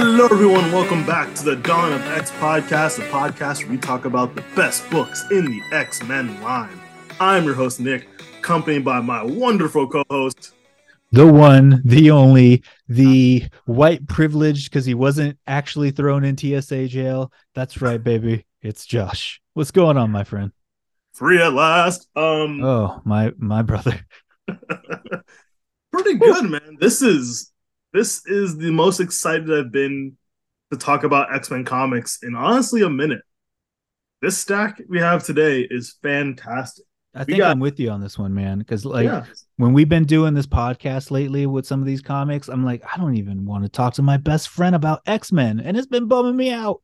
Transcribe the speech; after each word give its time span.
Hello, 0.00 0.26
everyone. 0.26 0.70
Welcome 0.70 1.04
back 1.04 1.34
to 1.34 1.44
the 1.44 1.56
Dawn 1.56 1.92
of 1.92 2.00
X 2.02 2.30
podcast, 2.30 2.98
the 2.98 3.02
podcast 3.06 3.62
where 3.62 3.72
we 3.72 3.78
talk 3.78 4.04
about 4.04 4.36
the 4.36 4.44
best 4.54 4.88
books 4.90 5.24
in 5.32 5.44
the 5.46 5.60
X 5.72 6.04
Men 6.04 6.40
line. 6.40 6.80
I'm 7.18 7.42
your 7.42 7.54
host, 7.54 7.80
Nick, 7.80 8.06
accompanied 8.38 8.84
by 8.84 9.00
my 9.00 9.24
wonderful 9.24 9.88
co 9.88 10.04
host, 10.08 10.54
the 11.10 11.26
one, 11.26 11.82
the 11.84 12.12
only, 12.12 12.62
the 12.88 13.46
white 13.64 14.06
privileged 14.06 14.70
because 14.70 14.86
he 14.86 14.94
wasn't 14.94 15.36
actually 15.48 15.90
thrown 15.90 16.24
in 16.24 16.38
TSA 16.38 16.86
jail. 16.86 17.32
That's 17.56 17.82
right, 17.82 18.00
baby. 18.00 18.46
It's 18.62 18.86
Josh. 18.86 19.40
What's 19.54 19.72
going 19.72 19.96
on, 19.96 20.12
my 20.12 20.22
friend? 20.22 20.52
Free 21.12 21.42
at 21.42 21.54
last. 21.54 22.06
Um 22.14 22.62
Oh, 22.62 23.02
my 23.04 23.32
my 23.36 23.62
brother. 23.62 23.98
pretty 25.90 26.14
good, 26.18 26.44
man. 26.44 26.76
This 26.78 27.02
is 27.02 27.50
this 27.92 28.26
is 28.26 28.56
the 28.56 28.70
most 28.70 29.00
excited 29.00 29.52
I've 29.52 29.72
been 29.72 30.16
to 30.70 30.78
talk 30.78 31.04
about 31.04 31.34
X-Men 31.34 31.64
comics 31.64 32.22
in 32.22 32.34
honestly 32.34 32.82
a 32.82 32.90
minute. 32.90 33.22
This 34.20 34.36
stack 34.36 34.80
we 34.88 34.98
have 34.98 35.24
today 35.24 35.62
is 35.62 35.96
fantastic. 36.02 36.84
I 37.14 37.24
think 37.24 37.38
got- 37.38 37.50
I'm 37.50 37.60
with 37.60 37.80
you 37.80 37.90
on 37.90 38.00
this 38.00 38.18
one, 38.18 38.34
man. 38.34 38.58
Because 38.58 38.84
like 38.84 39.04
yeah. 39.04 39.24
when 39.56 39.72
we've 39.72 39.88
been 39.88 40.04
doing 40.04 40.34
this 40.34 40.46
podcast 40.46 41.10
lately 41.10 41.46
with 41.46 41.66
some 41.66 41.80
of 41.80 41.86
these 41.86 42.02
comics, 42.02 42.48
I'm 42.48 42.64
like, 42.64 42.82
I 42.92 42.96
don't 42.98 43.16
even 43.16 43.46
want 43.46 43.64
to 43.64 43.68
talk 43.68 43.94
to 43.94 44.02
my 44.02 44.16
best 44.16 44.48
friend 44.48 44.74
about 44.74 45.02
X 45.06 45.32
Men, 45.32 45.60
and 45.60 45.76
it's 45.76 45.86
been 45.86 46.06
bumming 46.06 46.36
me 46.36 46.50
out. 46.50 46.82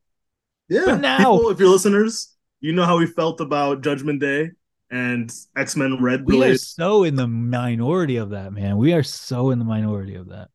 Yeah. 0.67 0.85
But 0.85 1.01
now- 1.01 1.17
People, 1.17 1.49
if 1.49 1.59
you're 1.59 1.69
listeners, 1.69 2.35
you 2.59 2.73
know 2.73 2.85
how 2.85 2.97
we 2.97 3.05
felt 3.05 3.41
about 3.41 3.81
Judgment 3.81 4.19
Day 4.19 4.51
and 4.89 5.31
X-Men 5.55 6.01
Red 6.01 6.25
We 6.25 6.43
are 6.43 6.57
so 6.57 7.03
in 7.03 7.15
the 7.15 7.27
minority 7.27 8.17
of 8.17 8.31
that, 8.31 8.53
man. 8.53 8.77
We 8.77 8.93
are 8.93 9.03
so 9.03 9.51
in 9.51 9.59
the 9.59 9.65
minority 9.65 10.15
of 10.15 10.29
that. 10.29 10.49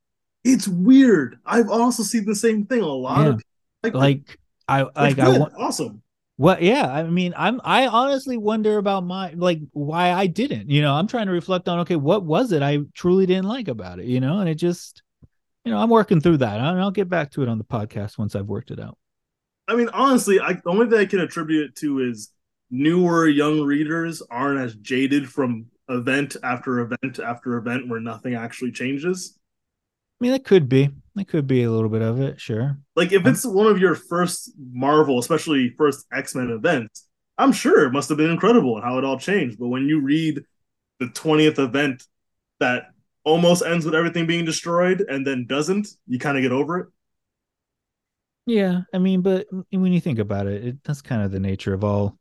It's 0.45 0.67
weird. 0.67 1.39
I've 1.45 1.69
also 1.69 2.03
seen 2.03 2.25
the 2.25 2.35
same 2.35 2.67
thing. 2.67 2.81
A 2.81 2.87
lot 2.87 3.21
Yeah. 3.25 3.29
of 3.33 3.43
people 3.83 4.01
like, 4.01 4.17
Like 4.27 4.39
I 4.97 5.03
like 5.05 5.19
I 5.19 5.39
want. 5.39 5.53
awesome. 5.57 6.03
What? 6.37 6.63
Yeah, 6.63 6.91
I 6.91 7.03
mean, 7.03 7.35
I'm. 7.37 7.61
I 7.65 7.87
honestly 7.87 8.39
wonder 8.39 8.79
about 8.79 9.05
my 9.05 9.33
like 9.37 9.61
why 9.73 10.11
I 10.13 10.27
didn't. 10.27 10.71
You 10.71 10.81
know, 10.81 10.95
I'm 10.95 11.07
trying 11.07 11.27
to 11.27 11.33
reflect 11.33 11.69
on. 11.69 11.81
Okay, 11.81 11.97
what 11.97 12.25
was 12.25 12.53
it 12.53 12.63
I 12.63 12.79
truly 12.95 13.27
didn't 13.27 13.45
like 13.45 13.69
about 13.69 13.99
it? 14.01 14.07
You 14.07 14.21
know, 14.21 14.39
and 14.39 14.49
it 14.49 14.55
just, 14.55 15.03
you 15.67 15.71
know, 15.73 15.77
I'm 15.79 15.91
working 15.91 16.21
through 16.23 16.39
that, 16.39 16.59
and 16.59 16.81
I'll 16.81 16.91
get 16.91 17.11
back 17.11 17.31
to 17.33 17.43
it 17.43 17.49
on 17.51 17.59
the 17.59 17.65
podcast 17.65 18.17
once 18.17 18.35
I've 18.35 18.47
worked 18.47 18.71
it 18.71 18.81
out. 18.81 18.97
I 19.69 19.75
mean, 19.77 19.91
honestly, 19.93 20.41
I, 20.41 20.55
the 20.55 20.63
only 20.71 20.89
thing 20.89 20.99
I 20.99 21.05
can 21.05 21.21
attribute 21.21 21.71
it 21.71 21.77
to 21.77 21.99
is 22.01 22.31
newer 22.71 23.29
young 23.29 23.61
readers 23.61 24.23
aren't 24.31 24.61
as 24.61 24.75
jaded 24.77 25.29
from 25.29 25.67
event 25.91 26.37
after 26.43 26.79
event 26.81 27.19
after 27.19 27.57
event 27.59 27.87
where 27.89 28.01
nothing 28.01 28.35
actually 28.35 28.73
changes. 28.73 29.39
I 30.21 30.25
mean, 30.25 30.33
that 30.33 30.45
could 30.45 30.69
be. 30.69 30.91
That 31.17 31.29
could 31.29 31.47
be 31.47 31.63
a 31.65 31.71
little 31.71 31.89
bit 31.89 32.03
of 32.03 32.21
it. 32.21 32.41
Sure. 32.41 32.79
Like 32.95 33.13
if 33.13 33.27
it's 33.27 33.45
one 33.45 33.67
of 33.67 33.79
your 33.79 33.95
first 33.95 34.53
Marvel, 34.73 35.19
especially 35.19 35.75
first 35.77 36.07
X 36.13 36.35
Men 36.35 36.51
events, 36.51 37.07
I'm 37.39 37.53
sure 37.53 37.87
it 37.87 37.93
must 37.93 38.09
have 38.11 38.19
been 38.19 38.31
incredible 38.31 38.77
and 38.77 38.85
how 38.85 38.99
it 38.99 39.05
all 39.05 39.19
changed. 39.19 39.59
But 39.59 39.69
when 39.69 39.87
you 39.87 40.01
read 40.01 40.43
the 40.99 41.07
20th 41.07 41.59
event 41.59 42.05
that 42.61 42.85
almost 43.25 43.65
ends 43.65 43.85
with 43.85 43.95
everything 43.95 44.27
being 44.27 44.45
destroyed 44.45 45.01
and 45.09 45.27
then 45.27 45.47
doesn't, 45.47 45.89
you 46.07 46.19
kind 46.19 46.37
of 46.37 46.43
get 46.43 46.53
over 46.53 46.79
it. 46.79 46.87
Yeah, 48.47 48.83
I 48.93 48.99
mean, 48.99 49.21
but 49.23 49.47
when 49.71 49.93
you 49.93 50.01
think 50.01 50.19
about 50.19 50.47
it, 50.47 50.65
it 50.65 50.85
that's 50.85 51.03
kind 51.03 51.23
of 51.23 51.31
the 51.31 51.41
nature 51.41 51.75
of 51.75 51.85
all 51.85 52.19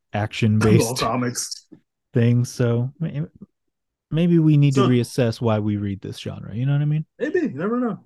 All 0.79 0.95
action-based 0.95 0.97
comics. 0.97 1.67
things. 2.13 2.49
So 2.49 2.91
maybe 4.11 4.39
we 4.39 4.57
need 4.57 4.73
So- 4.75 4.87
to 4.87 4.93
reassess 4.93 5.39
why 5.41 5.59
we 5.59 5.77
read 5.77 6.01
this 6.01 6.17
genre. 6.19 6.55
You 6.55 6.65
know 6.65 6.73
what 6.73 6.81
I 6.81 6.85
mean? 6.85 7.05
Maybe, 7.19 7.39
you 7.39 7.49
never 7.49 7.79
know. 7.79 8.03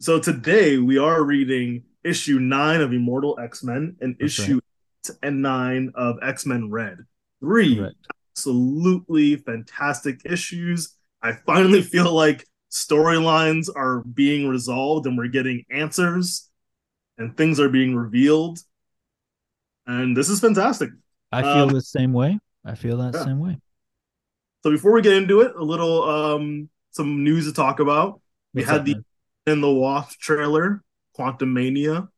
So 0.00 0.18
today 0.18 0.78
we 0.78 0.98
are 0.98 1.22
reading 1.22 1.84
issue 2.04 2.38
nine 2.40 2.80
of 2.80 2.92
Immortal 2.92 3.38
X 3.40 3.62
Men 3.62 3.96
and 4.00 4.16
That's 4.18 4.38
issue 4.40 4.60
eight 5.08 5.16
and 5.22 5.40
nine 5.42 5.92
of 5.94 6.16
X 6.22 6.44
Men 6.46 6.70
Red. 6.70 6.98
Three 7.40 7.76
Correct. 7.76 7.96
absolutely 8.32 9.36
fantastic 9.36 10.20
issues. 10.24 10.96
I 11.22 11.32
finally 11.46 11.82
feel 11.82 12.12
like 12.12 12.46
storylines 12.70 13.68
are 13.74 14.00
being 14.00 14.48
resolved 14.48 15.06
and 15.06 15.16
we're 15.16 15.28
getting 15.28 15.64
answers 15.70 16.48
and 17.18 17.36
things 17.36 17.60
are 17.60 17.68
being 17.68 17.94
revealed. 17.94 18.58
And 19.86 20.16
this 20.16 20.28
is 20.28 20.40
fantastic. 20.40 20.90
I 21.30 21.42
feel 21.42 21.64
Um, 21.64 21.68
the 21.70 21.80
same 21.80 22.12
way. 22.12 22.38
I 22.64 22.74
feel 22.74 22.96
that 22.98 23.14
yeah. 23.14 23.24
same 23.24 23.38
way. 23.40 23.58
So 24.62 24.70
before 24.70 24.92
we 24.92 25.02
get 25.02 25.14
into 25.14 25.40
it, 25.40 25.54
a 25.56 25.64
little 25.64 26.02
um 26.04 26.68
some 26.90 27.24
news 27.24 27.46
to 27.46 27.52
talk 27.52 27.80
about. 27.80 28.20
We 28.54 28.62
What's 28.62 28.70
had 28.70 28.80
up, 28.80 28.86
the 28.86 28.96
in 29.46 29.60
the 29.60 29.70
Waft 29.70 30.20
trailer, 30.20 30.82
Quantum 31.14 31.52
Mania. 31.52 32.08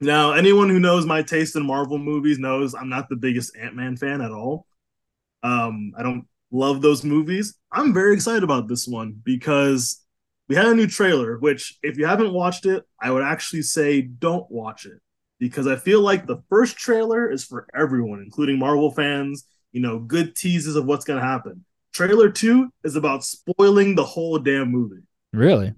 Now, 0.00 0.32
anyone 0.32 0.68
who 0.68 0.80
knows 0.80 1.06
my 1.06 1.22
taste 1.22 1.56
in 1.56 1.64
Marvel 1.64 1.98
movies 1.98 2.38
knows 2.38 2.74
I'm 2.74 2.88
not 2.88 3.08
the 3.08 3.16
biggest 3.16 3.56
Ant 3.56 3.74
Man 3.74 3.96
fan 3.96 4.20
at 4.20 4.32
all. 4.32 4.66
Um, 5.42 5.92
I 5.96 6.02
don't 6.02 6.26
love 6.50 6.82
those 6.82 7.04
movies. 7.04 7.54
I'm 7.72 7.94
very 7.94 8.14
excited 8.14 8.42
about 8.42 8.68
this 8.68 8.86
one 8.86 9.20
because 9.24 10.02
we 10.48 10.56
had 10.56 10.66
a 10.66 10.74
new 10.74 10.86
trailer, 10.86 11.38
which, 11.38 11.78
if 11.82 11.96
you 11.96 12.06
haven't 12.06 12.32
watched 12.32 12.66
it, 12.66 12.84
I 13.00 13.10
would 13.10 13.22
actually 13.22 13.62
say 13.62 14.02
don't 14.02 14.50
watch 14.50 14.84
it 14.84 15.00
because 15.38 15.66
I 15.66 15.76
feel 15.76 16.00
like 16.00 16.26
the 16.26 16.42
first 16.50 16.76
trailer 16.76 17.30
is 17.30 17.44
for 17.44 17.66
everyone, 17.74 18.20
including 18.20 18.58
Marvel 18.58 18.90
fans. 18.90 19.46
You 19.74 19.80
know, 19.82 19.98
good 19.98 20.34
teases 20.34 20.76
of 20.76 20.86
what's 20.86 21.04
going 21.04 21.20
to 21.20 21.26
happen. 21.26 21.64
Trailer 21.92 22.30
two 22.30 22.70
is 22.84 22.96
about 22.96 23.24
spoiling 23.24 23.94
the 23.94 24.04
whole 24.04 24.38
damn 24.38 24.70
movie 24.72 25.02
Really? 25.32 25.74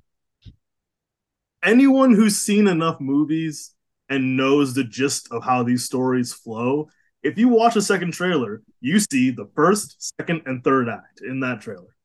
anyone 1.63 2.15
who's 2.15 2.37
seen 2.37 2.69
enough 2.69 3.01
movies 3.01 3.75
and 4.09 4.37
knows 4.37 4.73
the 4.75 4.85
gist 4.85 5.29
of 5.33 5.43
how 5.43 5.63
these 5.65 5.85
stories 5.85 6.33
flow, 6.33 6.89
if 7.23 7.37
you 7.37 7.49
watch 7.49 7.75
a 7.75 7.83
second 7.83 8.13
trailer, 8.13 8.63
you 8.81 9.01
see 9.01 9.31
the 9.31 9.49
first, 9.57 10.13
second, 10.21 10.43
and 10.47 10.63
third 10.63 10.89
act 10.89 11.23
in 11.23 11.41
that 11.41 11.61
trailer. 11.61 11.97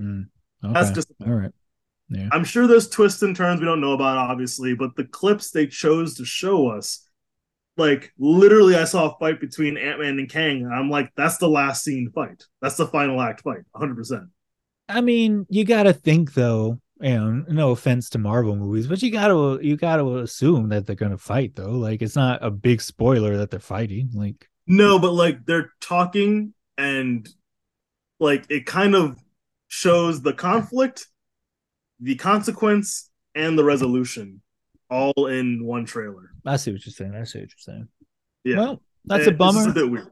Mm, 0.00 0.28
That's 0.62 0.90
just 0.92 1.08
all 1.26 1.32
right. 1.32 1.50
Yeah. 2.08 2.28
I'm 2.32 2.44
sure 2.44 2.66
there's 2.66 2.88
twists 2.88 3.22
and 3.22 3.36
turns 3.36 3.60
we 3.60 3.66
don't 3.66 3.80
know 3.80 3.92
about, 3.92 4.16
obviously, 4.16 4.74
but 4.74 4.96
the 4.96 5.04
clips 5.04 5.50
they 5.50 5.66
chose 5.66 6.14
to 6.16 6.24
show 6.24 6.68
us, 6.68 7.06
like 7.76 8.12
literally, 8.18 8.76
I 8.76 8.84
saw 8.84 9.10
a 9.10 9.18
fight 9.18 9.40
between 9.40 9.76
Ant 9.76 10.00
Man 10.00 10.18
and 10.18 10.28
Kang, 10.28 10.62
and 10.62 10.74
I'm 10.74 10.90
like, 10.90 11.12
that's 11.16 11.38
the 11.38 11.48
last 11.48 11.84
scene 11.84 12.10
fight. 12.14 12.44
That's 12.60 12.76
the 12.76 12.86
final 12.86 13.20
act 13.20 13.42
fight, 13.42 13.62
100. 13.72 13.96
percent 13.96 14.24
I 14.88 15.00
mean, 15.00 15.46
you 15.48 15.64
got 15.64 15.84
to 15.84 15.92
think 15.92 16.34
though. 16.34 16.78
Know, 17.00 17.44
no 17.48 17.70
offense 17.72 18.10
to 18.10 18.18
Marvel 18.18 18.54
movies, 18.54 18.86
but 18.86 19.02
you 19.02 19.10
got 19.10 19.26
to 19.28 19.58
you 19.60 19.76
got 19.76 19.96
to 19.96 20.18
assume 20.18 20.68
that 20.68 20.86
they're 20.86 20.94
gonna 20.94 21.18
fight 21.18 21.56
though. 21.56 21.72
Like 21.72 22.00
it's 22.00 22.14
not 22.14 22.44
a 22.44 22.50
big 22.50 22.80
spoiler 22.80 23.38
that 23.38 23.50
they're 23.50 23.58
fighting. 23.58 24.10
Like 24.14 24.48
No, 24.68 25.00
but 25.00 25.10
like 25.10 25.44
they're 25.44 25.72
talking 25.80 26.54
and 26.78 27.28
like 28.20 28.44
it 28.50 28.66
kind 28.66 28.94
of 28.94 29.18
shows 29.66 30.22
the 30.22 30.32
conflict, 30.32 31.08
the 31.98 32.14
consequence, 32.14 33.10
and 33.34 33.58
the 33.58 33.64
resolution 33.64 34.40
all 34.92 35.26
in 35.26 35.64
one 35.64 35.84
trailer. 35.86 36.30
I 36.46 36.56
see 36.56 36.72
what 36.72 36.84
you're 36.84 36.92
saying. 36.92 37.14
I 37.14 37.24
see 37.24 37.38
what 37.40 37.48
you're 37.50 37.56
saying. 37.58 37.88
Yeah. 38.44 38.56
Well, 38.58 38.82
that's 39.06 39.26
And 39.26 39.34
a 39.34 39.38
bummer. 39.38 39.68
A 39.68 39.72
bit 39.72 39.90
weird. 39.90 40.08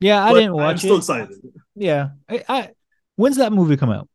yeah, 0.00 0.24
I 0.24 0.32
But 0.32 0.38
didn't 0.40 0.54
watch 0.54 0.70
I'm 0.72 0.78
still 0.78 0.94
it. 0.96 0.98
excited. 0.98 1.36
Yeah, 1.74 2.08
I, 2.28 2.44
I. 2.48 2.70
When's 3.16 3.36
that 3.36 3.52
movie 3.52 3.76
come 3.76 3.90
out? 3.90 4.08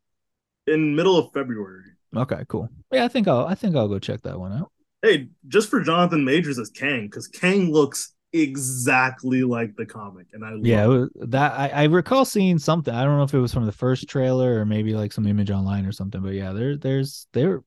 In 0.66 0.94
middle 0.94 1.16
of 1.18 1.32
February. 1.32 1.84
Okay, 2.16 2.44
cool. 2.48 2.68
Yeah, 2.92 3.04
I 3.04 3.08
think 3.08 3.26
I'll 3.26 3.46
I 3.46 3.54
think 3.54 3.74
I'll 3.74 3.88
go 3.88 3.98
check 3.98 4.20
that 4.22 4.38
one 4.38 4.52
out. 4.52 4.70
Hey, 5.02 5.28
just 5.48 5.68
for 5.70 5.80
Jonathan 5.80 6.24
Majors 6.24 6.58
as 6.58 6.70
Kang, 6.70 7.06
because 7.06 7.26
Kang 7.26 7.72
looks 7.72 8.14
exactly 8.32 9.42
like 9.42 9.74
the 9.76 9.84
comic, 9.86 10.26
and 10.32 10.44
I 10.44 10.50
love 10.50 10.64
Yeah, 10.66 10.84
it 10.84 10.86
it. 10.86 10.88
was- 10.88 11.10
that 11.30 11.52
I, 11.58 11.68
I 11.68 11.84
recall 11.84 12.24
seeing 12.24 12.58
something. 12.58 12.94
I 12.94 13.02
don't 13.04 13.16
know 13.16 13.24
if 13.24 13.34
it 13.34 13.38
was 13.40 13.52
from 13.52 13.66
the 13.66 13.72
first 13.72 14.08
trailer 14.08 14.60
or 14.60 14.64
maybe 14.64 14.94
like 14.94 15.12
some 15.12 15.26
image 15.26 15.50
online 15.50 15.86
or 15.86 15.92
something. 15.92 16.22
But 16.22 16.34
yeah, 16.34 16.52
there 16.52 16.76
there's 16.76 17.26
there 17.32 17.62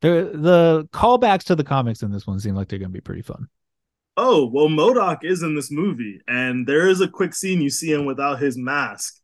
there 0.00 0.24
the 0.24 0.88
callbacks 0.92 1.44
to 1.44 1.56
the 1.56 1.64
comics 1.64 2.02
in 2.02 2.10
this 2.10 2.26
one 2.26 2.38
seem 2.40 2.54
like 2.54 2.68
they're 2.68 2.78
gonna 2.78 2.90
be 2.90 3.00
pretty 3.00 3.22
fun. 3.22 3.48
Oh, 4.16 4.46
well, 4.46 4.66
MODOK 4.68 5.22
is 5.22 5.42
in 5.44 5.54
this 5.54 5.70
movie, 5.70 6.20
and 6.26 6.66
there 6.66 6.88
is 6.88 7.00
a 7.00 7.06
quick 7.08 7.34
scene 7.34 7.60
you 7.60 7.70
see 7.70 7.92
him 7.92 8.04
without 8.04 8.40
his 8.40 8.58
mask. 8.58 9.20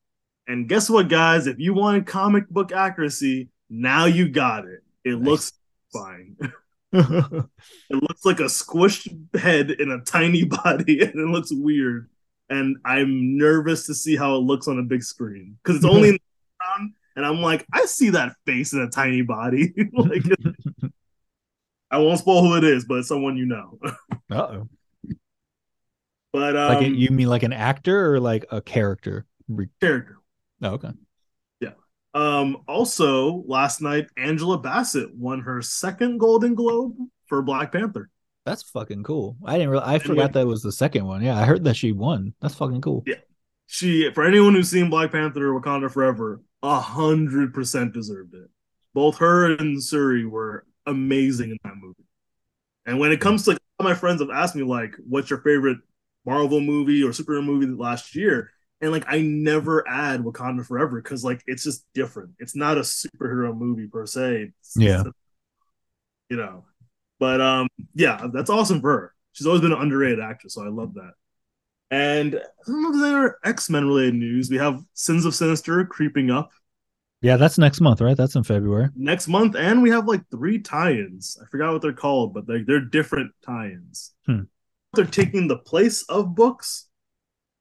And 0.46 0.68
guess 0.68 0.88
what, 0.88 1.08
guys? 1.08 1.46
If 1.48 1.58
you 1.58 1.74
wanted 1.74 2.06
comic 2.06 2.48
book 2.48 2.70
accuracy, 2.70 3.48
now 3.68 4.04
you 4.04 4.28
got 4.28 4.66
it. 4.66 4.84
It 5.04 5.18
Nice. 5.18 5.26
looks 5.26 5.52
fine. 5.92 6.36
It 7.90 7.96
looks 8.02 8.24
like 8.24 8.38
a 8.38 8.44
squished 8.44 9.36
head 9.36 9.72
in 9.72 9.90
a 9.90 10.00
tiny 10.02 10.44
body, 10.64 11.00
and 11.00 11.14
it 11.14 11.26
looks 11.28 11.48
weird. 11.52 12.08
And 12.48 12.76
I'm 12.84 13.36
nervous 13.36 13.86
to 13.86 13.94
see 13.94 14.14
how 14.16 14.36
it 14.36 14.40
looks 14.44 14.68
on 14.68 14.78
a 14.78 14.82
big 14.84 15.02
screen 15.02 15.56
because 15.62 15.76
it's 15.76 15.84
only 15.84 16.08
in 16.10 16.14
the 16.14 16.20
and 17.16 17.24
I'm 17.24 17.40
like, 17.40 17.64
I 17.72 17.84
see 17.86 18.10
that 18.10 18.34
face 18.46 18.72
in 18.72 18.80
a 18.80 18.88
tiny 18.88 19.22
body. 19.22 19.72
like, 19.92 20.22
I 21.90 21.98
won't 21.98 22.18
spoil 22.18 22.42
who 22.42 22.56
it 22.56 22.64
is, 22.64 22.84
but 22.84 22.98
it's 22.98 23.08
someone 23.08 23.36
you 23.36 23.46
know. 23.46 23.78
Uh 24.30 24.36
oh. 24.36 24.68
But 26.32 26.56
um, 26.56 26.74
Like 26.74 26.86
it- 26.86 26.94
you 26.96 27.10
mean 27.10 27.28
like 27.28 27.42
an 27.42 27.52
actor 27.52 28.14
or 28.14 28.20
like 28.20 28.46
a 28.50 28.60
character? 28.60 29.26
Character. 29.80 30.16
Oh, 30.62 30.70
okay. 30.70 30.90
Yeah. 31.60 31.72
Um, 32.14 32.62
also, 32.66 33.44
last 33.46 33.80
night, 33.80 34.06
Angela 34.16 34.58
Bassett 34.58 35.14
won 35.14 35.40
her 35.40 35.60
second 35.62 36.18
Golden 36.18 36.54
Globe 36.54 36.96
for 37.26 37.42
Black 37.42 37.72
Panther. 37.72 38.08
That's 38.46 38.62
fucking 38.70 39.04
cool. 39.04 39.36
I 39.44 39.54
didn't 39.54 39.70
really. 39.70 39.84
I 39.86 39.98
forgot 39.98 40.32
that 40.32 40.46
was 40.46 40.62
the 40.62 40.72
second 40.72 41.06
one. 41.06 41.22
Yeah, 41.22 41.38
I 41.38 41.44
heard 41.44 41.64
that 41.64 41.76
she 41.76 41.92
won. 41.92 42.34
That's 42.40 42.54
fucking 42.54 42.80
cool. 42.80 43.02
Yeah, 43.06 43.16
she 43.66 44.10
for 44.12 44.24
anyone 44.24 44.54
who's 44.54 44.70
seen 44.70 44.90
Black 44.90 45.12
Panther 45.12 45.54
or 45.54 45.60
Wakanda 45.60 45.90
Forever, 45.90 46.42
a 46.64 46.80
hundred 46.80 47.52
percent 47.52 47.92
deserved 47.92 48.34
it. 48.34 48.48
Both 48.94 49.18
her 49.18 49.54
and 49.54 49.82
Shuri 49.82 50.24
were 50.24 50.64
amazing 50.86 51.50
in 51.50 51.58
that 51.62 51.76
movie. 51.76 52.04
And 52.86 52.98
when 52.98 53.12
it 53.12 53.20
comes 53.20 53.44
to 53.44 53.50
like, 53.50 53.58
all 53.78 53.84
my 53.84 53.94
friends 53.94 54.20
have 54.20 54.30
asked 54.30 54.56
me 54.56 54.62
like, 54.62 54.94
"What's 55.06 55.28
your 55.28 55.40
favorite 55.40 55.78
Marvel 56.24 56.60
movie 56.60 57.02
or 57.02 57.10
superhero 57.10 57.44
movie 57.44 57.66
last 57.66 58.16
year?" 58.16 58.50
And 58.80 58.92
like, 58.92 59.04
I 59.06 59.20
never 59.20 59.86
add 59.86 60.22
Wakanda 60.22 60.66
Forever 60.66 61.00
because 61.02 61.22
like 61.22 61.42
it's 61.46 61.64
just 61.64 61.84
different. 61.94 62.30
It's 62.38 62.56
not 62.56 62.78
a 62.78 62.82
superhero 62.82 63.54
movie 63.56 63.86
per 63.86 64.06
se. 64.06 64.52
It's, 64.58 64.74
yeah, 64.76 65.02
it's, 65.02 65.10
you 66.30 66.36
know. 66.38 66.64
But 67.18 67.40
um, 67.42 67.68
yeah, 67.94 68.26
that's 68.32 68.50
awesome 68.50 68.80
for 68.80 68.90
her. 68.90 69.14
She's 69.32 69.46
always 69.46 69.60
been 69.60 69.72
an 69.72 69.80
underrated 69.80 70.20
actress, 70.20 70.54
so 70.54 70.64
I 70.64 70.68
love 70.68 70.94
that. 70.94 71.12
And 71.90 72.36
I 72.36 72.66
don't 72.66 72.82
know 72.82 72.88
if 72.90 73.00
there's 73.00 73.14
any 73.14 73.52
X 73.52 73.70
Men 73.70 73.86
related 73.86 74.14
news. 74.14 74.50
We 74.50 74.56
have 74.56 74.80
Sins 74.94 75.24
of 75.24 75.34
Sinister 75.34 75.84
creeping 75.84 76.30
up. 76.30 76.50
Yeah, 77.20 77.36
that's 77.36 77.56
next 77.56 77.80
month, 77.80 78.00
right? 78.00 78.16
That's 78.16 78.34
in 78.34 78.42
February. 78.42 78.88
Next 78.94 79.28
month, 79.28 79.56
and 79.56 79.82
we 79.82 79.90
have 79.90 80.06
like 80.06 80.28
three 80.30 80.58
tie-ins. 80.58 81.38
I 81.42 81.46
forgot 81.46 81.72
what 81.72 81.80
they're 81.80 81.92
called, 81.92 82.34
but 82.34 82.46
they're, 82.46 82.64
they're 82.64 82.80
different 82.80 83.32
tie-ins. 83.46 84.12
Hmm. 84.26 84.42
They're 84.92 85.06
taking 85.06 85.48
the 85.48 85.56
place 85.56 86.02
of 86.10 86.34
books, 86.34 86.86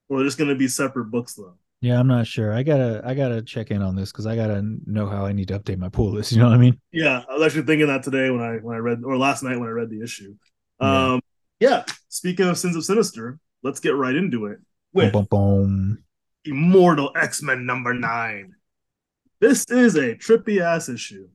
or 0.10 0.18
they're 0.18 0.28
just 0.28 0.38
going 0.38 0.50
to 0.50 0.56
be 0.56 0.68
separate 0.68 1.06
books, 1.06 1.36
though. 1.36 1.56
Yeah, 1.84 2.00
I'm 2.00 2.08
not 2.08 2.28
sure. 2.28 2.54
I 2.54 2.64
gotta 2.64 3.02
I 3.04 3.14
gotta 3.14 3.42
check 3.42 3.70
in 3.70 3.82
on 3.82 3.94
this 3.94 4.10
because 4.10 4.26
I 4.26 4.38
gotta 4.38 4.62
know 4.86 5.06
how 5.06 5.26
I 5.26 5.34
need 5.34 5.50
to 5.50 5.60
update 5.60 5.78
my 5.78 5.90
pool 5.90 6.14
list. 6.14 6.32
You 6.32 6.40
know 6.40 6.46
what 6.46 6.54
I 6.54 6.58
mean? 6.58 6.80
Yeah, 6.94 7.24
I 7.30 7.34
was 7.34 7.44
actually 7.44 7.64
thinking 7.64 7.88
that 7.88 8.04
today 8.04 8.30
when 8.30 8.40
I 8.40 8.56
when 8.56 8.78
I 8.78 8.80
read 8.80 9.02
or 9.04 9.18
last 9.18 9.44
night 9.44 9.60
when 9.60 9.68
I 9.68 9.74
read 9.74 9.90
the 9.90 10.02
issue. 10.02 10.34
Um, 10.80 11.20
yeah. 11.60 11.84
Speaking 12.08 12.48
of 12.48 12.58
Sins 12.58 12.78
of 12.78 12.86
Sinister, 12.86 13.38
let's 13.64 13.80
get 13.80 13.96
right 13.96 14.16
into 14.16 14.46
it 14.48 14.60
with 14.94 15.12
boom, 15.12 15.28
boom, 15.32 15.64
boom. 15.66 16.04
Immortal 16.46 17.12
X 17.16 17.42
Men 17.42 17.66
number 17.66 17.94
nine. 17.94 18.56
This 19.40 19.66
is 19.66 19.96
a 19.96 20.16
trippy 20.16 20.62
ass 20.62 20.90
issue 20.90 21.28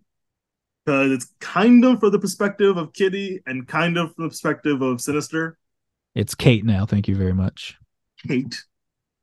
because 0.84 1.12
it's 1.12 1.34
kind 1.40 1.84
of 1.84 2.00
from 2.00 2.12
the 2.12 2.18
perspective 2.18 2.76
of 2.76 2.92
Kitty 2.92 3.42
and 3.46 3.66
kind 3.66 3.98
of 3.98 4.14
from 4.14 4.24
the 4.24 4.28
perspective 4.30 4.80
of 4.80 5.00
Sinister. 5.00 5.58
It's 6.14 6.34
Kate 6.34 6.64
now. 6.64 6.86
Thank 6.86 7.08
you 7.08 7.16
very 7.16 7.34
much. 7.34 7.76
Kate. 8.26 8.62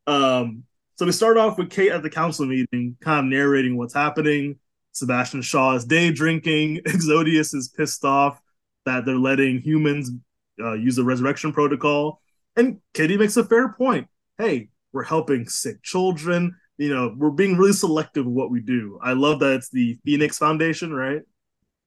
Um, 0.08 0.64
so 0.98 1.06
we 1.06 1.12
start 1.12 1.38
off 1.38 1.58
with 1.58 1.70
Kate 1.70 1.92
at 1.92 2.04
the 2.04 2.10
council 2.10 2.46
meeting, 2.46 2.96
kind 3.02 3.26
of 3.26 3.26
narrating 3.26 3.78
what's 3.78 3.94
happening. 3.94 4.60
Sebastian 4.92 5.42
Shaw 5.42 5.74
is 5.74 5.86
day 5.86 6.12
drinking. 6.12 6.78
Exodius 6.86 7.54
is 7.54 7.68
pissed 7.68 8.06
off 8.06 8.40
that 8.86 9.06
they're 9.06 9.16
letting 9.18 9.60
humans 9.60 10.12
uh, 10.60 10.74
use 10.74 10.96
the 10.96 11.04
resurrection 11.04 11.52
protocol. 11.52 12.22
And 12.56 12.80
Kitty 12.94 13.18
makes 13.18 13.38
a 13.38 13.44
fair 13.44 13.70
point. 13.70 14.08
Hey, 14.38 14.70
we're 14.94 15.04
helping 15.04 15.48
sick 15.48 15.84
children. 15.84 16.56
You 16.78 16.94
know, 16.94 17.16
we're 17.18 17.32
being 17.32 17.58
really 17.58 17.74
selective 17.74 18.26
of 18.26 18.32
what 18.32 18.52
we 18.52 18.62
do. 18.62 19.00
I 19.02 19.14
love 19.14 19.40
that 19.40 19.54
it's 19.54 19.70
the 19.70 19.98
Phoenix 20.06 20.38
Foundation, 20.38 20.94
right? 20.94 21.22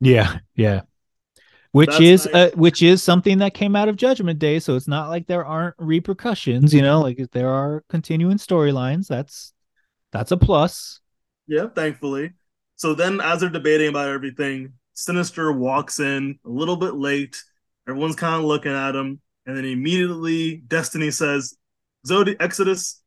Yeah, 0.00 0.38
yeah. 0.54 0.82
Which 1.72 1.90
That's 1.90 2.00
is 2.00 2.24
nice. 2.26 2.34
uh, 2.34 2.50
which 2.56 2.82
is 2.82 3.02
something 3.02 3.38
that 3.38 3.52
came 3.52 3.76
out 3.76 3.88
of 3.88 3.96
Judgment 3.96 4.38
Day, 4.38 4.58
so 4.58 4.74
it's 4.74 4.88
not 4.88 5.10
like 5.10 5.26
there 5.26 5.44
aren't 5.44 5.74
repercussions. 5.78 6.72
You 6.72 6.80
know, 6.80 7.00
like 7.02 7.18
if 7.18 7.30
there 7.30 7.50
are 7.50 7.84
continuing 7.90 8.38
storylines. 8.38 9.06
That's 9.06 9.52
that's 10.10 10.32
a 10.32 10.36
plus. 10.38 11.00
Yeah, 11.46 11.68
thankfully. 11.68 12.32
So 12.76 12.94
then, 12.94 13.20
as 13.20 13.40
they're 13.40 13.50
debating 13.50 13.88
about 13.88 14.08
everything, 14.08 14.74
Sinister 14.94 15.52
walks 15.52 16.00
in 16.00 16.38
a 16.44 16.48
little 16.48 16.76
bit 16.76 16.94
late. 16.94 17.42
Everyone's 17.86 18.16
kind 18.16 18.36
of 18.36 18.44
looking 18.44 18.72
at 18.72 18.96
him, 18.96 19.20
and 19.48 19.56
then 19.56 19.64
immediately 19.64 20.56
Destiny 20.56 21.10
says, 21.10 21.56
"Zodi 22.06 22.36
Exodus, 22.38 23.02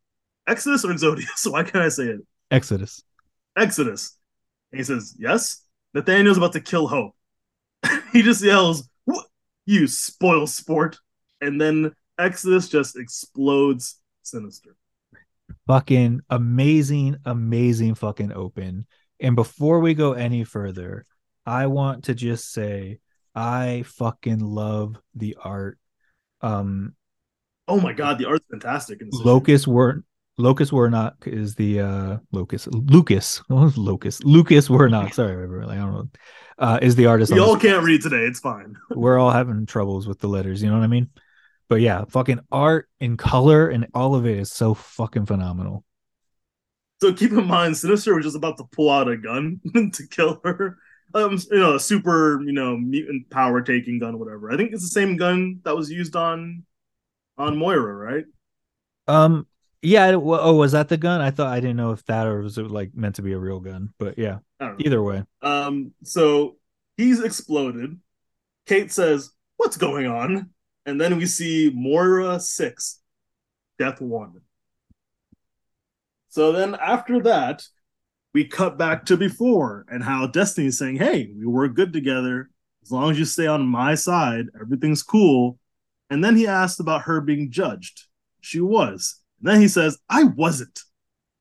Exodus 0.47 0.83
or 0.83 0.89
Exodius? 0.89 1.45
Why 1.49 1.63
can't 1.63 1.85
I 1.85 1.89
say 1.89 2.05
it? 2.05 2.21
Exodus. 2.49 3.03
Exodus." 3.55 4.17
And 4.71 4.79
he 4.79 4.83
says, 4.83 5.15
"Yes." 5.17 5.63
Nathaniel's 5.93 6.37
about 6.37 6.53
to 6.53 6.61
kill 6.61 6.87
Hope. 6.87 7.15
he 8.11 8.23
just 8.23 8.43
yells, 8.43 8.89
"What? 9.05 9.27
You 9.65 9.87
spoil 9.87 10.47
sport!" 10.47 10.97
And 11.39 11.61
then 11.61 11.93
Exodus 12.17 12.69
just 12.69 12.97
explodes 12.97 13.99
Sinister. 14.23 14.75
Fucking 15.67 16.21
amazing, 16.29 17.17
amazing 17.25 17.95
fucking 17.95 18.31
open. 18.31 18.87
And 19.19 19.35
before 19.35 19.79
we 19.79 19.93
go 19.93 20.13
any 20.13 20.43
further, 20.43 21.05
I 21.45 21.67
want 21.67 22.05
to 22.05 22.15
just 22.15 22.51
say 22.51 22.99
I 23.35 23.83
fucking 23.85 24.39
love 24.39 24.99
the 25.13 25.37
art. 25.39 25.77
Um 26.41 26.93
Oh 27.67 27.79
my 27.79 27.93
god, 27.93 28.17
the 28.17 28.25
art's 28.25 28.45
fantastic. 28.49 29.01
In 29.01 29.07
this 29.09 29.19
issue. 29.19 29.27
Locus 29.27 29.67
were 29.67 30.03
Locus 30.37 30.71
Warnock 30.71 31.15
is 31.27 31.55
the 31.55 31.79
uh 31.81 32.17
Locus 32.31 32.67
Lucas. 32.67 33.41
Oh, 33.49 33.71
Lucas. 33.77 34.23
Lucas 34.23 34.67
Werneck. 34.69 35.13
Sorry. 35.13 35.33
I 35.33 35.75
don't 35.75 35.93
know. 35.93 36.09
Uh 36.57 36.79
is 36.81 36.95
the 36.95 37.05
artist 37.07 37.33
You 37.33 37.43
all 37.43 37.53
this. 37.55 37.63
can't 37.63 37.83
read 37.83 38.01
today. 38.01 38.25
It's 38.25 38.39
fine. 38.39 38.75
We're 38.89 39.19
all 39.19 39.31
having 39.31 39.65
troubles 39.65 40.07
with 40.07 40.19
the 40.19 40.27
letters, 40.27 40.61
you 40.63 40.69
know 40.69 40.77
what 40.77 40.83
I 40.83 40.87
mean? 40.87 41.09
But 41.69 41.81
yeah, 41.81 42.03
fucking 42.09 42.39
art 42.51 42.89
and 42.99 43.17
color 43.17 43.69
and 43.69 43.87
all 43.93 44.15
of 44.15 44.25
it 44.25 44.37
is 44.39 44.51
so 44.51 44.73
fucking 44.73 45.25
phenomenal. 45.25 45.85
So 47.01 47.13
keep 47.13 47.31
in 47.31 47.47
mind, 47.47 47.77
Sinister 47.77 48.13
was 48.13 48.25
just 48.25 48.35
about 48.35 48.57
to 48.57 48.65
pull 48.71 48.89
out 48.89 49.07
a 49.09 49.17
gun 49.17 49.59
to 49.93 50.07
kill 50.07 50.39
her. 50.43 50.77
Um, 51.13 51.39
you 51.51 51.59
know, 51.59 51.75
a 51.75 51.79
super, 51.79 52.41
you 52.41 52.53
know, 52.53 52.77
mutant 52.77 53.29
power 53.29 53.61
taking 53.61 53.99
gun, 53.99 54.19
whatever. 54.19 54.51
I 54.51 54.57
think 54.57 54.71
it's 54.71 54.83
the 54.83 54.89
same 54.89 55.17
gun 55.17 55.59
that 55.63 55.75
was 55.75 55.91
used 55.91 56.15
on 56.15 56.63
on 57.37 57.57
Moira, 57.57 57.93
right? 57.93 58.25
Um, 59.07 59.47
yeah. 59.81 60.11
Oh, 60.11 60.55
was 60.55 60.73
that 60.73 60.89
the 60.89 60.97
gun? 60.97 61.21
I 61.21 61.31
thought 61.31 61.47
I 61.47 61.59
didn't 61.59 61.77
know 61.77 61.91
if 61.91 62.05
that 62.05 62.27
or 62.27 62.41
was 62.41 62.57
it 62.57 62.69
like 62.69 62.93
meant 62.93 63.15
to 63.15 63.21
be 63.21 63.33
a 63.33 63.39
real 63.39 63.59
gun. 63.59 63.93
But 63.97 64.17
yeah, 64.17 64.39
I 64.59 64.67
don't 64.67 64.79
know. 64.79 64.85
either 64.85 65.03
way. 65.03 65.23
Um, 65.41 65.93
so 66.03 66.57
he's 66.97 67.23
exploded. 67.23 67.99
Kate 68.65 68.91
says, 68.91 69.31
"What's 69.57 69.77
going 69.77 70.07
on?" 70.07 70.51
And 70.85 70.99
then 70.99 71.17
we 71.17 71.25
see 71.25 71.71
Moira 71.73 72.39
six, 72.39 72.99
Death 73.77 74.01
one. 74.01 74.41
So 76.29 76.53
then 76.53 76.75
after 76.75 77.21
that, 77.23 77.63
we 78.33 78.45
cut 78.45 78.77
back 78.77 79.05
to 79.05 79.17
before 79.17 79.85
and 79.89 80.03
how 80.03 80.27
Destiny's 80.27 80.77
saying, 80.77 80.97
"Hey, 80.97 81.31
we 81.37 81.45
work 81.45 81.75
good 81.75 81.93
together. 81.93 82.49
As 82.83 82.91
long 82.91 83.11
as 83.11 83.19
you 83.19 83.25
stay 83.25 83.47
on 83.47 83.65
my 83.65 83.95
side, 83.95 84.47
everything's 84.59 85.03
cool." 85.03 85.59
And 86.09 86.23
then 86.23 86.35
he 86.35 86.47
asked 86.47 86.79
about 86.79 87.03
her 87.03 87.21
being 87.21 87.51
judged. 87.51 88.07
She 88.41 88.59
was. 88.59 89.21
And 89.39 89.49
then 89.49 89.61
he 89.61 89.67
says, 89.67 89.97
"I 90.09 90.23
wasn't." 90.23 90.79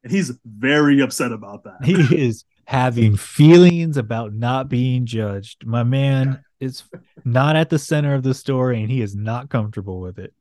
And 0.02 0.12
he's 0.12 0.32
very 0.44 1.00
upset 1.00 1.32
about 1.32 1.64
that. 1.64 1.84
He 1.84 1.94
is 2.16 2.44
having 2.70 3.16
feelings 3.16 3.96
about 3.96 4.32
not 4.32 4.68
being 4.68 5.04
judged. 5.04 5.66
My 5.66 5.82
man 5.82 6.44
is 6.60 6.84
not 7.24 7.56
at 7.56 7.68
the 7.68 7.78
center 7.80 8.14
of 8.14 8.22
the 8.22 8.34
story 8.34 8.80
and 8.80 8.90
he 8.90 9.02
is 9.02 9.16
not 9.16 9.50
comfortable 9.50 10.00
with 10.00 10.18
it. 10.18 10.32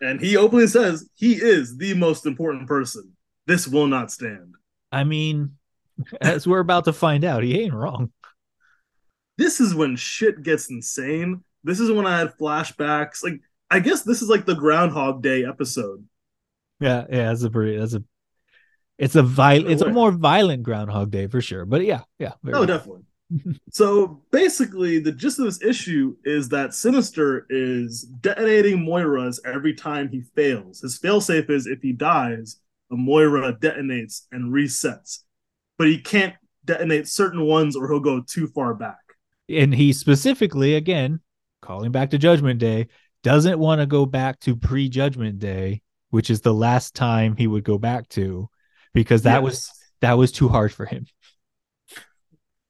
And 0.00 0.20
he 0.20 0.36
openly 0.36 0.68
says 0.68 1.08
he 1.16 1.34
is 1.34 1.76
the 1.76 1.94
most 1.94 2.24
important 2.24 2.68
person. 2.68 3.16
This 3.46 3.66
will 3.66 3.86
not 3.86 4.12
stand. 4.12 4.54
I 4.92 5.04
mean, 5.04 5.56
as 6.20 6.46
we're 6.46 6.60
about 6.60 6.84
to 6.84 6.92
find 6.92 7.24
out, 7.24 7.42
he 7.42 7.60
ain't 7.60 7.74
wrong. 7.74 8.12
This 9.38 9.60
is 9.60 9.74
when 9.74 9.96
shit 9.96 10.42
gets 10.42 10.70
insane. 10.70 11.42
This 11.64 11.80
is 11.80 11.90
when 11.90 12.06
I 12.06 12.18
had 12.18 12.36
flashbacks. 12.38 13.22
Like, 13.22 13.40
I 13.70 13.80
guess 13.80 14.02
this 14.02 14.22
is 14.22 14.28
like 14.28 14.44
the 14.44 14.54
Groundhog 14.54 15.22
Day 15.22 15.44
episode. 15.44 16.06
Yeah, 16.80 17.04
yeah, 17.08 17.28
that's 17.28 17.44
a 17.44 17.50
pretty 17.50 17.78
that's 17.78 17.94
a 17.94 18.02
it's 18.98 19.14
a 19.14 19.22
violent 19.22 19.70
it's 19.70 19.82
a 19.82 19.88
more 19.88 20.10
violent 20.10 20.62
groundhog 20.62 21.10
day 21.10 21.26
for 21.26 21.40
sure. 21.40 21.64
But 21.64 21.84
yeah, 21.84 22.02
yeah. 22.18 22.32
Oh, 22.52 22.66
definitely. 22.66 23.02
so 23.70 24.22
basically, 24.30 24.98
the 24.98 25.12
gist 25.12 25.38
of 25.38 25.46
this 25.46 25.62
issue 25.62 26.16
is 26.24 26.48
that 26.50 26.74
Sinister 26.74 27.46
is 27.48 28.02
detonating 28.02 28.84
Moira's 28.84 29.40
every 29.44 29.74
time 29.74 30.08
he 30.08 30.22
fails. 30.34 30.80
His 30.80 30.98
failsafe 30.98 31.50
is 31.50 31.66
if 31.66 31.80
he 31.82 31.92
dies, 31.92 32.58
a 32.90 32.96
Moira 32.96 33.54
detonates 33.54 34.22
and 34.32 34.52
resets. 34.52 35.20
But 35.82 35.88
he 35.88 35.98
can't 35.98 36.34
detonate 36.64 37.08
certain 37.08 37.42
ones 37.44 37.74
or 37.76 37.88
he'll 37.88 37.98
go 38.00 38.20
too 38.22 38.46
far 38.46 38.72
back. 38.72 38.98
and 39.48 39.74
he 39.74 39.92
specifically 39.92 40.76
again 40.76 41.20
calling 41.60 41.90
back 41.90 42.10
to 42.10 42.18
judgment 42.18 42.60
day 42.60 42.86
doesn't 43.24 43.58
want 43.58 43.80
to 43.80 43.86
go 43.86 44.06
back 44.06 44.38
to 44.40 44.54
pre-judgment 44.56 45.38
day 45.38 45.82
which 46.10 46.30
is 46.30 46.40
the 46.40 46.54
last 46.54 46.94
time 46.94 47.36
he 47.36 47.46
would 47.46 47.64
go 47.64 47.78
back 47.78 48.08
to 48.08 48.48
because 48.94 49.22
that 49.22 49.42
was 49.42 49.70
that 50.00 50.14
was 50.14 50.30
too 50.30 50.48
hard 50.48 50.72
for 50.72 50.86
him 50.86 51.04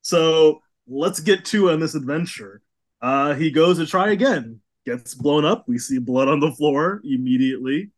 So 0.02 0.62
let's 0.86 1.20
get 1.20 1.44
to 1.46 1.70
on 1.70 1.80
this 1.80 1.94
adventure. 1.94 2.62
Uh, 3.00 3.34
he 3.34 3.50
goes 3.50 3.78
to 3.78 3.86
try 3.86 4.10
again, 4.10 4.60
gets 4.86 5.14
blown 5.14 5.44
up. 5.44 5.64
We 5.68 5.78
see 5.78 5.98
blood 5.98 6.28
on 6.28 6.40
the 6.40 6.52
floor 6.52 7.00
immediately. 7.04 7.90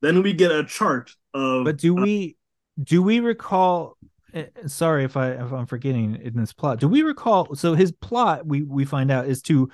Then 0.00 0.22
we 0.22 0.32
get 0.32 0.52
a 0.52 0.64
chart 0.64 1.10
of. 1.34 1.64
but 1.64 1.76
do 1.76 1.94
we 1.94 2.36
do 2.82 3.02
we 3.02 3.20
recall 3.20 3.96
Eh, 4.34 4.44
sorry 4.66 5.04
if 5.04 5.16
i 5.16 5.30
if 5.30 5.52
i'm 5.52 5.64
forgetting 5.64 6.14
in 6.16 6.36
this 6.36 6.52
plot 6.52 6.78
do 6.78 6.86
we 6.86 7.00
recall 7.00 7.54
so 7.54 7.74
his 7.74 7.92
plot 7.92 8.46
we 8.46 8.62
we 8.62 8.84
find 8.84 9.10
out 9.10 9.26
is 9.26 9.40
to 9.40 9.70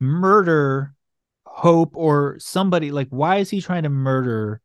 murder 0.00 0.94
Hope 1.56 1.96
or 1.96 2.36
somebody? 2.38 2.90
Like, 2.90 3.08
why 3.08 3.36
is 3.36 3.48
he 3.48 3.62
trying 3.62 3.84
to 3.84 3.88
murder 3.88 4.60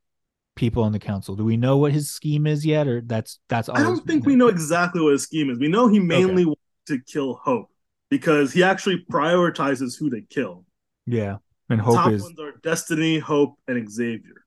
people 0.57 0.83
on 0.83 0.91
the 0.91 0.99
council? 0.99 1.37
Do 1.37 1.45
we 1.45 1.55
know 1.55 1.77
what 1.77 1.93
his 1.93 2.11
scheme 2.11 2.45
is 2.45 2.65
yet, 2.65 2.85
or 2.85 2.99
that's 2.99 3.39
that's? 3.47 3.69
I 3.69 3.81
don't 3.81 4.05
think 4.05 4.25
we 4.25 4.35
know 4.35 4.49
exactly 4.49 5.01
what 5.01 5.13
his 5.13 5.23
scheme 5.23 5.49
is. 5.49 5.57
We 5.57 5.69
know 5.69 5.87
he 5.87 5.99
mainly 5.99 6.43
okay. 6.43 6.47
wants 6.47 6.61
to 6.87 6.99
kill 7.07 7.35
Hope 7.35 7.69
because 8.09 8.51
he 8.51 8.61
actually 8.61 9.05
prioritizes 9.09 9.97
who 9.97 10.09
to 10.09 10.21
kill. 10.21 10.65
Yeah, 11.05 11.37
and 11.69 11.79
Hope 11.79 11.95
Top 11.95 12.11
is 12.11 12.23
ones 12.23 12.39
are 12.41 12.55
Destiny, 12.61 13.19
Hope, 13.19 13.55
and 13.69 13.89
Xavier. 13.89 14.40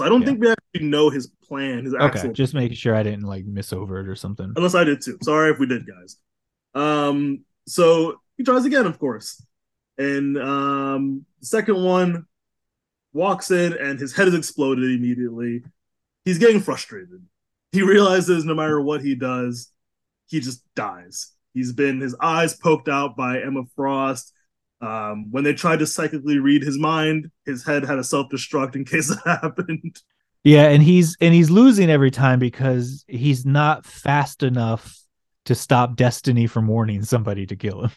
So 0.00 0.06
I 0.06 0.08
don't 0.08 0.22
yeah. 0.22 0.28
think 0.28 0.40
we 0.40 0.50
actually 0.50 0.88
know 0.88 1.10
his 1.10 1.26
plan. 1.46 1.84
His 1.84 1.92
okay, 1.92 2.02
actual 2.02 2.32
just 2.32 2.54
making 2.54 2.74
sure 2.74 2.96
I 2.96 3.02
didn't 3.02 3.24
like 3.24 3.44
miss 3.44 3.70
over 3.70 4.00
it 4.00 4.08
or 4.08 4.16
something. 4.16 4.50
Unless 4.56 4.74
I 4.74 4.82
did 4.82 5.02
too. 5.02 5.18
Sorry 5.22 5.50
if 5.50 5.58
we 5.58 5.66
did, 5.66 5.86
guys. 5.86 6.16
Um, 6.74 7.44
so 7.66 8.18
he 8.38 8.42
tries 8.42 8.64
again, 8.64 8.86
of 8.86 8.98
course, 8.98 9.44
and 9.98 10.38
um, 10.38 11.26
the 11.40 11.46
second 11.46 11.84
one 11.84 12.24
walks 13.12 13.50
in 13.50 13.74
and 13.74 14.00
his 14.00 14.16
head 14.16 14.26
is 14.26 14.34
exploded 14.34 14.84
immediately. 14.84 15.64
He's 16.24 16.38
getting 16.38 16.60
frustrated. 16.60 17.22
He 17.72 17.82
realizes 17.82 18.46
no 18.46 18.54
matter 18.54 18.80
what 18.80 19.02
he 19.02 19.14
does, 19.14 19.70
he 20.28 20.40
just 20.40 20.62
dies. 20.74 21.32
He's 21.52 21.74
been 21.74 22.00
his 22.00 22.16
eyes 22.22 22.56
poked 22.56 22.88
out 22.88 23.18
by 23.18 23.42
Emma 23.42 23.64
Frost. 23.76 24.32
Um, 24.80 25.30
when 25.30 25.44
they 25.44 25.52
tried 25.52 25.80
to 25.80 25.86
psychically 25.86 26.38
read 26.38 26.62
his 26.62 26.78
mind, 26.78 27.30
his 27.44 27.64
head 27.64 27.84
had 27.84 27.98
a 27.98 28.04
self 28.04 28.28
destruct 28.30 28.76
in 28.76 28.84
case 28.84 29.10
it 29.10 29.18
happened. 29.24 30.00
Yeah, 30.42 30.68
and 30.68 30.82
he's 30.82 31.16
and 31.20 31.34
he's 31.34 31.50
losing 31.50 31.90
every 31.90 32.10
time 32.10 32.38
because 32.38 33.04
he's 33.06 33.44
not 33.44 33.84
fast 33.84 34.42
enough 34.42 34.98
to 35.44 35.54
stop 35.54 35.96
Destiny 35.96 36.46
from 36.46 36.66
warning 36.66 37.02
somebody 37.02 37.46
to 37.46 37.56
kill 37.56 37.84
him. 37.84 37.90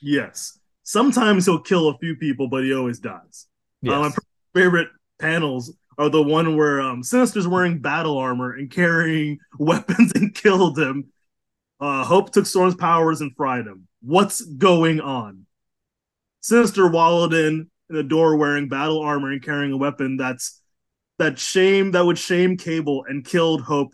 Yes, 0.00 0.58
sometimes 0.84 1.46
he'll 1.46 1.60
kill 1.60 1.88
a 1.88 1.98
few 1.98 2.16
people, 2.16 2.48
but 2.48 2.62
he 2.62 2.72
always 2.72 3.00
dies. 3.00 3.46
Yes. 3.82 3.94
Uh, 3.94 4.00
my 4.00 4.10
favorite 4.54 4.88
panels 5.18 5.74
are 5.98 6.08
the 6.08 6.22
one 6.22 6.56
where 6.56 6.80
um, 6.80 7.02
Sinister's 7.02 7.48
wearing 7.48 7.80
battle 7.80 8.18
armor 8.18 8.52
and 8.52 8.70
carrying 8.70 9.38
weapons 9.58 10.12
and 10.14 10.34
killed 10.34 10.78
him. 10.78 11.06
Uh, 11.80 12.04
Hope 12.04 12.32
took 12.32 12.46
Storm's 12.46 12.74
powers 12.74 13.20
and 13.20 13.34
fried 13.36 13.66
him. 13.66 13.88
What's 14.00 14.40
going 14.42 15.00
on? 15.00 15.45
Sinister 16.46 16.86
wallowed 16.86 17.34
in 17.34 17.68
in 17.90 17.96
a 17.96 18.04
door 18.04 18.36
wearing 18.36 18.68
battle 18.68 19.00
armor 19.00 19.32
and 19.32 19.42
carrying 19.42 19.72
a 19.72 19.76
weapon 19.76 20.16
that's 20.16 20.62
that 21.18 21.40
shame 21.40 21.90
that 21.90 22.06
would 22.06 22.18
shame 22.18 22.56
Cable 22.56 23.04
and 23.08 23.24
killed 23.24 23.62
Hope. 23.62 23.92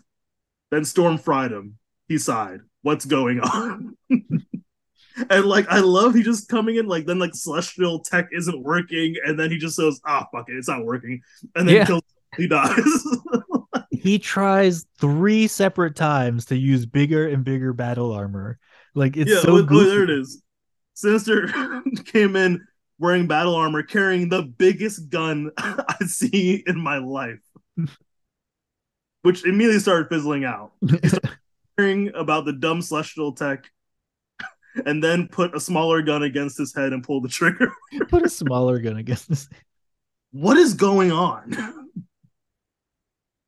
Then 0.69 0.85
Storm 0.85 1.17
fried 1.17 1.51
him. 1.51 1.79
He 2.07 2.19
sighed. 2.19 2.59
What's 2.83 3.05
going 3.05 3.39
on? 3.39 3.97
and 4.11 5.45
like 5.45 5.67
I 5.67 5.79
love 5.79 6.13
he 6.13 6.21
just 6.21 6.47
coming 6.47 6.75
in 6.75 6.85
like 6.85 7.07
then 7.07 7.17
like 7.17 7.33
celestial 7.33 8.01
tech 8.01 8.27
isn't 8.31 8.61
working 8.61 9.15
and 9.25 9.39
then 9.39 9.49
he 9.49 9.57
just 9.57 9.75
says 9.75 9.99
ah 10.05 10.23
oh, 10.23 10.37
fuck 10.37 10.47
it 10.47 10.53
it's 10.55 10.69
not 10.69 10.85
working 10.85 11.21
and 11.55 11.67
then 11.67 11.77
yeah. 11.77 11.85
kills, 11.85 12.03
he 12.37 12.47
dies. 12.47 13.07
he 13.89 14.19
tries 14.19 14.85
three 14.99 15.47
separate 15.47 15.95
times 15.95 16.45
to 16.45 16.55
use 16.55 16.85
bigger 16.85 17.27
and 17.27 17.43
bigger 17.43 17.73
battle 17.73 18.13
armor. 18.13 18.59
Like 18.93 19.17
it's 19.17 19.31
yeah, 19.31 19.39
so 19.39 19.57
oh, 19.57 19.67
oh, 19.67 19.83
there 19.83 20.03
it 20.03 20.11
is. 20.11 20.42
Sinister 21.03 21.51
came 22.05 22.37
in 22.37 22.65
wearing 22.97 23.27
battle 23.27 23.55
armor, 23.55 23.83
carrying 23.83 24.29
the 24.29 24.43
biggest 24.43 25.09
gun 25.09 25.51
I 25.57 25.97
see 26.05 26.63
in 26.65 26.79
my 26.79 26.97
life, 26.97 27.41
which 29.21 29.45
immediately 29.45 29.79
started 29.79 30.07
fizzling 30.07 30.45
out. 30.45 30.71
hearing 31.77 32.11
about 32.15 32.45
the 32.45 32.53
dumb 32.53 32.81
celestial 32.81 33.33
tech, 33.33 33.69
and 34.85 35.03
then 35.03 35.27
put 35.27 35.53
a 35.53 35.59
smaller 35.59 36.01
gun 36.01 36.23
against 36.23 36.57
his 36.57 36.73
head 36.73 36.93
and 36.93 37.03
pull 37.03 37.19
the 37.19 37.27
trigger. 37.27 37.73
put 38.07 38.23
a 38.23 38.29
smaller 38.29 38.79
gun 38.79 38.95
against 38.95 39.27
his. 39.27 39.49
What 40.31 40.55
is 40.55 40.73
going 40.73 41.11
on? 41.11 41.91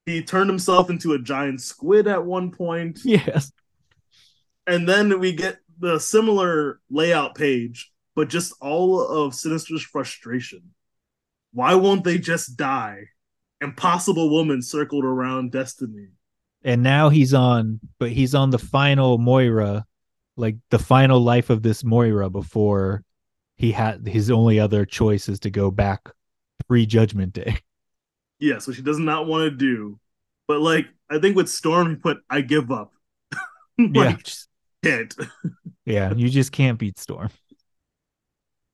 he 0.06 0.22
turned 0.22 0.50
himself 0.50 0.90
into 0.90 1.14
a 1.14 1.20
giant 1.20 1.62
squid 1.62 2.08
at 2.08 2.26
one 2.26 2.52
point. 2.52 3.00
Yes. 3.06 3.54
And 4.68 4.90
then 4.90 5.20
we 5.20 5.32
get 5.32 5.60
the 5.80 6.00
similar 6.00 6.80
layout 6.90 7.36
page, 7.36 7.92
but 8.16 8.30
just 8.30 8.54
all 8.62 9.02
of 9.02 9.36
Sinister's 9.36 9.84
frustration. 9.84 10.62
Why 11.54 11.76
won't 11.76 12.04
they 12.04 12.18
just 12.18 12.58
die? 12.58 13.06
Impossible 13.62 14.30
Woman 14.30 14.62
circled 14.62 15.06
around 15.06 15.52
Destiny. 15.52 16.08
And 16.64 16.84
now 16.84 17.10
he's 17.10 17.34
on, 17.34 17.80
but 18.00 18.10
he's 18.10 18.36
on 18.36 18.50
the 18.50 18.60
final 18.60 19.18
Moira, 19.18 19.86
like 20.36 20.56
the 20.72 20.80
final 20.80 21.20
life 21.20 21.50
of 21.50 21.62
this 21.62 21.84
Moira 21.84 22.30
before 22.30 23.04
he 23.56 23.72
had 23.72 24.08
his 24.08 24.30
only 24.30 24.60
other 24.60 24.86
choice 24.86 25.30
is 25.30 25.40
to 25.42 25.50
go 25.50 25.72
back 25.72 26.10
pre 26.68 26.86
Judgment 26.86 27.34
Day. 27.34 27.58
Yes, 28.38 28.68
which 28.68 28.76
he 28.76 28.84
does 28.84 29.00
not 29.00 29.28
want 29.28 29.50
to 29.50 29.52
do. 29.52 29.98
But 30.48 30.60
like 30.60 30.88
I 31.10 31.20
think 31.20 31.36
with 31.36 31.50
Storm, 31.50 31.90
he 31.90 31.96
put 31.96 32.18
I 32.30 32.42
give 32.42 32.72
up. 32.72 32.92
like, 33.78 34.28
yeah, 34.28 34.34
can't. 34.86 35.16
yeah, 35.86 36.14
you 36.14 36.30
just 36.30 36.52
can't 36.52 36.80
beat 36.80 36.98
Storm. 37.00 37.30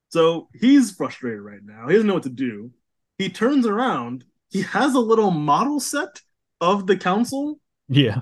So 0.10 0.50
he's 0.54 0.92
frustrated 0.92 1.42
right 1.42 1.64
now. 1.64 1.88
He 1.88 1.94
doesn't 1.94 2.08
know 2.08 2.16
what 2.16 2.24
to 2.24 2.30
do. 2.30 2.72
He 3.18 3.30
turns 3.30 3.66
around. 3.66 4.26
He 4.50 4.64
has 4.64 4.94
a 4.94 5.00
little 5.00 5.32
model 5.32 5.80
set 5.80 6.22
of 6.60 6.86
the 6.86 6.98
council. 6.98 7.60
Yeah. 7.88 8.22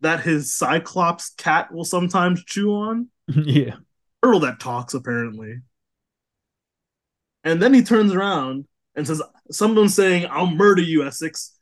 That 0.00 0.20
his 0.20 0.54
Cyclops 0.54 1.30
cat 1.30 1.72
will 1.72 1.84
sometimes 1.84 2.44
chew 2.44 2.70
on. 2.72 3.08
yeah. 3.28 3.76
Turtle 4.22 4.40
that 4.40 4.60
talks, 4.60 4.92
apparently. 4.92 5.60
And 7.42 7.62
then 7.62 7.72
he 7.72 7.82
turns 7.82 8.12
around 8.12 8.66
and 8.94 9.06
says, 9.06 9.22
Someone's 9.50 9.94
saying, 9.94 10.26
I'll 10.30 10.48
murder 10.48 10.82
you, 10.82 11.06
Essex. 11.06 11.56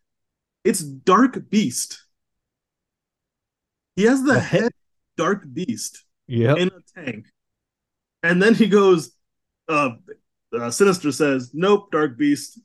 It's 0.64 0.80
Dark 0.80 1.50
Beast. 1.50 2.02
He 3.94 4.04
has 4.04 4.22
the 4.22 4.40
head 4.40 4.72
Dark 5.16 5.44
Beast 5.52 6.04
yep. 6.26 6.58
in 6.58 6.68
a 6.68 7.00
tank. 7.00 7.26
And 8.22 8.42
then 8.42 8.54
he 8.54 8.66
goes, 8.68 9.12
uh, 9.68 9.90
uh, 10.58 10.70
Sinister 10.70 11.12
says, 11.12 11.50
Nope, 11.52 11.90
Dark 11.90 12.16
Beast. 12.16 12.58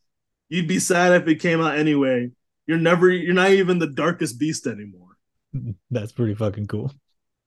You'd 0.48 0.68
be 0.68 0.79
sad 0.79 1.22
if 1.22 1.27
it 1.27 1.41
came 1.41 1.62
out 1.62 1.77
anyway. 1.77 2.32
You're 2.65 2.77
never, 2.77 3.10
you're 3.10 3.34
not 3.34 3.51
even 3.51 3.79
the 3.79 3.88
darkest 3.88 4.39
beast 4.39 4.68
anymore. 4.68 5.18
That's 5.91 6.12
pretty 6.12 6.36
fucking 6.36 6.68
cool. 6.68 6.91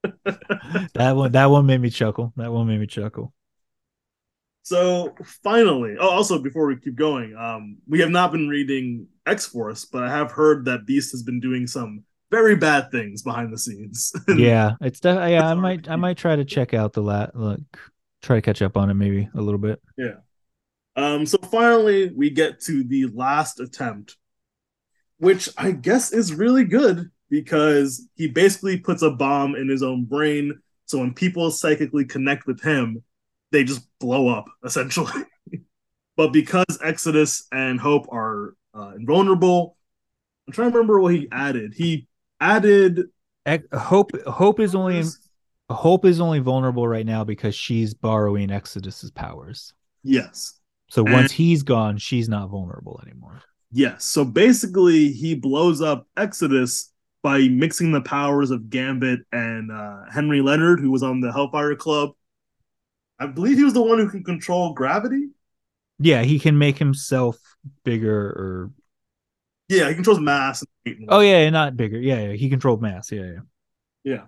that 0.25 1.17
one, 1.17 1.33
that 1.33 1.47
one 1.47 1.67
made 1.67 1.81
me 1.81 1.91
chuckle. 1.91 2.33
That 2.37 2.53
one 2.53 2.67
made 2.67 2.81
me 2.81 2.87
chuckle. 2.87 3.33
So 4.65 5.15
finally, 5.43 5.97
oh, 5.99 6.09
also 6.09 6.41
before 6.41 6.67
we 6.67 6.77
keep 6.77 6.95
going, 6.95 7.35
um, 7.37 7.79
we 7.89 8.01
have 8.01 8.11
not 8.11 8.31
been 8.31 8.49
reading 8.49 9.09
X 9.27 9.47
Force, 9.47 9.85
but 9.85 10.05
I 10.05 10.11
have 10.11 10.31
heard 10.31 10.65
that 10.67 10.87
Beast 10.87 11.11
has 11.11 11.23
been 11.23 11.41
doing 11.41 11.67
some 11.67 12.05
very 12.33 12.57
bad 12.57 12.91
things 12.91 13.23
behind 13.23 13.53
the 13.53 13.59
scenes. 13.59 14.13
yeah, 14.37 14.73
it's 14.81 14.99
definitely. 14.99 15.33
Yeah, 15.33 15.49
I 15.49 15.55
might 15.55 15.89
I 15.89 15.97
might 15.97 16.17
try 16.17 16.35
to 16.35 16.45
check 16.45 16.75
out 16.75 16.95
the 16.95 17.03
lat 17.03 17.37
look, 17.37 17.61
try 18.23 18.37
to 18.37 18.43
catch 18.43 18.63
up 18.63 18.77
on 18.77 18.91
it 18.91 18.95
maybe 18.95 19.29
a 19.35 19.41
little 19.41 19.61
bit. 19.61 19.81
Yeah. 19.97 20.15
Um. 20.97 21.27
So 21.27 21.39
finally, 21.39 22.11
we 22.11 22.31
get 22.31 22.61
to 22.63 22.83
the 22.83 23.07
last 23.09 23.61
attempt, 23.61 24.17
which 25.19 25.49
I 25.57 25.71
guess 25.71 26.13
is 26.13 26.35
really 26.35 26.65
good 26.65 27.11
because 27.29 28.09
he 28.17 28.29
basically 28.29 28.79
puts 28.79 29.03
a 29.03 29.11
bomb 29.11 29.55
in 29.55 29.69
his 29.69 29.83
own 29.83 30.05
brain. 30.05 30.59
So 30.87 30.99
when 30.99 31.15
people 31.15 31.51
psychically 31.51 32.07
connect 32.07 32.47
with 32.47 32.63
him, 32.63 33.03
they 33.53 33.63
just 33.63 33.87
blow 34.01 34.29
up 34.29 34.47
essentially. 34.65 35.23
but 36.17 36.33
because 36.33 36.79
Exodus 36.83 37.47
and 37.53 37.79
Hope 37.79 38.07
are 38.11 38.55
uh, 38.75 38.93
invulnerable, 38.97 39.77
I'm 40.47 40.55
trying 40.55 40.71
to 40.71 40.77
remember 40.77 40.99
what 40.99 41.15
he 41.15 41.29
added. 41.31 41.75
He 41.75 42.09
added 42.43 43.05
hope 43.73 44.11
hope 44.27 44.61
is 44.61 44.75
only 44.75 45.03
hope 45.71 46.05
is 46.05 46.21
only 46.21 46.41
vulnerable 46.41 46.87
right 46.87 47.07
now 47.07 47.25
because 47.25 47.55
she's 47.55 47.95
borrowing 47.95 48.51
exodus's 48.51 49.11
powers. 49.11 49.73
Yes. 50.03 50.59
So 50.91 51.05
and, 51.05 51.15
once 51.15 51.33
he's 51.33 51.63
gone 51.63 51.99
she's 51.99 52.29
not 52.29 52.51
vulnerable 52.51 53.01
anymore. 53.07 53.41
Yes. 53.71 54.05
So 54.05 54.25
basically 54.25 55.13
he 55.13 55.35
blows 55.35 55.81
up 55.81 56.07
exodus 56.17 56.93
by 57.23 57.49
mixing 57.49 57.93
the 57.93 58.03
powers 58.03 58.51
of 58.51 58.69
gambit 58.69 59.21
and 59.31 59.71
uh, 59.71 60.01
Harry 60.13 60.43
Leland 60.43 60.81
who 60.81 60.91
was 60.91 61.03
on 61.03 61.21
the 61.21 61.33
hellfire 61.33 61.77
club. 61.77 62.11
I 63.19 63.27
believe 63.27 63.57
he 63.57 63.65
was 63.65 63.75
the 63.75 63.83
one 63.83 63.99
who 63.99 64.11
can 64.11 64.25
control 64.25 64.75
gravity? 64.75 65.29
Yeah 65.99 66.23
he 66.23 66.39
can 66.39 66.59
make 66.59 66.79
himself 66.79 67.39
bigger 67.85 68.27
or 68.27 68.71
yeah, 69.73 69.89
he 69.89 69.95
controls 69.95 70.21
mass. 70.21 70.65
Oh 71.09 71.21
yeah, 71.21 71.49
not 71.51 71.77
bigger. 71.77 71.99
Yeah, 71.99 72.29
yeah, 72.29 72.33
he 72.33 72.49
controlled 72.49 72.83
mass. 72.83 73.11
Yeah, 73.13 73.33
yeah. 74.05 74.25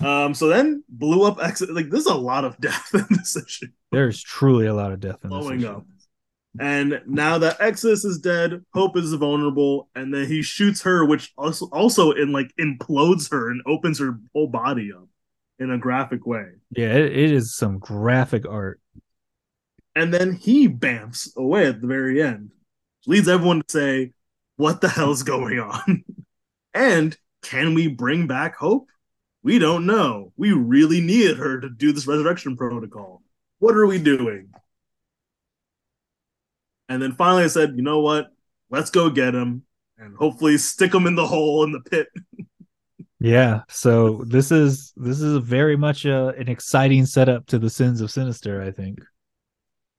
Yeah. 0.00 0.24
Um. 0.24 0.34
So 0.34 0.48
then 0.48 0.84
blew 0.88 1.24
up 1.24 1.38
exit. 1.42 1.72
Like 1.72 1.90
there's 1.90 2.06
a 2.06 2.14
lot 2.14 2.44
of 2.44 2.58
death 2.60 2.90
in 2.94 3.06
this 3.10 3.36
issue. 3.36 3.68
There's 3.92 4.22
truly 4.22 4.66
a 4.66 4.74
lot 4.74 4.92
of 4.92 5.00
death 5.00 5.24
in 5.24 5.30
Blowing 5.30 5.60
this 5.60 5.64
issue. 5.64 5.76
up. 5.76 5.86
And 6.58 7.02
now 7.06 7.36
that 7.38 7.58
Exodus 7.60 8.04
is 8.04 8.18
dead, 8.18 8.64
Hope 8.72 8.96
is 8.96 9.12
vulnerable, 9.12 9.90
and 9.94 10.12
then 10.14 10.26
he 10.26 10.40
shoots 10.42 10.82
her, 10.82 11.04
which 11.04 11.32
also 11.36 11.66
also 11.66 12.12
in 12.12 12.32
like 12.32 12.50
implodes 12.58 13.30
her 13.30 13.50
and 13.50 13.60
opens 13.66 13.98
her 13.98 14.18
whole 14.34 14.46
body 14.48 14.90
up. 14.92 15.06
in 15.58 15.70
a 15.70 15.78
graphic 15.78 16.26
way. 16.26 16.46
Yeah, 16.70 16.94
it, 16.94 17.16
it 17.16 17.30
is 17.32 17.54
some 17.54 17.78
graphic 17.78 18.46
art. 18.48 18.80
And 19.94 20.12
then 20.12 20.32
he 20.34 20.68
bamps 20.68 21.34
away 21.36 21.66
at 21.66 21.80
the 21.80 21.86
very 21.86 22.22
end, 22.22 22.50
leads 23.06 23.28
everyone 23.28 23.60
to 23.60 23.64
say, 23.70 24.12
What 24.56 24.80
the 24.80 24.88
hell's 24.88 25.22
going 25.22 25.58
on? 25.58 26.04
and 26.74 27.16
can 27.42 27.74
we 27.74 27.88
bring 27.88 28.26
back 28.26 28.56
Hope? 28.56 28.88
We 29.42 29.58
don't 29.58 29.86
know. 29.86 30.32
We 30.36 30.52
really 30.52 31.00
needed 31.00 31.36
her 31.38 31.60
to 31.60 31.68
do 31.68 31.92
this 31.92 32.06
resurrection 32.06 32.56
protocol. 32.56 33.22
What 33.58 33.76
are 33.76 33.86
we 33.86 33.98
doing? 33.98 34.50
And 36.88 37.00
then 37.00 37.12
finally 37.12 37.44
I 37.44 37.48
said, 37.48 37.74
You 37.76 37.82
know 37.82 38.00
what? 38.00 38.28
Let's 38.70 38.90
go 38.90 39.10
get 39.10 39.34
him 39.34 39.62
and 39.98 40.16
hopefully 40.16 40.58
stick 40.58 40.92
him 40.94 41.06
in 41.06 41.14
the 41.14 41.26
hole 41.26 41.64
in 41.64 41.72
the 41.72 41.80
pit. 41.80 42.08
Yeah, 43.18 43.62
so 43.70 44.24
this 44.26 44.52
is 44.52 44.92
this 44.94 45.22
is 45.22 45.38
very 45.38 45.74
much 45.74 46.04
a, 46.04 46.28
an 46.36 46.48
exciting 46.48 47.06
setup 47.06 47.46
to 47.46 47.58
the 47.58 47.70
sins 47.70 48.02
of 48.02 48.10
sinister, 48.10 48.62
I 48.62 48.70
think. 48.70 49.00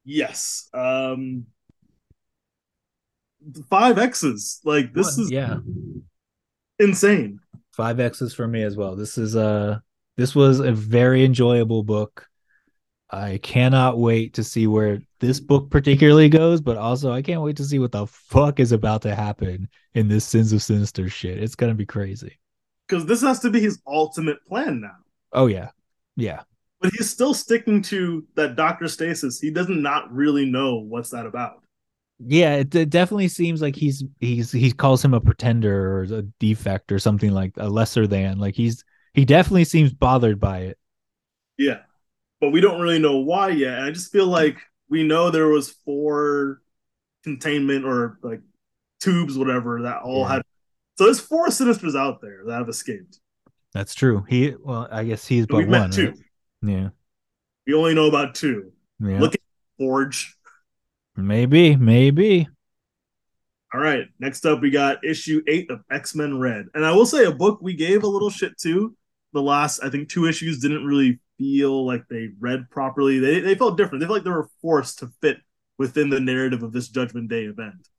Yes. 0.05 0.69
Um 0.71 1.47
five 3.69 3.97
X's. 3.97 4.59
Like 4.63 4.93
this 4.93 5.17
is 5.17 5.31
yeah. 5.31 5.57
insane. 6.79 7.39
Five 7.71 7.99
X's 7.99 8.33
for 8.33 8.47
me 8.47 8.63
as 8.63 8.75
well. 8.75 8.95
This 8.95 9.17
is 9.17 9.35
a 9.35 9.81
this 10.15 10.35
was 10.35 10.59
a 10.59 10.71
very 10.71 11.23
enjoyable 11.23 11.83
book. 11.83 12.27
I 13.09 13.37
cannot 13.37 13.97
wait 13.97 14.33
to 14.33 14.43
see 14.43 14.67
where 14.67 14.99
this 15.19 15.39
book 15.39 15.69
particularly 15.69 16.27
goes, 16.27 16.59
but 16.59 16.75
also 16.75 17.11
I 17.11 17.21
can't 17.21 17.41
wait 17.41 17.55
to 17.57 17.63
see 17.63 17.79
what 17.79 17.93
the 17.93 18.05
fuck 18.07 18.59
is 18.59 18.73
about 18.73 19.01
to 19.03 19.15
happen 19.15 19.69
in 19.93 20.09
this 20.09 20.25
Sins 20.25 20.51
of 20.51 20.61
Sinister 20.61 21.07
shit. 21.07 21.41
It's 21.41 21.55
gonna 21.55 21.75
be 21.75 21.85
crazy. 21.85 22.37
Because 22.87 23.05
this 23.05 23.21
has 23.21 23.39
to 23.41 23.49
be 23.49 23.61
his 23.61 23.79
ultimate 23.87 24.43
plan 24.45 24.81
now. 24.81 24.97
Oh 25.31 25.47
yeah. 25.47 25.69
Yeah. 26.15 26.41
But 26.81 26.91
he's 26.95 27.09
still 27.09 27.33
sticking 27.33 27.81
to 27.83 28.25
that 28.35 28.55
Dr. 28.55 28.87
Stasis. 28.87 29.39
He 29.39 29.51
doesn't 29.51 29.81
not 29.81 30.13
really 30.13 30.45
know 30.45 30.75
what's 30.75 31.09
that 31.11 31.25
about. 31.25 31.63
Yeah, 32.19 32.55
it, 32.55 32.73
it 32.73 32.89
definitely 32.89 33.27
seems 33.27 33.61
like 33.61 33.75
he's 33.75 34.03
he's 34.19 34.51
he 34.51 34.71
calls 34.71 35.03
him 35.05 35.13
a 35.13 35.21
pretender 35.21 35.97
or 35.99 36.03
a 36.03 36.21
defect 36.39 36.91
or 36.91 36.97
something 36.99 37.31
like 37.31 37.53
a 37.57 37.69
lesser 37.69 38.07
than. 38.07 38.39
Like 38.39 38.55
he's 38.55 38.83
he 39.13 39.23
definitely 39.25 39.65
seems 39.65 39.93
bothered 39.93 40.39
by 40.39 40.59
it. 40.61 40.77
Yeah. 41.57 41.79
But 42.41 42.49
we 42.51 42.61
don't 42.61 42.79
really 42.81 42.99
know 42.99 43.17
why 43.17 43.49
yet. 43.49 43.77
And 43.79 43.85
I 43.85 43.91
just 43.91 44.11
feel 44.11 44.27
like 44.27 44.57
we 44.89 45.03
know 45.03 45.29
there 45.31 45.47
was 45.47 45.69
four 45.85 46.61
containment 47.23 47.85
or 47.85 48.19
like 48.23 48.41
tubes, 48.99 49.37
whatever, 49.37 49.83
that 49.83 50.01
all 50.03 50.21
Yeah. 50.21 50.33
had 50.33 50.41
so 50.97 51.03
there's 51.03 51.19
four 51.19 51.47
sinisters 51.49 51.95
out 51.95 52.21
there 52.21 52.41
that 52.47 52.57
have 52.57 52.69
escaped. 52.69 53.19
That's 53.73 53.93
true. 53.93 54.25
He 54.27 54.55
well, 54.63 54.87
I 54.91 55.03
guess 55.03 55.27
he's 55.27 55.45
we 55.49 55.61
but 55.65 55.69
met 55.69 55.79
one. 55.81 55.91
two. 55.91 56.07
right? 56.07 56.17
Yeah. 56.63 56.89
We 57.67 57.73
only 57.75 57.93
know 57.93 58.07
about 58.07 58.33
two. 58.33 58.71
Yeah. 58.99 59.19
Look 59.19 59.35
at 59.35 59.41
Forge. 59.77 60.36
Maybe, 61.17 61.75
maybe. 61.75 62.47
All 63.73 63.81
right. 63.81 64.05
Next 64.19 64.45
up, 64.45 64.61
we 64.61 64.69
got 64.69 65.03
issue 65.03 65.41
eight 65.47 65.69
of 65.69 65.81
X 65.91 66.15
Men 66.15 66.39
Red. 66.39 66.67
And 66.73 66.85
I 66.85 66.93
will 66.93 67.05
say, 67.05 67.25
a 67.25 67.31
book 67.31 67.59
we 67.61 67.73
gave 67.73 68.03
a 68.03 68.07
little 68.07 68.29
shit 68.29 68.57
to. 68.59 68.95
The 69.33 69.41
last, 69.41 69.83
I 69.83 69.89
think, 69.89 70.07
two 70.07 70.25
issues 70.25 70.59
didn't 70.59 70.85
really 70.85 71.19
feel 71.37 71.85
like 71.85 72.03
they 72.09 72.29
read 72.39 72.69
properly. 72.69 73.19
They, 73.19 73.41
they 73.41 73.55
felt 73.55 73.77
different. 73.77 73.99
They 73.99 74.05
felt 74.05 74.17
like 74.17 74.23
they 74.23 74.29
were 74.29 74.49
forced 74.61 74.99
to 74.99 75.11
fit 75.21 75.37
within 75.77 76.09
the 76.09 76.19
narrative 76.19 76.63
of 76.63 76.71
this 76.71 76.87
Judgment 76.87 77.29
Day 77.29 77.43
event. 77.43 77.89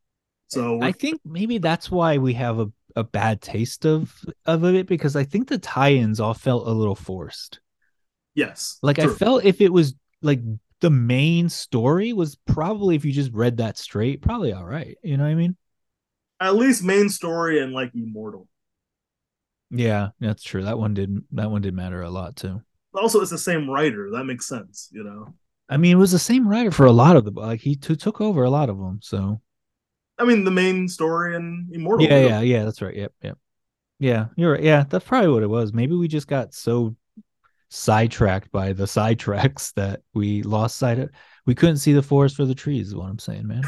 So, 0.48 0.80
I 0.82 0.92
think 0.92 1.20
maybe 1.26 1.58
that's 1.58 1.90
why 1.90 2.16
we 2.16 2.32
have 2.32 2.58
a, 2.58 2.72
a 2.96 3.04
bad 3.04 3.42
taste 3.42 3.84
of 3.84 4.12
of 4.46 4.64
it 4.64 4.86
because 4.86 5.14
I 5.14 5.24
think 5.24 5.48
the 5.48 5.58
tie-ins 5.58 6.18
all 6.18 6.32
felt 6.32 6.66
a 6.66 6.72
little 6.72 6.94
forced. 6.94 7.60
yes. 8.34 8.78
Like 8.82 8.98
I 8.98 9.08
felt 9.08 9.44
if 9.44 9.60
it 9.60 9.70
was 9.70 9.94
like 10.22 10.40
the 10.80 10.90
main 10.90 11.48
story 11.48 12.12
was 12.12 12.36
probably 12.46 12.96
if 12.96 13.04
you 13.04 13.12
just 13.12 13.32
read 13.32 13.56
that 13.58 13.78
straight, 13.78 14.22
probably 14.22 14.52
all 14.52 14.64
right. 14.64 14.96
You 15.02 15.16
know 15.16 15.24
what 15.24 15.30
I 15.30 15.34
mean? 15.34 15.56
at 16.40 16.54
least 16.54 16.84
main 16.84 17.08
story 17.08 17.60
and 17.60 17.72
like 17.72 17.90
Immortal. 17.94 18.46
Yeah, 19.70 20.10
that's 20.20 20.42
true. 20.42 20.64
That 20.64 20.78
one 20.78 20.94
did 20.94 21.22
that 21.32 21.50
one 21.50 21.62
did 21.62 21.74
matter 21.74 22.02
a 22.02 22.10
lot 22.10 22.36
too. 22.36 22.62
Also, 22.94 23.20
it's 23.20 23.30
the 23.30 23.38
same 23.38 23.68
writer. 23.68 24.10
That 24.12 24.24
makes 24.24 24.46
sense, 24.46 24.88
you 24.92 25.04
know? 25.04 25.34
I 25.68 25.76
mean, 25.76 25.92
it 25.92 26.00
was 26.00 26.12
the 26.12 26.18
same 26.18 26.48
writer 26.48 26.70
for 26.70 26.86
a 26.86 26.92
lot 26.92 27.16
of 27.16 27.24
the 27.24 27.32
like 27.32 27.60
he 27.60 27.76
t- 27.76 27.96
took 27.96 28.20
over 28.20 28.44
a 28.44 28.50
lot 28.50 28.70
of 28.70 28.78
them. 28.78 29.00
So 29.02 29.40
I 30.18 30.24
mean, 30.24 30.44
the 30.44 30.50
main 30.50 30.88
story 30.88 31.36
and 31.36 31.72
Immortal. 31.74 32.06
yeah, 32.06 32.18
yeah, 32.26 32.40
yeah. 32.40 32.64
That's 32.64 32.80
right. 32.80 32.96
Yep, 32.96 33.12
yep. 33.22 33.38
Yeah, 33.98 34.26
you're 34.36 34.52
right. 34.52 34.62
Yeah, 34.62 34.84
that's 34.88 35.04
probably 35.04 35.30
what 35.30 35.42
it 35.42 35.48
was. 35.48 35.72
Maybe 35.72 35.94
we 35.96 36.08
just 36.08 36.28
got 36.28 36.54
so 36.54 36.96
sidetracked 37.70 38.50
by 38.52 38.72
the 38.72 38.84
sidetracks 38.84 39.72
that 39.76 40.00
we 40.14 40.42
lost 40.42 40.76
sight 40.76 40.98
of. 40.98 41.10
We 41.46 41.54
couldn't 41.54 41.78
see 41.78 41.92
the 41.92 42.02
forest 42.02 42.36
for 42.36 42.44
the 42.44 42.54
trees. 42.54 42.88
Is 42.88 42.94
what 42.94 43.08
I'm 43.08 43.18
saying, 43.18 43.46
man. 43.46 43.62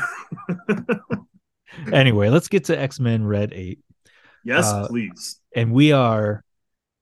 anyway, 1.92 2.28
let's 2.28 2.48
get 2.48 2.64
to 2.64 2.78
X 2.78 3.00
Men 3.00 3.24
Red 3.24 3.52
Eight. 3.52 3.80
yes, 4.44 4.66
Uh, 4.66 4.88
please. 4.88 5.40
and 5.54 5.72
we 5.72 5.92
are 5.92 6.44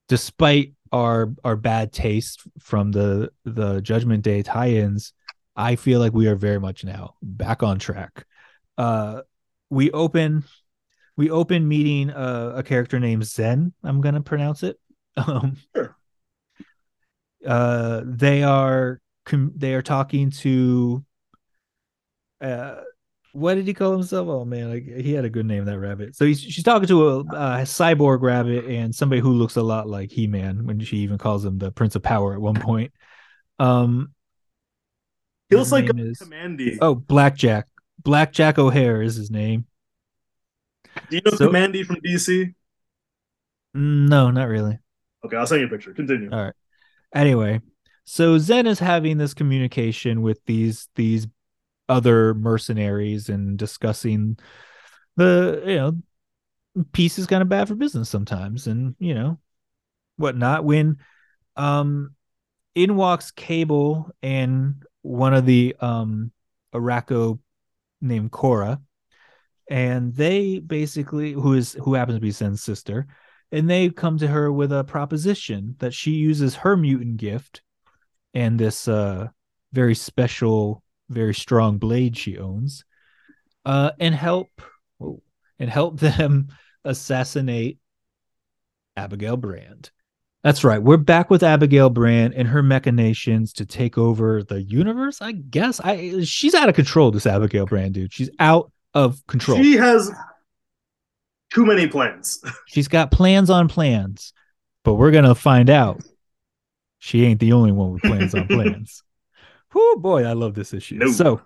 despite 0.08 0.72
our 0.92 1.32
our 1.44 1.56
bad 1.56 1.92
taste 1.92 2.42
from 2.60 2.90
the 2.92 3.30
the 3.44 3.80
judgment 3.82 4.24
day 4.24 4.42
tie-ins 4.42 5.12
i 5.54 5.76
feel 5.76 6.00
like 6.00 6.14
we 6.14 6.26
are 6.28 6.34
very 6.34 6.58
much 6.58 6.82
now 6.82 7.12
back 7.20 7.62
on 7.62 7.78
track 7.78 8.24
uh 8.78 9.20
we 9.68 9.90
open 9.90 10.42
we 11.18 11.28
open 11.28 11.68
meeting 11.68 12.08
a, 12.08 12.52
a 12.56 12.62
character 12.62 12.98
named 12.98 13.22
zen 13.26 13.70
i'm 13.84 14.00
gonna 14.00 14.22
pronounce 14.22 14.62
it 14.62 14.78
um 15.18 15.58
Sure. 15.76 15.94
Uh 17.46 18.02
they 18.04 18.42
are 18.42 19.00
com- 19.24 19.52
they 19.56 19.74
are 19.74 19.82
talking 19.82 20.30
to 20.30 21.04
uh 22.40 22.76
what 23.32 23.54
did 23.54 23.66
he 23.66 23.74
call 23.74 23.92
himself? 23.92 24.26
Oh 24.28 24.44
man, 24.44 24.70
like, 24.70 24.84
he 24.84 25.12
had 25.12 25.24
a 25.24 25.30
good 25.30 25.46
name 25.46 25.64
that 25.66 25.78
rabbit. 25.78 26.16
So 26.16 26.24
he's 26.24 26.40
she's 26.40 26.64
talking 26.64 26.88
to 26.88 27.08
a, 27.08 27.18
uh 27.20 27.58
cyborg 27.64 28.22
rabbit 28.22 28.64
and 28.64 28.92
somebody 28.94 29.20
who 29.20 29.32
looks 29.32 29.56
a 29.56 29.62
lot 29.62 29.88
like 29.88 30.10
He 30.10 30.26
Man. 30.26 30.66
When 30.66 30.80
she 30.80 30.98
even 30.98 31.18
calls 31.18 31.44
him 31.44 31.58
the 31.58 31.70
Prince 31.70 31.94
of 31.94 32.02
Power 32.02 32.34
at 32.34 32.40
one 32.40 32.54
point. 32.60 32.92
Um, 33.60 34.12
He 35.50 35.56
looks 35.56 35.70
like 35.72 35.88
a 35.90 35.96
is- 35.96 36.18
Kamandi. 36.20 36.78
oh 36.80 36.94
Blackjack. 36.94 37.66
Blackjack 38.02 38.58
O'Hare 38.58 39.02
is 39.02 39.14
his 39.16 39.30
name. 39.30 39.66
Do 41.10 41.16
you 41.16 41.22
know 41.24 41.32
so- 41.36 41.50
Kamandi 41.50 41.84
from 41.84 41.96
DC? 41.96 42.54
No, 43.74 44.30
not 44.30 44.48
really. 44.48 44.78
Okay, 45.24 45.36
I'll 45.36 45.46
send 45.46 45.60
you 45.60 45.66
a 45.66 45.70
picture. 45.70 45.92
Continue. 45.92 46.30
All 46.32 46.44
right. 46.44 46.54
Anyway, 47.14 47.60
so 48.04 48.38
Zen 48.38 48.66
is 48.66 48.78
having 48.78 49.18
this 49.18 49.34
communication 49.34 50.22
with 50.22 50.40
these 50.46 50.88
these 50.94 51.26
other 51.88 52.34
mercenaries 52.34 53.28
and 53.28 53.58
discussing 53.58 54.38
the 55.16 55.62
you 55.66 55.76
know 55.76 55.98
peace 56.92 57.18
is 57.18 57.26
kind 57.26 57.42
of 57.42 57.48
bad 57.48 57.66
for 57.66 57.74
business 57.74 58.08
sometimes 58.08 58.66
and 58.66 58.94
you 58.98 59.14
know 59.14 59.38
whatnot. 60.16 60.64
When 60.64 60.98
um 61.56 62.14
in 62.74 62.96
walks 62.96 63.30
cable 63.30 64.10
and 64.22 64.82
one 65.02 65.34
of 65.34 65.46
the 65.46 65.74
um 65.80 66.32
Arakko 66.74 67.40
named 68.00 68.30
Cora 68.30 68.80
and 69.68 70.14
they 70.14 70.58
basically 70.60 71.32
who 71.32 71.54
is 71.54 71.72
who 71.72 71.94
happens 71.94 72.16
to 72.16 72.20
be 72.20 72.30
Zen's 72.30 72.62
sister 72.62 73.06
and 73.50 73.68
they 73.68 73.88
come 73.88 74.18
to 74.18 74.28
her 74.28 74.52
with 74.52 74.72
a 74.72 74.84
proposition 74.84 75.76
that 75.78 75.94
she 75.94 76.12
uses 76.12 76.56
her 76.56 76.76
mutant 76.76 77.16
gift 77.16 77.62
and 78.34 78.58
this 78.58 78.88
uh 78.88 79.26
very 79.72 79.94
special 79.94 80.82
very 81.08 81.34
strong 81.34 81.78
blade 81.78 82.16
she 82.16 82.38
owns 82.38 82.84
uh 83.64 83.90
and 83.98 84.14
help 84.14 84.48
and 85.58 85.70
help 85.70 85.98
them 86.00 86.48
assassinate 86.84 87.78
Abigail 88.98 89.36
Brand. 89.36 89.90
That's 90.42 90.64
right. 90.64 90.82
We're 90.82 90.96
back 90.96 91.30
with 91.30 91.42
Abigail 91.42 91.90
Brand 91.90 92.34
and 92.34 92.48
her 92.48 92.62
machinations 92.62 93.52
to 93.54 93.66
take 93.66 93.96
over 93.98 94.42
the 94.42 94.62
universe. 94.62 95.20
I 95.20 95.32
guess 95.32 95.80
I 95.80 96.22
she's 96.24 96.54
out 96.54 96.68
of 96.68 96.74
control. 96.74 97.10
This 97.10 97.26
Abigail 97.26 97.66
Brand 97.66 97.94
dude. 97.94 98.12
She's 98.12 98.30
out 98.38 98.70
of 98.94 99.24
control. 99.26 99.58
She 99.58 99.74
has 99.74 100.10
too 101.52 101.66
many 101.66 101.86
plans. 101.86 102.42
She's 102.66 102.88
got 102.88 103.10
plans 103.10 103.50
on 103.50 103.68
plans, 103.68 104.32
but 104.84 104.94
we're 104.94 105.10
gonna 105.10 105.34
find 105.34 105.70
out 105.70 106.02
she 106.98 107.24
ain't 107.24 107.40
the 107.40 107.52
only 107.52 107.72
one 107.72 107.92
with 107.92 108.02
plans 108.02 108.34
on 108.34 108.46
plans. 108.48 109.02
Whoo 109.74 109.96
boy, 109.96 110.24
I 110.24 110.32
love 110.32 110.54
this 110.54 110.72
issue. 110.72 110.96
No. 110.96 111.10
So 111.10 111.40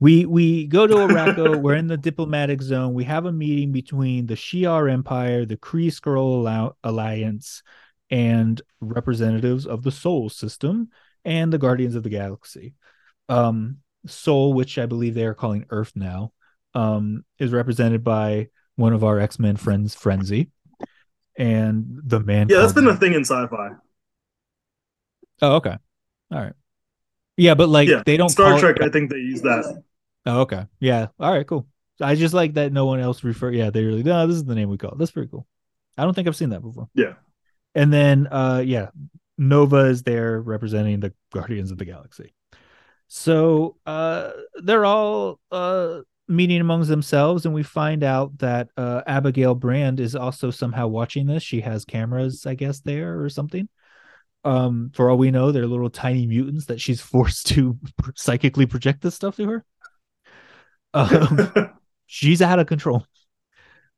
we 0.00 0.26
we 0.26 0.66
go 0.66 0.86
to 0.86 0.94
Arakko, 0.94 1.60
we're 1.60 1.76
in 1.76 1.86
the 1.86 1.96
diplomatic 1.96 2.62
zone. 2.62 2.94
We 2.94 3.04
have 3.04 3.26
a 3.26 3.32
meeting 3.32 3.72
between 3.72 4.26
the 4.26 4.34
Shi'ar 4.34 4.90
Empire, 4.90 5.44
the 5.44 5.56
Kree 5.56 5.88
Skrull 5.88 6.74
Alliance, 6.82 7.62
and 8.10 8.60
representatives 8.80 9.66
of 9.66 9.82
the 9.82 9.92
Sol 9.92 10.28
System 10.28 10.88
and 11.24 11.52
the 11.52 11.58
Guardians 11.58 11.94
of 11.94 12.02
the 12.02 12.10
Galaxy. 12.10 12.74
Um, 13.28 13.78
Sol, 14.06 14.52
which 14.52 14.78
I 14.78 14.86
believe 14.86 15.14
they 15.14 15.24
are 15.24 15.34
calling 15.34 15.66
Earth 15.70 15.92
now, 15.94 16.32
um, 16.74 17.24
is 17.38 17.52
represented 17.52 18.02
by 18.02 18.48
one 18.76 18.92
of 18.92 19.04
our 19.04 19.18
X 19.18 19.38
Men 19.38 19.56
friends, 19.56 19.94
Frenzy, 19.94 20.50
and 21.36 22.00
the 22.04 22.20
man. 22.20 22.48
Yeah, 22.48 22.60
that's 22.60 22.72
been 22.72 22.86
a 22.86 22.96
thing 22.96 23.14
in 23.14 23.24
sci-fi. 23.24 23.70
Oh, 25.40 25.56
okay. 25.56 25.76
All 26.32 26.38
right. 26.38 26.54
Yeah, 27.36 27.54
but 27.54 27.68
like 27.68 27.88
yeah, 27.88 28.02
they 28.04 28.16
don't 28.16 28.28
Star 28.28 28.58
Trek. 28.58 28.76
It... 28.76 28.84
I 28.84 28.88
think 28.88 29.10
they 29.10 29.16
use 29.16 29.42
that. 29.42 29.82
Oh, 30.26 30.42
okay. 30.42 30.66
Yeah. 30.80 31.08
All 31.18 31.32
right. 31.32 31.46
Cool. 31.46 31.66
I 32.00 32.14
just 32.14 32.34
like 32.34 32.54
that 32.54 32.72
no 32.72 32.86
one 32.86 33.00
else 33.00 33.24
refer. 33.24 33.50
Yeah, 33.50 33.70
they 33.70 33.84
really. 33.84 34.02
No, 34.02 34.26
this 34.26 34.36
is 34.36 34.44
the 34.44 34.54
name 34.54 34.68
we 34.68 34.78
call. 34.78 34.92
It. 34.92 34.98
That's 34.98 35.10
pretty 35.10 35.28
cool. 35.28 35.46
I 35.96 36.04
don't 36.04 36.14
think 36.14 36.28
I've 36.28 36.36
seen 36.36 36.50
that 36.50 36.62
before. 36.62 36.88
Yeah. 36.94 37.14
And 37.74 37.92
then, 37.92 38.26
uh, 38.26 38.62
yeah, 38.64 38.88
Nova 39.38 39.86
is 39.86 40.02
there 40.02 40.40
representing 40.40 41.00
the 41.00 41.12
Guardians 41.32 41.70
of 41.70 41.78
the 41.78 41.84
Galaxy. 41.84 42.34
So, 43.08 43.76
uh, 43.86 44.30
they're 44.62 44.84
all 44.84 45.40
uh 45.50 46.00
meeting 46.32 46.60
amongst 46.60 46.88
themselves, 46.88 47.44
and 47.46 47.54
we 47.54 47.62
find 47.62 48.02
out 48.02 48.38
that 48.38 48.68
uh 48.76 49.02
Abigail 49.06 49.54
Brand 49.54 50.00
is 50.00 50.16
also 50.16 50.50
somehow 50.50 50.88
watching 50.88 51.26
this. 51.26 51.42
She 51.42 51.60
has 51.60 51.84
cameras, 51.84 52.46
I 52.46 52.54
guess, 52.54 52.80
there 52.80 53.22
or 53.22 53.28
something. 53.28 53.68
Um, 54.44 54.90
for 54.94 55.08
all 55.08 55.18
we 55.18 55.30
know, 55.30 55.52
they're 55.52 55.66
little 55.66 55.90
tiny 55.90 56.26
mutants 56.26 56.66
that 56.66 56.80
she's 56.80 57.00
forced 57.12 57.46
to 57.48 57.78
psychically 58.16 58.66
project 58.66 59.02
this 59.02 59.14
stuff 59.14 59.36
to 59.36 59.48
her. 59.48 59.64
Um, 60.94 61.70
she's 62.06 62.42
out 62.42 62.58
of 62.58 62.66
control. 62.66 63.06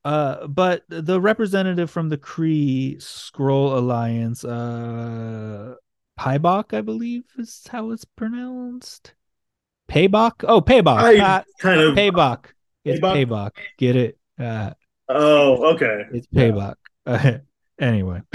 Uh, 0.04 0.46
but 0.46 0.84
the 0.88 1.18
representative 1.18 1.90
from 1.90 2.10
the 2.10 2.18
Kree 2.18 2.96
Skrull 2.98 3.76
Alliance, 3.78 4.44
uh, 4.44 5.76
Pybok, 6.18 6.76
I 6.76 6.82
believe 6.82 7.24
is 7.38 7.66
how 7.70 7.90
it's 7.90 8.04
pronounced. 8.04 9.14
Paybok? 9.88 10.44
Oh. 10.46 10.62
I 10.66 11.18
Ah, 11.20 11.42
kind 11.60 11.80
of. 11.80 11.94
Paybok. 11.94 12.46
It's 12.84 13.00
Paybok? 13.00 13.26
Paybok. 13.26 13.50
Get 13.78 13.96
it? 13.96 14.18
Uh, 14.38 14.72
Oh, 15.08 15.74
okay. 15.74 16.04
it's 16.12 16.26
Paybok. 16.28 16.76
Uh, 17.06 17.38
anyway, 17.80 18.22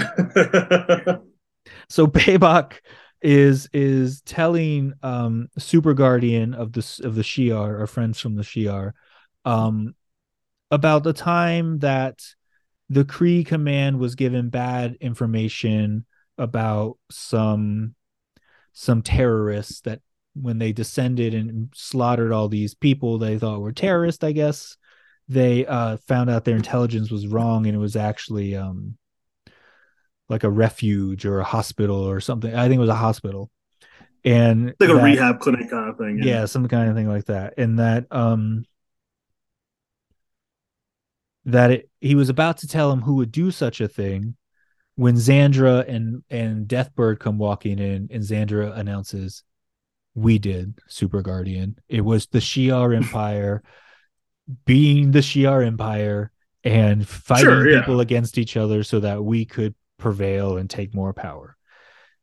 so 1.88 2.06
Paybok 2.06 2.74
is 3.22 3.68
is 3.72 4.22
telling 4.22 4.92
um 5.02 5.48
Super 5.58 5.94
Guardian 5.94 6.54
of 6.54 6.72
the 6.72 7.00
of 7.04 7.16
the 7.16 7.22
Shi'ar, 7.22 7.80
our 7.80 7.86
friends 7.86 8.20
from 8.20 8.36
the 8.36 8.42
Shi'ar, 8.42 8.92
um 9.44 9.94
about 10.70 11.02
the 11.02 11.12
time 11.12 11.80
that 11.80 12.20
the 12.88 13.04
Kree 13.04 13.44
command 13.44 13.98
was 13.98 14.14
given 14.14 14.48
bad 14.48 14.96
information 15.00 16.06
about 16.38 16.96
some 17.10 17.94
some 18.72 19.02
terrorists 19.02 19.80
that 19.82 20.00
when 20.34 20.58
they 20.58 20.72
descended 20.72 21.34
and 21.34 21.70
slaughtered 21.74 22.32
all 22.32 22.48
these 22.48 22.74
people 22.74 23.18
they 23.18 23.38
thought 23.38 23.60
were 23.60 23.72
terrorists, 23.72 24.24
I 24.24 24.32
guess. 24.32 24.76
They 25.28 25.66
uh 25.66 25.96
found 26.08 26.30
out 26.30 26.44
their 26.44 26.56
intelligence 26.56 27.10
was 27.10 27.26
wrong 27.26 27.66
and 27.66 27.74
it 27.74 27.78
was 27.78 27.96
actually 27.96 28.56
um 28.56 28.96
like 30.28 30.44
a 30.44 30.50
refuge 30.50 31.26
or 31.26 31.40
a 31.40 31.44
hospital 31.44 31.96
or 31.96 32.20
something. 32.20 32.54
I 32.54 32.68
think 32.68 32.78
it 32.78 32.80
was 32.80 32.88
a 32.88 32.94
hospital. 32.94 33.50
And 34.24 34.74
like 34.78 34.90
a 34.90 34.96
rehab 34.96 35.40
clinic 35.40 35.70
kind 35.70 35.88
of 35.88 35.96
thing. 35.96 36.18
yeah 36.22 36.44
some 36.44 36.68
kind 36.68 36.90
of 36.90 36.94
thing 36.96 37.08
like 37.08 37.24
that 37.26 37.54
and 37.56 37.78
that 37.78 38.06
um 38.10 38.64
that 41.46 41.70
it, 41.70 41.90
he 42.00 42.14
was 42.14 42.28
about 42.28 42.58
to 42.58 42.68
tell 42.68 42.92
him 42.92 43.00
who 43.00 43.14
would 43.14 43.32
do 43.32 43.50
such 43.50 43.80
a 43.80 43.88
thing 43.88 44.36
when 44.96 45.14
Xandra 45.14 45.88
and 45.88 46.22
and 46.28 46.68
Deathbird 46.68 47.18
come 47.18 47.38
walking 47.38 47.78
in 47.78 48.08
and 48.10 48.22
Xandra 48.22 48.76
announces 48.76 49.42
we 50.14 50.38
did 50.38 50.78
Super 50.88 51.22
Guardian 51.22 51.76
it 51.88 52.00
was 52.02 52.26
the 52.26 52.38
Shi'ar 52.40 52.94
Empire 53.02 53.62
being 54.64 55.12
the 55.12 55.20
Shi'ar 55.20 55.64
Empire 55.66 56.30
and 56.64 57.06
fighting 57.06 57.44
Sure, 57.44 57.70
yeah. 57.70 57.80
people 57.80 58.00
against 58.00 58.36
each 58.38 58.56
other 58.56 58.82
so 58.82 59.00
that 59.00 59.24
we 59.24 59.44
could 59.44 59.74
prevail 59.98 60.56
and 60.56 60.68
take 60.68 60.94
more 60.94 61.12
power 61.12 61.56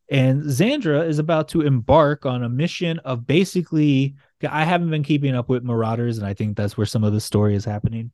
and 0.09 0.43
Xandra 0.43 1.05
is 1.07 1.19
about 1.19 1.49
to 1.49 1.61
embark 1.61 2.25
on 2.25 2.43
a 2.43 2.49
mission 2.49 2.99
of 2.99 3.27
basically 3.27 4.15
I 4.47 4.63
haven't 4.65 4.89
been 4.91 5.03
keeping 5.03 5.35
up 5.35 5.49
with 5.49 5.63
Marauders, 5.63 6.17
and 6.19 6.27
I 6.27 6.33
think 6.35 6.55
that's 6.55 6.77
where 6.77 6.85
some 6.85 7.03
of 7.03 7.11
the 7.11 7.19
story 7.19 7.55
is 7.55 7.65
happening. 7.65 8.11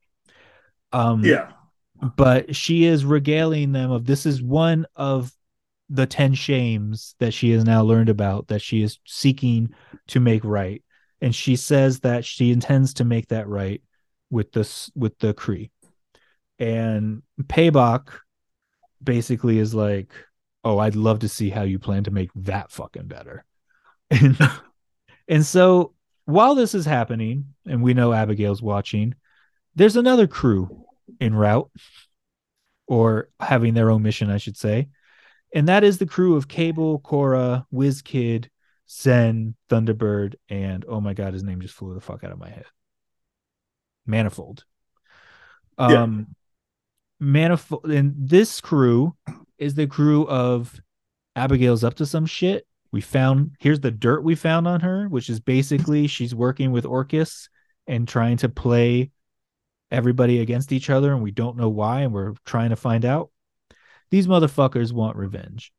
Um 0.92 1.24
Yeah. 1.24 1.52
but 2.16 2.56
she 2.56 2.84
is 2.84 3.04
regaling 3.04 3.72
them 3.72 3.90
of 3.90 4.04
this 4.06 4.26
is 4.26 4.42
one 4.42 4.86
of 4.96 5.30
the 5.88 6.06
10 6.06 6.34
shames 6.34 7.14
that 7.18 7.34
she 7.34 7.50
has 7.50 7.64
now 7.64 7.82
learned 7.82 8.08
about 8.08 8.48
that 8.48 8.62
she 8.62 8.82
is 8.82 8.98
seeking 9.06 9.74
to 10.08 10.20
make 10.20 10.44
right. 10.44 10.82
And 11.20 11.34
she 11.34 11.56
says 11.56 12.00
that 12.00 12.24
she 12.24 12.52
intends 12.52 12.94
to 12.94 13.04
make 13.04 13.28
that 13.28 13.48
right 13.48 13.82
with 14.30 14.52
this 14.52 14.90
with 14.94 15.18
the 15.18 15.34
Kree. 15.34 15.70
And 16.58 17.22
Paybok 17.42 18.08
basically 19.02 19.58
is 19.58 19.74
like, 19.74 20.12
Oh, 20.66 20.78
I'd 20.78 20.96
love 20.96 21.18
to 21.20 21.28
see 21.28 21.50
how 21.50 21.62
you 21.62 21.78
plan 21.78 22.04
to 22.04 22.10
make 22.10 22.30
that 22.36 22.70
fucking 22.70 23.06
better. 23.06 23.44
And, 24.10 24.38
and 25.28 25.44
so 25.44 25.92
while 26.24 26.54
this 26.54 26.74
is 26.74 26.86
happening, 26.86 27.54
and 27.66 27.82
we 27.82 27.92
know 27.92 28.14
Abigail's 28.14 28.62
watching, 28.62 29.14
there's 29.74 29.96
another 29.96 30.26
crew 30.26 30.86
en 31.20 31.34
route 31.34 31.70
or 32.86 33.28
having 33.40 33.74
their 33.74 33.90
own 33.90 34.02
mission, 34.02 34.30
I 34.30 34.38
should 34.38 34.56
say. 34.56 34.88
And 35.54 35.68
that 35.68 35.84
is 35.84 35.98
the 35.98 36.06
crew 36.06 36.36
of 36.36 36.48
Cable, 36.48 36.98
Cora, 36.98 37.64
WizKid, 37.72 38.48
Zen, 38.90 39.54
Thunderbird, 39.70 40.34
and 40.48 40.84
oh 40.86 41.00
my 41.00 41.14
god, 41.14 41.32
his 41.32 41.44
name 41.44 41.60
just 41.60 41.74
flew 41.74 41.94
the 41.94 42.00
fuck 42.00 42.24
out 42.24 42.32
of 42.32 42.38
my 42.38 42.50
head. 42.50 42.66
Manifold. 44.04 44.64
Yeah. 45.78 46.02
Um 46.02 46.34
Manifold 47.20 47.86
and 47.86 48.14
this 48.18 48.60
crew 48.60 49.14
is 49.56 49.74
the 49.74 49.86
crew 49.86 50.26
of 50.26 50.78
Abigail's 51.36 51.84
up 51.84 51.94
to 51.94 52.06
some 52.06 52.26
shit. 52.26 52.66
We 52.92 53.00
found 53.00 53.56
here's 53.60 53.80
the 53.80 53.90
dirt 53.90 54.22
we 54.22 54.34
found 54.34 54.68
on 54.68 54.80
her, 54.80 55.08
which 55.08 55.30
is 55.30 55.40
basically 55.40 56.06
she's 56.08 56.34
working 56.34 56.72
with 56.72 56.84
Orchis 56.84 57.48
and 57.86 58.06
trying 58.06 58.36
to 58.38 58.48
play 58.48 59.10
everybody 59.90 60.40
against 60.40 60.72
each 60.72 60.90
other, 60.90 61.12
and 61.12 61.22
we 61.22 61.30
don't 61.30 61.56
know 61.56 61.68
why, 61.68 62.02
and 62.02 62.12
we're 62.12 62.34
trying 62.44 62.70
to 62.70 62.76
find 62.76 63.04
out. 63.04 63.30
These 64.14 64.28
motherfuckers 64.28 64.92
want 64.92 65.16
revenge. 65.16 65.72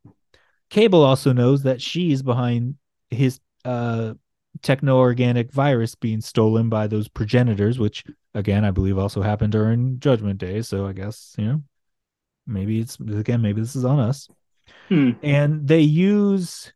Cable 0.70 1.06
also 1.06 1.32
knows 1.32 1.64
that 1.64 1.82
she's 1.82 2.22
behind 2.22 2.76
his 3.10 3.40
uh 3.64 4.16
techno-organic 4.62 5.54
virus 5.54 5.96
being 5.96 6.20
stolen 6.20 6.68
by 6.68 6.88
those 6.88 7.08
progenitors, 7.08 7.80
which 7.80 8.04
again 8.34 8.66
I 8.66 8.72
believe 8.72 8.98
also 8.98 9.22
happened 9.22 9.54
during 9.54 10.02
Judgment 10.02 10.38
Day. 10.38 10.64
So 10.64 10.86
I 10.86 10.92
guess, 10.92 11.34
you 11.38 11.46
know, 11.46 11.64
maybe 12.46 12.82
it's 12.82 13.00
again, 13.00 13.42
maybe 13.42 13.62
this 13.62 13.78
is 13.78 13.86
on 13.86 14.02
us. 14.02 14.28
Hmm. 14.90 15.12
And 15.24 15.66
they 15.66 15.80
use 15.80 16.74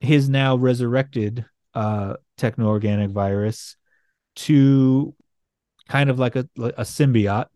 his 0.00 0.28
now 0.28 0.56
resurrected 0.56 1.44
uh 1.74 2.14
techno-organic 2.36 3.10
virus 3.10 3.76
to 4.34 5.14
kind 5.88 6.10
of 6.10 6.18
like 6.18 6.34
a 6.34 6.48
a 6.58 6.82
symbiote 6.82 7.46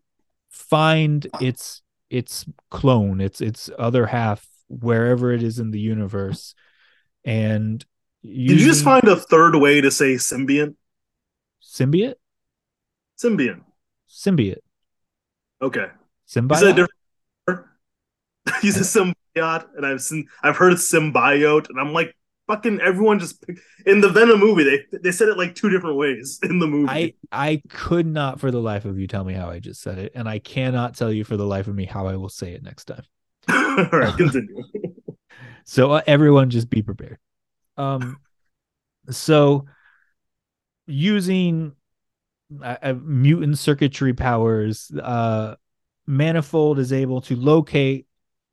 find 0.49 1.27
its 1.41 1.82
its 2.13 2.45
clone 2.69 3.19
its 3.19 3.41
its 3.41 3.69
other 3.79 4.05
half 4.05 4.45
wherever 4.67 5.31
it 5.31 5.41
is 5.41 5.59
in 5.59 5.71
the 5.71 5.79
universe 5.79 6.53
and 7.25 7.85
Did 8.23 8.59
you 8.59 8.65
just 8.65 8.83
find 8.83 9.03
a 9.07 9.15
third 9.15 9.55
way 9.55 9.81
to 9.81 9.89
say 9.91 10.13
symbiont? 10.15 10.75
symbiote 11.61 12.15
Symbiont. 13.17 13.61
symbiote 14.07 14.59
Okay. 15.61 15.87
You 16.35 16.41
He's 16.49 16.61
a 16.61 16.65
symbiote 16.71 16.75
different. 16.75 17.67
you 18.63 18.71
said 18.71 19.15
symbiote, 19.35 19.67
and 19.75 19.85
I've 19.85 20.01
seen, 20.01 20.27
I've 20.41 20.57
heard 20.57 20.73
symbiote, 20.73 21.69
and 21.69 21.79
I'm 21.79 21.93
like, 21.93 22.15
fucking 22.47 22.79
everyone 22.81 23.19
just 23.19 23.43
in 23.85 24.01
the 24.01 24.09
Venom 24.09 24.39
movie. 24.39 24.63
They 24.63 24.97
they 24.99 25.11
said 25.11 25.29
it 25.29 25.37
like 25.37 25.55
two 25.55 25.69
different 25.69 25.97
ways 25.97 26.39
in 26.43 26.59
the 26.59 26.67
movie. 26.67 26.89
I 26.89 27.13
I 27.31 27.61
could 27.69 28.05
not 28.05 28.39
for 28.39 28.51
the 28.51 28.61
life 28.61 28.85
of 28.85 28.99
you 28.99 29.07
tell 29.07 29.23
me 29.23 29.33
how 29.33 29.49
I 29.49 29.59
just 29.59 29.81
said 29.81 29.97
it, 29.97 30.11
and 30.15 30.27
I 30.27 30.39
cannot 30.39 30.95
tell 30.95 31.11
you 31.11 31.23
for 31.23 31.37
the 31.37 31.45
life 31.45 31.67
of 31.67 31.75
me 31.75 31.85
how 31.85 32.07
I 32.07 32.15
will 32.15 32.29
say 32.29 32.53
it 32.53 32.63
next 32.63 32.85
time. 32.85 33.03
All 33.49 33.99
right, 33.99 34.15
continue. 34.15 34.63
So 35.65 35.91
uh, 35.93 36.01
everyone 36.05 36.49
just 36.49 36.69
be 36.69 36.81
prepared. 36.81 37.17
Um, 37.77 38.17
so 39.09 39.65
using 40.85 41.73
uh, 42.61 42.75
uh, 42.81 42.93
mutant 43.01 43.57
circuitry 43.57 44.13
powers, 44.13 44.91
uh, 45.01 45.55
Manifold 46.05 46.79
is 46.79 46.91
able 46.91 47.21
to 47.21 47.35
locate 47.35 48.07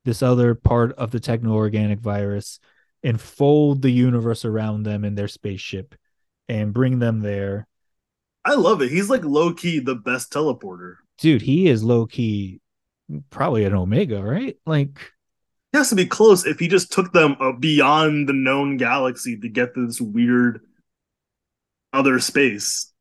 this 0.05 0.23
other 0.23 0.55
part 0.55 0.93
of 0.93 1.11
the 1.11 1.21
techno-organic 1.21 2.01
virus 2.01 2.61
and 3.03 3.21
fold 3.21 3.83
the 3.83 3.91
universe 3.91 4.45
around 4.45 4.83
them 4.83 5.05
in 5.05 5.15
their 5.15 5.29
spaceship 5.29 5.95
and 6.49 6.75
bring 6.75 6.99
them 6.99 7.21
there. 7.21 7.67
I 8.45 8.55
love 8.55 8.83
it. 8.83 8.91
He's 8.91 9.11
like 9.11 9.25
low 9.25 9.53
key 9.53 9.79
the 9.81 9.95
best 9.95 10.33
teleporter. 10.33 10.97
Dude, 11.19 11.43
he 11.43 11.69
is 11.69 11.85
low 11.85 12.07
key 12.07 12.61
probably 13.31 13.65
an 13.65 13.75
Omega, 13.75 14.23
right? 14.23 14.57
Like 14.67 15.13
He 15.73 15.79
has 15.79 15.89
to 15.91 15.95
be 15.95 16.07
close 16.07 16.47
if 16.47 16.59
he 16.59 16.69
just 16.69 16.93
took 16.93 17.13
them 17.13 17.37
uh, 17.41 17.53
beyond 17.53 18.29
the 18.29 18.33
known 18.33 18.77
galaxy 18.77 19.39
to 19.39 19.49
get 19.49 19.75
to 19.75 19.87
this 19.87 20.01
weird 20.01 20.61
other 21.93 22.19
space. 22.21 22.93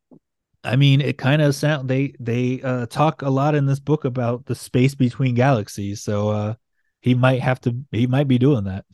I 0.64 0.76
mean, 0.76 1.00
it 1.00 1.18
kind 1.18 1.42
of 1.42 1.56
sound 1.56 1.90
they 1.90 2.14
they 2.20 2.62
uh 2.62 2.86
talk 2.88 3.22
a 3.22 3.30
lot 3.30 3.56
in 3.56 3.66
this 3.66 3.80
book 3.80 4.04
about 4.04 4.46
the 4.46 4.56
space 4.56 4.94
between 4.94 5.36
galaxies, 5.36 6.02
so 6.04 6.30
uh 6.30 6.54
he 7.02 7.16
might 7.16 7.42
have 7.42 7.62
to 7.62 7.76
he 7.92 8.08
might 8.08 8.28
be 8.28 8.38
doing 8.38 8.66
that. 8.66 8.86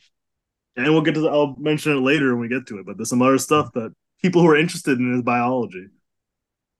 And 0.76 0.92
we'll 0.92 1.02
get 1.02 1.14
to 1.14 1.20
the, 1.20 1.28
I'll 1.28 1.56
mention 1.58 1.92
it 1.96 2.00
later 2.00 2.34
when 2.34 2.42
we 2.42 2.48
get 2.48 2.66
to 2.68 2.78
it. 2.78 2.86
But 2.86 2.96
there's 2.96 3.08
some 3.08 3.22
other 3.22 3.38
stuff 3.38 3.72
that 3.72 3.94
people 4.22 4.42
who 4.42 4.48
are 4.48 4.56
interested 4.56 4.98
in 4.98 5.14
is 5.14 5.22
biology. 5.22 5.86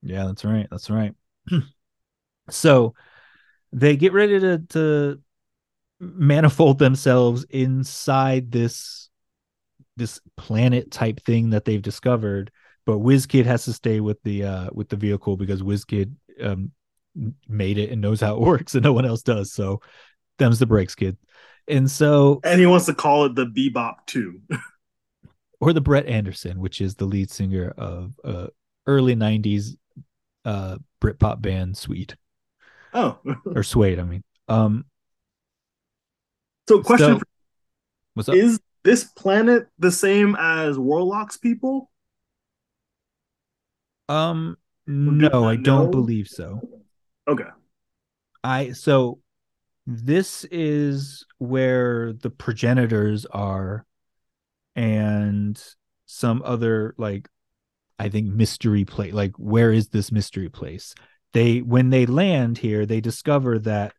Yeah, 0.03 0.27
that's 0.27 0.45
right. 0.45 0.67
That's 0.71 0.91
right. 0.91 1.15
so 2.51 2.95
they 3.73 3.97
get 3.97 4.13
ready 4.13 4.39
to 4.41 4.59
to 4.71 5.21
manifold 6.01 6.79
themselves 6.79 7.45
inside 7.51 8.53
this 8.53 9.09
this 9.97 10.21
planet 10.37 10.91
type 10.91 11.21
thing 11.25 11.51
that 11.51 11.65
they've 11.65 11.83
discovered 11.83 12.51
but 12.85 12.99
WizKid 12.99 13.47
has 13.47 13.65
to 13.65 13.73
stay 13.73 14.01
with 14.01 14.23
the 14.23 14.45
uh 14.45 14.69
with 14.73 14.89
the 14.91 14.97
vehicle 14.97 15.37
because 15.37 15.63
WizKid 15.63 16.15
um 16.43 16.71
made 17.49 17.79
it 17.79 17.91
and 17.91 18.03
knows 18.03 18.21
how 18.21 18.35
it 18.35 18.41
works 18.41 18.75
and 18.75 18.85
no 18.85 18.93
one 18.93 19.07
else 19.07 19.23
does 19.23 19.53
so 19.53 19.81
them's 20.39 20.59
the 20.59 20.67
breaks 20.67 20.95
kid 20.95 21.17
and 21.69 21.91
so 21.91 22.41
and 22.45 22.61
he 22.61 22.67
wants 22.67 22.87
to 22.87 22.95
call 22.95 23.25
it 23.25 23.35
the 23.35 23.47
bebop 23.47 23.97
2 24.07 24.41
or 25.61 25.73
the 25.73 25.81
brett 25.81 26.07
anderson 26.07 26.61
which 26.61 26.81
is 26.81 26.95
the 26.95 27.05
lead 27.05 27.31
singer 27.31 27.73
of 27.77 28.15
uh 28.25 28.47
early 28.87 29.17
90s 29.17 29.77
uh 30.45 30.77
britpop 31.03 31.41
band 31.43 31.77
Sweet. 31.77 32.15
oh 32.95 33.19
or 33.47 33.63
suede 33.63 33.99
i 33.99 34.05
mean 34.05 34.23
um 34.49 34.85
so 36.69 36.83
question 36.83 37.15
So- 37.15 37.19
for- 37.19 37.25
what's 38.15 38.29
up 38.29 38.35
is 38.37 38.61
this 38.85 39.03
planet 39.05 39.67
the 39.81 39.91
same 39.91 40.37
as 40.39 40.77
Warlock's 40.79 41.37
people? 41.37 41.91
um 44.09 44.57
no 44.87 45.45
i 45.49 45.57
don't 45.57 45.87
know? 45.87 45.91
believe 45.91 46.29
so 46.29 46.61
Okay. 47.29 47.49
I 48.45 48.71
so 48.71 49.19
this 49.87 50.44
is 50.51 51.25
where 51.38 52.12
the 52.12 52.31
progenitors 52.31 53.25
are 53.27 53.87
and 54.75 55.62
some 56.07 56.42
other 56.44 56.94
like 56.99 57.29
I 57.99 58.09
think 58.09 58.29
mystery 58.29 58.85
place 58.85 59.12
like 59.14 59.33
where 59.37 59.72
is 59.72 59.88
this 59.88 60.11
mystery 60.11 60.49
place? 60.49 60.94
They 61.33 61.61
when 61.61 61.90
they 61.90 62.07
land 62.07 62.59
here 62.59 62.85
they 62.85 63.01
discover 63.01 63.59
that 63.61 63.94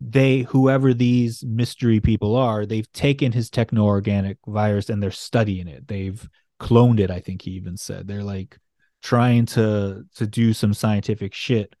they 0.00 0.40
whoever 0.40 0.94
these 0.94 1.44
mystery 1.44 2.00
people 2.00 2.36
are 2.36 2.64
they've 2.64 2.90
taken 2.92 3.32
his 3.32 3.50
techno-organic 3.50 4.38
virus 4.46 4.90
and 4.90 5.02
they're 5.02 5.10
studying 5.10 5.68
it. 5.68 5.88
They've 5.88 6.28
cloned 6.60 7.00
it 7.00 7.10
I 7.10 7.20
think 7.20 7.42
he 7.42 7.52
even 7.52 7.78
said. 7.78 8.06
They're 8.06 8.22
like 8.22 8.58
trying 9.02 9.46
to 9.46 10.04
to 10.16 10.26
do 10.26 10.52
some 10.52 10.74
scientific 10.74 11.32
shit 11.32 11.74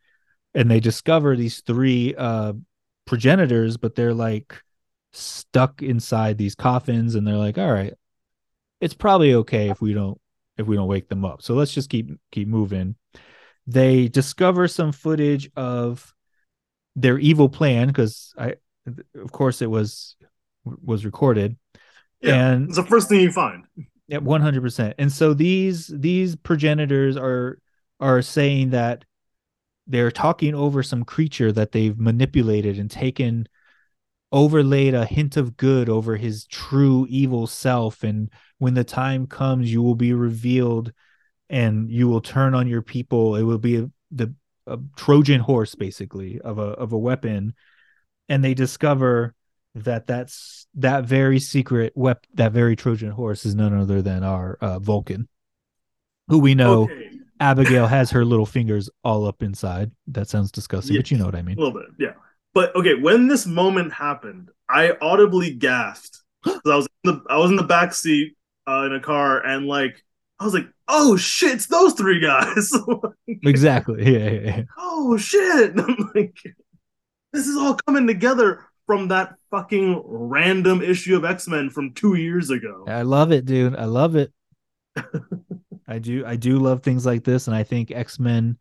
and 0.54 0.70
they 0.70 0.80
discover 0.80 1.36
these 1.36 1.60
three 1.60 2.14
uh 2.16 2.54
progenitors 3.10 3.76
but 3.76 3.94
they're 3.96 4.14
like 4.14 4.62
stuck 5.12 5.82
inside 5.82 6.38
these 6.38 6.54
coffins 6.54 7.16
and 7.16 7.26
they're 7.26 7.34
like 7.36 7.58
all 7.58 7.72
right 7.72 7.94
it's 8.80 8.94
probably 8.94 9.34
okay 9.34 9.68
if 9.68 9.80
we 9.80 9.92
don't 9.92 10.16
if 10.56 10.66
we 10.68 10.76
don't 10.76 10.86
wake 10.86 11.08
them 11.08 11.24
up 11.24 11.42
so 11.42 11.54
let's 11.54 11.74
just 11.74 11.90
keep 11.90 12.08
keep 12.30 12.46
moving 12.46 12.94
they 13.66 14.06
discover 14.06 14.68
some 14.68 14.92
footage 14.92 15.50
of 15.56 16.14
their 16.94 17.18
evil 17.18 17.48
plan 17.48 17.88
because 17.88 18.32
i 18.38 18.54
of 19.16 19.32
course 19.32 19.60
it 19.60 19.70
was 19.70 20.14
was 20.64 21.04
recorded 21.04 21.56
Yeah. 22.22 22.52
and 22.52 22.68
It's 22.68 22.76
the 22.76 22.84
first 22.84 23.08
thing 23.08 23.20
you 23.22 23.32
find. 23.32 23.64
yeah, 24.06 24.18
one 24.18 24.40
hundred 24.40 24.62
percent. 24.62 24.94
And 24.98 25.10
so 25.10 25.34
these 25.34 25.88
these 25.88 26.36
progenitors 26.36 27.16
are 27.16 27.58
are 27.98 28.22
saying 28.22 28.70
that 28.70 29.04
they're 29.90 30.10
talking 30.10 30.54
over 30.54 30.82
some 30.82 31.04
creature 31.04 31.50
that 31.50 31.72
they've 31.72 31.98
manipulated 31.98 32.78
and 32.78 32.90
taken 32.90 33.48
overlaid 34.32 34.94
a 34.94 35.04
hint 35.04 35.36
of 35.36 35.56
good 35.56 35.88
over 35.88 36.16
his 36.16 36.46
true 36.46 37.06
evil 37.10 37.48
self. 37.48 38.04
And 38.04 38.30
when 38.58 38.74
the 38.74 38.84
time 38.84 39.26
comes 39.26 39.72
you 39.72 39.82
will 39.82 39.96
be 39.96 40.12
revealed 40.12 40.92
and 41.48 41.90
you 41.90 42.06
will 42.06 42.20
turn 42.20 42.54
on 42.54 42.68
your 42.68 42.82
people. 42.82 43.34
It 43.34 43.42
will 43.42 43.58
be 43.58 43.76
a, 43.78 43.90
the 44.12 44.32
a 44.66 44.78
trojan 44.94 45.40
horse 45.40 45.74
basically 45.74 46.40
of 46.40 46.58
a 46.58 46.62
of 46.62 46.92
a 46.92 46.98
weapon. 46.98 47.54
And 48.28 48.44
they 48.44 48.54
discover 48.54 49.34
that 49.74 50.06
that's 50.06 50.68
that 50.74 51.04
very 51.04 51.40
secret 51.40 51.92
wep- 51.96 52.26
that 52.34 52.52
very 52.52 52.76
trojan 52.76 53.10
horse 53.10 53.44
is 53.44 53.56
none 53.56 53.74
other 53.74 54.02
than 54.02 54.22
our 54.22 54.56
uh, 54.60 54.78
vulcan 54.78 55.28
who 56.28 56.38
we 56.38 56.54
know 56.54 56.84
Okay. 56.84 57.09
Abigail 57.40 57.86
has 57.86 58.10
her 58.10 58.24
little 58.24 58.46
fingers 58.46 58.90
all 59.02 59.26
up 59.26 59.42
inside 59.42 59.90
that 60.06 60.28
sounds 60.28 60.52
disgusting 60.52 60.96
but 60.96 61.10
you 61.10 61.16
know 61.18 61.24
what 61.24 61.34
i 61.34 61.42
mean 61.42 61.56
A 61.58 61.60
little 61.60 61.78
bit, 61.80 61.88
yeah. 61.98 62.12
But 62.52 62.74
okay, 62.74 62.94
when 62.94 63.28
this 63.28 63.46
moment 63.46 63.92
happened, 63.92 64.50
I 64.68 64.96
audibly 65.00 65.54
gasped. 65.54 66.20
'Cause 66.44 66.60
I 66.66 66.74
was 66.76 66.88
in 67.04 67.12
the 67.12 67.22
I 67.30 67.36
was 67.38 67.50
in 67.50 67.56
the 67.56 67.62
back 67.62 67.94
seat 67.94 68.36
uh, 68.66 68.82
in 68.86 68.92
a 68.92 69.00
car, 69.00 69.44
and 69.46 69.66
like 69.66 70.02
I 70.40 70.44
was 70.44 70.54
like, 70.54 70.66
"Oh 70.88 71.16
shit, 71.16 71.52
it's 71.52 71.66
those 71.66 71.92
three 71.94 72.18
guys!" 72.18 72.72
exactly 73.28 74.02
yeah, 74.12 74.30
yeah, 74.30 74.40
yeah. 74.56 74.62
oh 74.78 75.16
shit! 75.16 75.74
I'm 75.78 76.10
like, 76.14 76.36
this 77.32 77.46
is 77.46 77.56
all 77.56 77.76
coming 77.86 78.08
together 78.08 78.64
from 78.86 79.08
that 79.08 79.34
fucking 79.52 80.02
random 80.04 80.82
issue 80.82 81.16
of 81.16 81.24
X 81.24 81.46
Men 81.46 81.70
from 81.70 81.92
two 81.94 82.14
years 82.16 82.50
ago. 82.50 82.84
I 82.88 83.02
love 83.02 83.30
it, 83.30 83.44
dude. 83.44 83.76
I 83.76 83.84
love 83.84 84.16
it. 84.16 84.32
I 85.90 85.98
do. 85.98 86.24
I 86.24 86.36
do 86.36 86.58
love 86.58 86.82
things 86.82 87.04
like 87.04 87.24
this, 87.24 87.48
and 87.48 87.56
I 87.56 87.64
think 87.64 87.90
X 87.90 88.20
Men. 88.20 88.56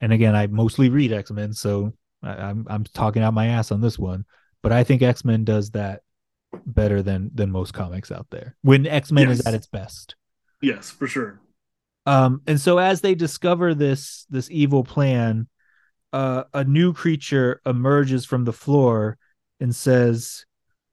And 0.00 0.12
again, 0.12 0.36
I 0.36 0.46
mostly 0.46 0.88
read 0.88 1.12
X 1.12 1.32
Men, 1.32 1.52
so 1.52 1.92
I, 2.22 2.30
I'm 2.30 2.64
I'm 2.70 2.84
talking 2.84 3.22
out 3.22 3.34
my 3.34 3.48
ass 3.48 3.72
on 3.72 3.80
this 3.80 3.98
one. 3.98 4.24
But 4.62 4.70
I 4.70 4.84
think 4.84 5.02
X 5.02 5.24
Men 5.24 5.44
does 5.44 5.72
that 5.72 6.02
better 6.64 7.02
than 7.02 7.30
than 7.34 7.50
most 7.50 7.74
comics 7.74 8.12
out 8.12 8.28
there. 8.30 8.56
When 8.62 8.86
X 8.86 9.10
Men 9.10 9.30
is 9.30 9.44
at 9.44 9.54
its 9.54 9.66
best. 9.66 10.14
Yes, 10.62 10.90
for 10.90 11.08
sure. 11.08 11.40
Um, 12.06 12.42
and 12.46 12.60
so 12.60 12.78
as 12.78 13.00
they 13.00 13.16
discover 13.16 13.74
this 13.74 14.24
this 14.30 14.48
evil 14.50 14.84
plan, 14.84 15.48
uh, 16.12 16.44
a 16.54 16.62
new 16.62 16.92
creature 16.92 17.60
emerges 17.66 18.24
from 18.24 18.44
the 18.44 18.52
floor 18.52 19.18
and 19.58 19.74
says, 19.74 20.46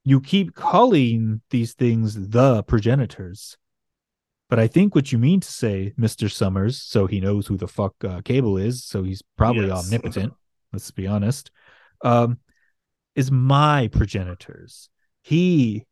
"You 0.04 0.20
keep 0.20 0.56
calling 0.56 1.40
these 1.50 1.74
things 1.74 2.30
the 2.30 2.64
progenitors, 2.64 3.56
but 4.52 4.58
I 4.58 4.66
think 4.66 4.94
what 4.94 5.10
you 5.12 5.16
mean 5.16 5.40
to 5.40 5.48
say, 5.50 5.94
Mister 5.96 6.28
Summers, 6.28 6.76
so 6.76 7.06
he 7.06 7.20
knows 7.22 7.46
who 7.46 7.56
the 7.56 7.66
fuck 7.66 7.94
uh, 8.04 8.20
Cable 8.22 8.58
is, 8.58 8.84
so 8.84 9.02
he's 9.02 9.22
probably 9.38 9.68
Yes. 9.68 9.86
omnipotent. 9.86 10.34
let's 10.74 10.90
be 10.90 11.06
honest. 11.06 11.50
Um, 12.04 12.36
is 13.14 13.30
my 13.30 13.88
progenitors. 13.88 14.90
He 15.22 15.86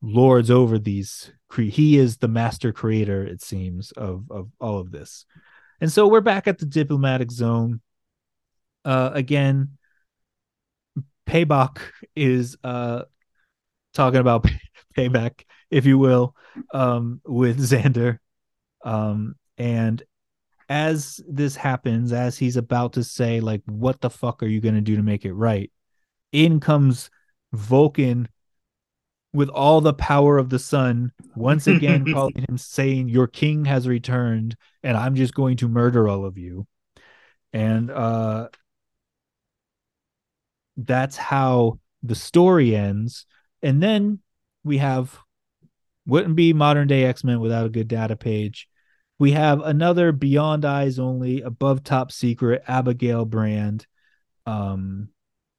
lords 0.00 0.50
over 0.50 0.78
these 0.78 1.30
cre- 1.50 1.62
he 1.64 1.98
is 1.98 2.16
the 2.16 2.28
master 2.28 2.72
creator 2.72 3.26
it 3.26 3.42
seems 3.42 3.92
of 3.92 4.24
of 4.30 4.48
all 4.58 4.78
of 4.78 4.90
this 4.90 5.26
and 5.82 5.92
so 5.92 6.08
we're 6.08 6.22
back 6.22 6.48
at 6.48 6.58
the 6.58 6.66
diplomatic 6.66 7.30
zone 7.30 7.80
uh 8.84 9.10
again 9.12 9.76
payback 11.28 11.78
is 12.16 12.56
uh 12.64 13.02
talking 13.94 14.18
about 14.20 14.42
pay- 14.44 14.60
payback 14.96 15.42
if 15.70 15.86
you 15.86 15.98
will 15.98 16.34
um 16.72 17.20
with 17.24 17.58
xandra 17.70 18.18
um 18.84 19.34
and 19.56 20.02
as 20.68 21.20
this 21.26 21.56
happens 21.56 22.12
as 22.12 22.36
he's 22.36 22.56
about 22.56 22.92
to 22.92 23.02
say 23.02 23.40
like 23.40 23.62
what 23.66 24.00
the 24.00 24.10
fuck 24.10 24.42
are 24.42 24.46
you 24.46 24.60
going 24.60 24.74
to 24.74 24.80
do 24.80 24.96
to 24.96 25.02
make 25.02 25.24
it 25.24 25.32
right 25.32 25.70
in 26.32 26.60
comes 26.60 27.10
vulcan 27.52 28.28
with 29.32 29.48
all 29.50 29.80
the 29.80 29.94
power 29.94 30.38
of 30.38 30.48
the 30.48 30.58
sun, 30.58 31.12
once 31.34 31.66
again 31.66 32.04
calling 32.12 32.44
him, 32.48 32.56
saying, 32.56 33.08
Your 33.08 33.26
king 33.26 33.64
has 33.66 33.86
returned, 33.86 34.56
and 34.82 34.96
I'm 34.96 35.14
just 35.14 35.34
going 35.34 35.58
to 35.58 35.68
murder 35.68 36.08
all 36.08 36.24
of 36.24 36.38
you. 36.38 36.66
And 37.52 37.90
uh 37.90 38.48
that's 40.76 41.16
how 41.16 41.80
the 42.02 42.14
story 42.14 42.76
ends. 42.76 43.26
And 43.62 43.82
then 43.82 44.20
we 44.62 44.78
have 44.78 45.18
wouldn't 46.08 46.34
be 46.34 46.52
modern 46.52 46.88
day 46.88 47.04
X-Men 47.04 47.38
without 47.38 47.66
a 47.66 47.70
good 47.70 47.86
data 47.86 48.16
page. 48.16 48.68
We 49.20 49.32
have 49.32 49.60
another 49.60 50.10
beyond 50.10 50.64
eyes 50.64 50.98
only, 50.98 51.42
above 51.42 51.84
top 51.84 52.10
secret 52.10 52.62
Abigail 52.66 53.24
brand 53.24 53.86
um 54.46 55.08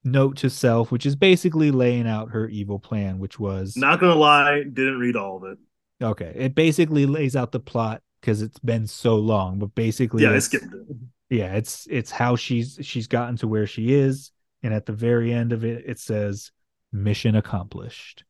note 0.04 0.38
to 0.38 0.50
self, 0.50 0.92
which 0.92 1.06
is 1.06 1.16
basically 1.16 1.72
laying 1.72 2.08
out 2.08 2.32
her 2.32 2.48
evil 2.48 2.80
plan, 2.80 3.20
which 3.20 3.38
was 3.40 3.76
Not 3.78 4.00
gonna 4.00 4.16
lie, 4.16 4.64
didn't 4.64 5.00
read 5.00 5.16
all 5.16 5.38
of 5.38 5.44
it. 5.52 5.58
okay. 6.02 6.34
It 6.36 6.56
basically 6.56 7.06
lays 7.06 7.36
out 7.36 7.52
the 7.52 7.60
plot 7.60 8.02
because 8.22 8.42
it's 8.42 8.60
been 8.60 8.88
so 8.88 9.16
long, 9.18 9.60
but 9.60 9.76
basically, 9.76 10.24
Yeah, 10.24 10.30
I 10.30 10.38
it's- 10.38 10.46
skipped 10.46 10.74
it. 10.74 10.98
yeah, 11.30 11.56
it's 11.56 11.86
it's 11.90 12.12
how 12.12 12.36
she's 12.38 12.80
she's 12.82 13.08
gotten 13.08 13.36
to 13.38 13.48
where 13.48 13.68
she 13.68 13.94
is, 13.94 14.32
and 14.64 14.74
at 14.74 14.86
the 14.86 14.94
very 14.94 15.32
end 15.34 15.52
of 15.52 15.64
it, 15.66 15.84
it 15.86 16.00
says 16.00 16.52
mission 16.92 17.36
accomplished, 17.36 18.24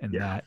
and 0.00 0.12
Yeah. 0.14 0.20
that 0.20 0.44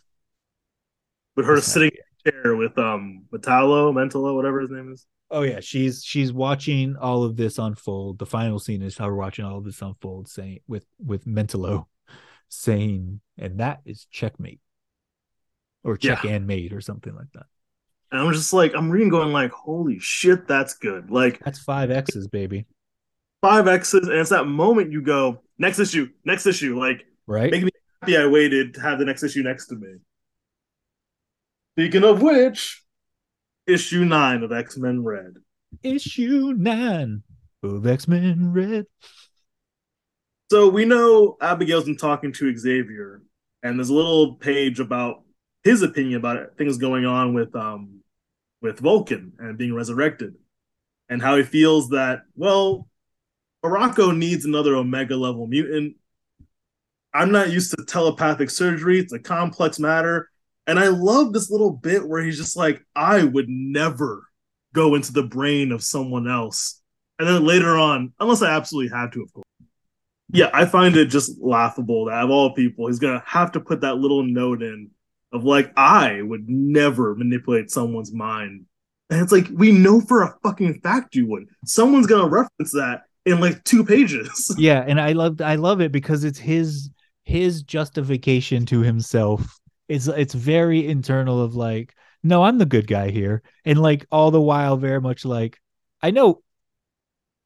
With 1.36 1.46
her 1.46 1.60
sitting 1.62 1.92
in 1.92 2.32
a 2.32 2.32
chair 2.32 2.56
with 2.56 2.78
um 2.78 3.26
Metallo, 3.34 3.94
Mentallo, 3.94 4.36
whatever 4.36 4.62
his 4.62 4.70
name 4.72 4.92
is. 4.94 5.06
Oh 5.32 5.42
yeah, 5.42 5.60
she's 5.62 6.04
she's 6.04 6.32
watching 6.32 6.96
all 6.96 7.24
of 7.24 7.38
this 7.38 7.58
unfold. 7.58 8.20
The 8.20 8.26
final 8.26 8.60
scene 8.60 8.82
is 8.82 8.98
her 8.98 9.16
watching 9.16 9.46
all 9.46 9.58
of 9.58 9.64
this 9.64 9.82
unfold, 9.82 10.28
saying 10.28 10.60
with 10.68 10.86
with 11.04 11.26
Mentallo 11.26 11.88
saying, 12.50 13.20
and 13.38 13.60
that 13.60 13.80
is 13.86 14.06
checkmate. 14.12 14.60
or 15.84 15.98
check 15.98 16.24
and 16.24 16.48
mate 16.48 16.72
or 16.72 16.82
something 16.82 17.16
like 17.16 17.32
that. 17.34 17.46
And 18.12 18.22
I'm 18.22 18.32
just 18.32 18.54
like, 18.54 18.74
I'm 18.76 18.92
reading, 18.92 19.10
going 19.10 19.34
like, 19.34 19.52
holy 19.52 19.98
shit, 20.00 20.48
that's 20.48 20.76
good. 20.76 21.10
Like 21.10 21.40
that's 21.44 21.60
five 21.60 21.90
X's, 21.90 22.28
baby. 22.28 22.68
Five 23.42 23.68
X's, 23.68 24.08
and 24.08 24.20
it's 24.20 24.30
that 24.30 24.46
moment 24.46 24.92
you 24.92 25.02
go, 25.02 25.42
next 25.58 25.80
issue, 25.80 26.10
next 26.24 26.46
issue. 26.46 26.80
Like, 26.80 27.06
right? 27.26 27.52
Make 27.52 27.64
me 27.64 27.72
happy 28.02 28.18
I 28.18 28.28
waited 28.28 28.76
to 28.76 28.82
have 28.82 29.00
the 29.00 29.06
next 29.06 29.24
issue 29.24 29.44
next 29.44 29.68
to 29.68 29.76
me. 29.76 29.96
Speaking 31.76 32.04
of 32.04 32.22
which, 32.22 32.84
issue 33.66 34.06
nine 34.06 34.44
of 34.44 34.52
X 34.52 34.78
Men 34.78 35.04
Red. 35.04 35.38
Issue 35.82 36.54
nine 36.56 37.24
of 37.64 37.88
X 37.88 38.08
Men 38.08 38.54
Red. 38.54 38.86
So 40.52 40.70
we 40.70 40.86
know 40.86 41.36
Abigail's 41.42 41.86
been 41.86 41.98
talking 41.98 42.32
to 42.34 42.56
Xavier, 42.56 43.24
and 43.64 43.80
there's 43.80 43.90
a 43.90 43.94
little 43.96 44.36
page 44.36 44.80
about 44.80 45.24
his 45.64 45.82
opinion 45.82 46.20
about 46.20 46.38
it, 46.38 46.54
things 46.60 46.78
going 46.78 47.06
on 47.06 47.34
with 47.34 47.56
um 47.56 48.02
with 48.62 48.80
Vulcan 48.80 49.34
and 49.40 49.58
being 49.58 49.74
resurrected, 49.74 50.36
and 51.10 51.24
how 51.24 51.38
he 51.38 51.44
feels 51.44 51.90
that 51.90 52.22
well, 52.36 52.88
Arakko 53.66 54.16
needs 54.16 54.46
another 54.46 54.76
Omega 54.76 55.16
level 55.16 55.48
mutant. 55.48 55.96
I'm 57.16 57.32
not 57.32 57.52
used 57.52 57.76
to 57.76 57.84
telepathic 57.84 58.52
surgery; 58.52 59.00
it's 59.00 59.14
a 59.14 59.18
complex 59.18 59.80
matter, 59.80 60.30
and 60.68 60.80
I 60.80 60.88
love 60.88 61.34
this 61.34 61.52
little 61.52 61.72
bit 61.72 62.08
where 62.08 62.22
he's 62.24 62.38
just 62.38 62.58
like, 62.58 62.84
"I 62.96 63.24
would 63.24 63.50
never 63.50 64.28
go 64.74 64.96
into 64.96 65.14
the 65.14 65.24
brain 65.24 65.72
of 65.72 65.84
someone 65.84 66.28
else," 66.28 66.82
and 67.20 67.28
then 67.28 67.46
later 67.46 67.78
on, 67.78 68.14
unless 68.20 68.42
I 68.42 68.56
absolutely 68.56 68.96
had 68.98 69.12
to, 69.14 69.24
of 69.24 69.34
course. 69.34 69.46
Yeah, 70.32 70.50
I 70.54 70.66
find 70.66 70.96
it 70.96 71.06
just 71.06 71.40
laughable 71.40 72.06
that 72.06 72.24
of 72.24 72.30
all 72.32 72.54
people, 72.54 72.88
he's 72.88 73.00
gonna 73.00 73.24
have 73.26 73.52
to 73.54 73.60
put 73.60 73.82
that 73.82 73.98
little 73.98 74.24
note 74.24 74.64
in 74.64 74.90
of 75.32 75.44
like 75.44 75.72
I 75.76 76.22
would 76.22 76.48
never 76.48 77.16
manipulate 77.16 77.72
someone's 77.72 78.14
mind. 78.14 78.66
And 79.10 79.22
it's 79.22 79.32
like 79.32 79.48
we 79.54 79.72
know 79.72 80.02
for 80.02 80.24
a 80.24 80.36
fucking 80.44 80.80
fact 80.82 81.16
you 81.16 81.28
would. 81.28 81.48
Someone's 81.66 82.08
gonna 82.08 82.30
reference 82.30 82.72
that 82.72 83.02
in 83.26 83.40
like 83.40 83.64
two 83.64 83.84
pages. 83.84 84.56
Yeah, 84.58 84.84
and 84.88 85.00
I 85.00 85.14
love 85.14 85.42
I 85.42 85.56
love 85.56 85.82
it 85.82 85.92
because 85.92 86.24
it's 86.24 86.40
his 86.40 86.90
his 87.24 87.64
justification 87.64 88.66
to 88.68 88.82
himself. 88.82 89.60
It's 89.88 90.08
it's 90.08 90.34
very 90.34 90.88
internal 90.88 91.42
of 91.42 91.56
like, 91.56 91.94
no, 92.24 92.44
I'm 92.44 92.58
the 92.58 92.66
good 92.66 92.88
guy 92.88 93.10
here. 93.10 93.44
And 93.66 93.82
like 93.82 94.06
all 94.12 94.32
the 94.32 94.42
while 94.42 94.78
very 94.78 95.02
much 95.02 95.26
like, 95.26 95.60
I 96.02 96.12
know 96.12 96.42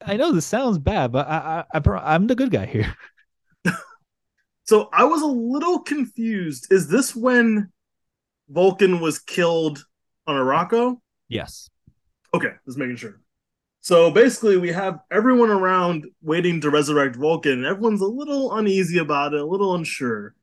I 0.04 0.16
know 0.16 0.32
this 0.32 0.46
sounds 0.46 0.78
bad, 0.78 1.12
but 1.12 1.26
I, 1.28 1.64
I, 1.74 1.78
I 1.78 2.14
I'm 2.14 2.26
the 2.26 2.36
good 2.36 2.50
guy 2.50 2.66
here. 2.66 2.94
so 4.64 4.88
I 4.92 5.04
was 5.04 5.22
a 5.22 5.26
little 5.26 5.80
confused. 5.80 6.68
Is 6.70 6.88
this 6.88 7.16
when 7.16 7.70
Vulcan 8.48 9.00
was 9.00 9.18
killed 9.18 9.84
on 10.26 10.36
Arakko 10.36 10.98
Yes. 11.28 11.68
Okay, 12.34 12.52
just 12.66 12.78
making 12.78 12.96
sure. 12.96 13.20
So 13.80 14.10
basically, 14.10 14.56
we 14.56 14.72
have 14.72 15.00
everyone 15.10 15.50
around 15.50 16.06
waiting 16.20 16.60
to 16.62 16.70
resurrect 16.70 17.16
Vulcan, 17.16 17.64
everyone's 17.64 18.00
a 18.00 18.06
little 18.06 18.54
uneasy 18.56 18.98
about 18.98 19.34
it, 19.34 19.40
a 19.40 19.46
little 19.46 19.74
unsure. 19.74 20.34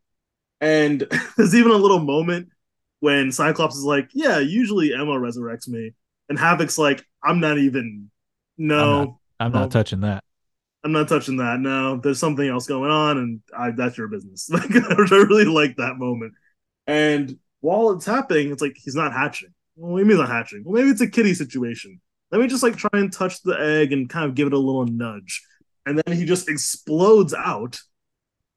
And 0.62 1.08
there's 1.38 1.56
even 1.56 1.72
a 1.72 1.78
little 1.78 2.00
moment 2.00 2.50
when 3.00 3.32
Cyclops 3.32 3.76
is 3.76 3.84
like, 3.84 4.10
"Yeah, 4.14 4.40
usually 4.40 4.94
Emma 4.94 5.14
resurrects 5.14 5.68
me," 5.68 5.94
and 6.30 6.38
Havoc's 6.38 6.78
like, 6.78 7.06
"I'm 7.24 7.40
not 7.40 7.58
even. 7.58 8.10
No, 8.58 8.78
I'm 8.78 9.06
not, 9.06 9.18
I'm 9.40 9.52
not 9.52 9.72
touching 9.72 10.02
that. 10.02 10.24
I'm 10.84 10.92
not 10.92 11.08
touching 11.08 11.38
that. 11.38 11.60
No, 11.60 11.98
there's 11.98 12.20
something 12.20 12.48
else 12.48 12.68
going 12.68 12.92
on, 12.92 13.18
and 13.18 13.42
I, 13.58 13.72
that's 13.72 13.98
your 13.98 14.08
business." 14.08 14.50
Like, 14.54 14.72
I 14.72 15.16
really 15.16 15.46
like 15.46 15.76
that 15.78 15.98
moment. 15.98 16.34
And 16.88 17.38
while 17.62 17.92
it's 17.92 18.06
happening, 18.06 18.52
it's 18.52 18.62
like 18.62 18.76
he's 18.76 18.96
not 18.96 19.12
hatching. 19.12 19.50
Well, 19.76 19.92
what 19.92 19.98
do 19.98 20.04
you 20.04 20.10
mean 20.10 20.18
not 20.18 20.30
hatching? 20.30 20.64
Well, 20.64 20.74
maybe 20.74 20.92
it's 20.92 21.02
a 21.02 21.10
kitty 21.10 21.34
situation. 21.34 22.00
Let 22.32 22.42
me 22.42 22.48
just 22.48 22.64
like 22.64 22.78
try 22.78 22.90
and 22.94 23.12
touch 23.12 23.42
the 23.44 23.60
egg 23.60 23.92
and 23.94 24.10
kind 24.10 24.26
of 24.26 24.36
give 24.36 24.48
it 24.48 24.54
a 24.54 24.58
little 24.58 24.86
nudge. 24.86 25.44
And 25.86 26.00
then 26.00 26.18
he 26.18 26.26
just 26.26 26.50
explodes 26.50 27.34
out. 27.34 27.80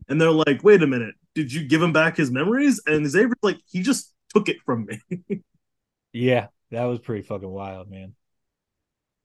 And 0.09 0.21
they're 0.21 0.31
like, 0.31 0.65
wait 0.65 0.83
a 0.83 0.87
minute, 0.87 1.15
did 1.39 1.53
you 1.53 1.63
give 1.63 1.81
him 1.81 1.93
back 1.93 2.17
his 2.17 2.33
memories? 2.33 2.83
And 2.85 3.09
Xavier's 3.09 3.39
like, 3.43 3.61
he 3.71 3.83
just 3.83 4.13
took 4.35 4.49
it 4.49 4.57
from 4.67 4.87
me. 4.87 5.41
yeah, 6.13 6.49
that 6.73 6.83
was 6.83 6.99
pretty 6.99 7.23
fucking 7.23 7.49
wild, 7.49 7.89
man. 7.89 8.17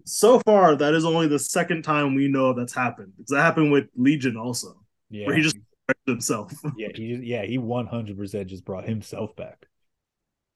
So 0.06 0.40
far, 0.46 0.76
that 0.76 0.94
is 0.94 1.06
only 1.06 1.26
the 1.28 1.40
second 1.40 1.82
time 1.82 2.14
we 2.14 2.28
know 2.28 2.54
that's 2.54 2.76
happened. 2.76 3.14
Because 3.18 3.32
that 3.32 3.42
happened 3.42 3.72
with 3.72 3.86
Legion 3.96 4.38
also. 4.38 4.80
Yeah. 5.10 5.26
Where 5.26 5.36
he 5.36 5.42
just 5.42 5.58
himself. 6.06 6.54
yeah, 6.78 6.90
he 6.94 7.16
yeah, 7.16 7.46
he 7.46 7.58
100% 7.58 8.46
just 8.46 8.64
brought 8.64 8.86
himself 8.86 9.36
back. 9.36 9.66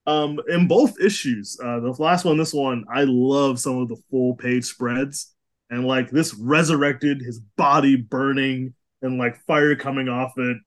Um, 0.06 0.39
in 0.48 0.67
both 0.67 1.02
issues, 1.02 1.58
uh, 1.62 1.80
the 1.80 1.89
last 1.98 2.24
one, 2.24 2.38
this 2.38 2.54
one, 2.54 2.86
I 2.93 3.06
love 3.06 3.60
some 3.60 3.80
of 3.80 3.88
the 3.88 3.98
full 4.12 4.36
page 4.36 4.65
spreads 4.65 5.34
and 5.72 5.88
like 5.88 6.12
this 6.12 6.36
resurrected 6.36 7.20
his 7.20 7.39
body 7.39 7.96
burning 7.96 8.76
and 9.02 9.17
like 9.17 9.38
fire 9.48 9.76
coming 9.76 10.10
off 10.10 10.34
it, 10.38 10.58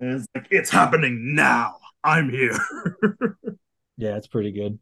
and 0.00 0.12
it's 0.14 0.26
like 0.34 0.46
it's 0.50 0.70
happening 0.70 1.34
now. 1.34 1.76
I'm 2.04 2.30
here. 2.30 2.56
yeah, 3.96 4.16
it's 4.16 4.26
pretty 4.26 4.52
good. 4.52 4.78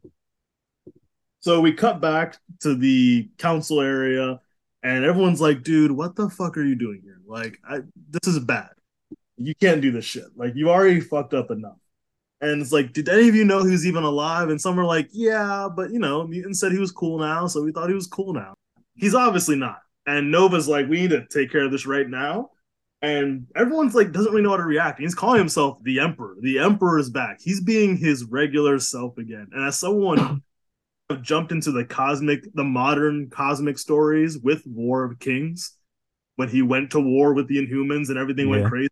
So 1.39 1.61
we 1.61 1.73
cut 1.73 2.01
back 2.01 2.37
to 2.61 2.75
the 2.75 3.29
council 3.37 3.81
area, 3.81 4.39
and 4.83 5.03
everyone's 5.03 5.41
like, 5.41 5.63
"Dude, 5.63 5.91
what 5.91 6.15
the 6.15 6.29
fuck 6.29 6.57
are 6.57 6.63
you 6.63 6.75
doing 6.75 7.01
here? 7.03 7.19
Like, 7.25 7.59
I, 7.67 7.79
this 8.09 8.27
is 8.27 8.39
bad. 8.39 8.69
You 9.37 9.53
can't 9.55 9.81
do 9.81 9.91
this 9.91 10.05
shit. 10.05 10.25
Like, 10.35 10.53
you 10.55 10.69
already 10.69 10.99
fucked 10.99 11.33
up 11.33 11.51
enough." 11.51 11.77
And 12.39 12.61
it's 12.61 12.71
like, 12.71 12.93
did 12.93 13.09
any 13.09 13.27
of 13.29 13.35
you 13.35 13.45
know 13.45 13.63
he 13.63 13.71
was 13.71 13.85
even 13.85 14.03
alive? 14.03 14.49
And 14.49 14.61
some 14.61 14.79
are 14.79 14.85
like, 14.85 15.09
yeah, 15.11 15.67
but 15.75 15.89
you 15.89 15.97
know, 15.97 16.27
Mutant 16.27 16.55
said 16.55 16.71
he 16.71 16.77
was 16.77 16.91
cool 16.91 17.17
now, 17.17 17.47
so 17.47 17.63
we 17.63 17.71
thought 17.71 17.89
he 17.89 17.95
was 17.95 18.05
cool 18.05 18.33
now. 18.33 18.53
He's 18.95 19.15
obviously 19.15 19.55
not. 19.55 19.79
And 20.05 20.31
Nova's 20.31 20.67
like, 20.67 20.87
we 20.87 21.01
need 21.01 21.09
to 21.09 21.25
take 21.27 21.51
care 21.51 21.65
of 21.65 21.71
this 21.71 21.85
right 21.85 22.07
now. 22.07 22.51
And 23.01 23.47
everyone's 23.55 23.93
like, 23.93 24.11
doesn't 24.11 24.31
really 24.31 24.43
know 24.43 24.51
how 24.51 24.57
to 24.57 24.63
react. 24.63 24.99
He's 24.99 25.13
calling 25.13 25.37
himself 25.37 25.77
the 25.83 25.99
Emperor. 25.99 26.35
The 26.39 26.59
Emperor 26.59 26.97
is 26.97 27.09
back. 27.09 27.37
He's 27.39 27.61
being 27.61 27.95
his 27.95 28.23
regular 28.23 28.79
self 28.79 29.17
again. 29.17 29.47
And 29.51 29.65
as 29.65 29.79
someone 29.79 30.41
jumped 31.21 31.51
into 31.51 31.71
the 31.71 31.85
cosmic, 31.85 32.51
the 32.53 32.63
modern 32.63 33.29
cosmic 33.29 33.77
stories 33.77 34.39
with 34.39 34.63
War 34.65 35.03
of 35.03 35.19
Kings, 35.19 35.77
when 36.37 36.49
he 36.49 36.61
went 36.61 36.91
to 36.91 36.99
war 36.99 37.33
with 37.33 37.47
the 37.47 37.57
Inhumans 37.57 38.09
and 38.09 38.17
everything 38.17 38.47
yeah. 38.47 38.57
went 38.57 38.69
crazy 38.69 38.89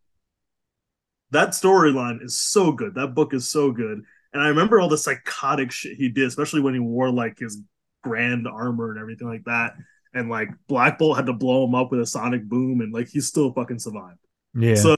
that 1.32 1.50
storyline 1.50 2.24
is 2.24 2.36
so 2.36 2.72
good. 2.72 2.96
That 2.96 3.14
book 3.14 3.34
is 3.34 3.50
so 3.50 3.72
good. 3.72 4.04
And 4.34 4.44
I 4.44 4.48
remember 4.48 4.80
all 4.80 4.90
the 4.90 4.98
psychotic 4.98 5.72
shit 5.72 5.98
he 5.98 6.10
did, 6.10 6.28
especially 6.28 6.62
when 6.62 6.74
he 6.74 6.80
wore 6.80 7.10
like 7.10 7.40
his 7.40 7.62
grand 8.04 8.48
armor 8.48 8.92
and 8.92 9.00
everything 9.00 9.28
like 9.28 9.44
that. 9.46 9.74
And 10.16 10.30
like 10.30 10.50
Black 10.68 10.98
Bolt 10.98 11.18
had 11.18 11.28
to 11.28 11.34
blow 11.34 11.66
him 11.66 11.76
up 11.76 11.92
with 11.92 12.00
a 12.00 12.06
sonic 12.06 12.44
boom, 12.44 12.82
and 12.82 12.92
like 12.92 13.10
he 13.10 13.22
still 13.22 13.54
fucking 13.54 13.80
survived. 13.80 14.18
Yeah. 14.56 14.76
So 14.76 14.96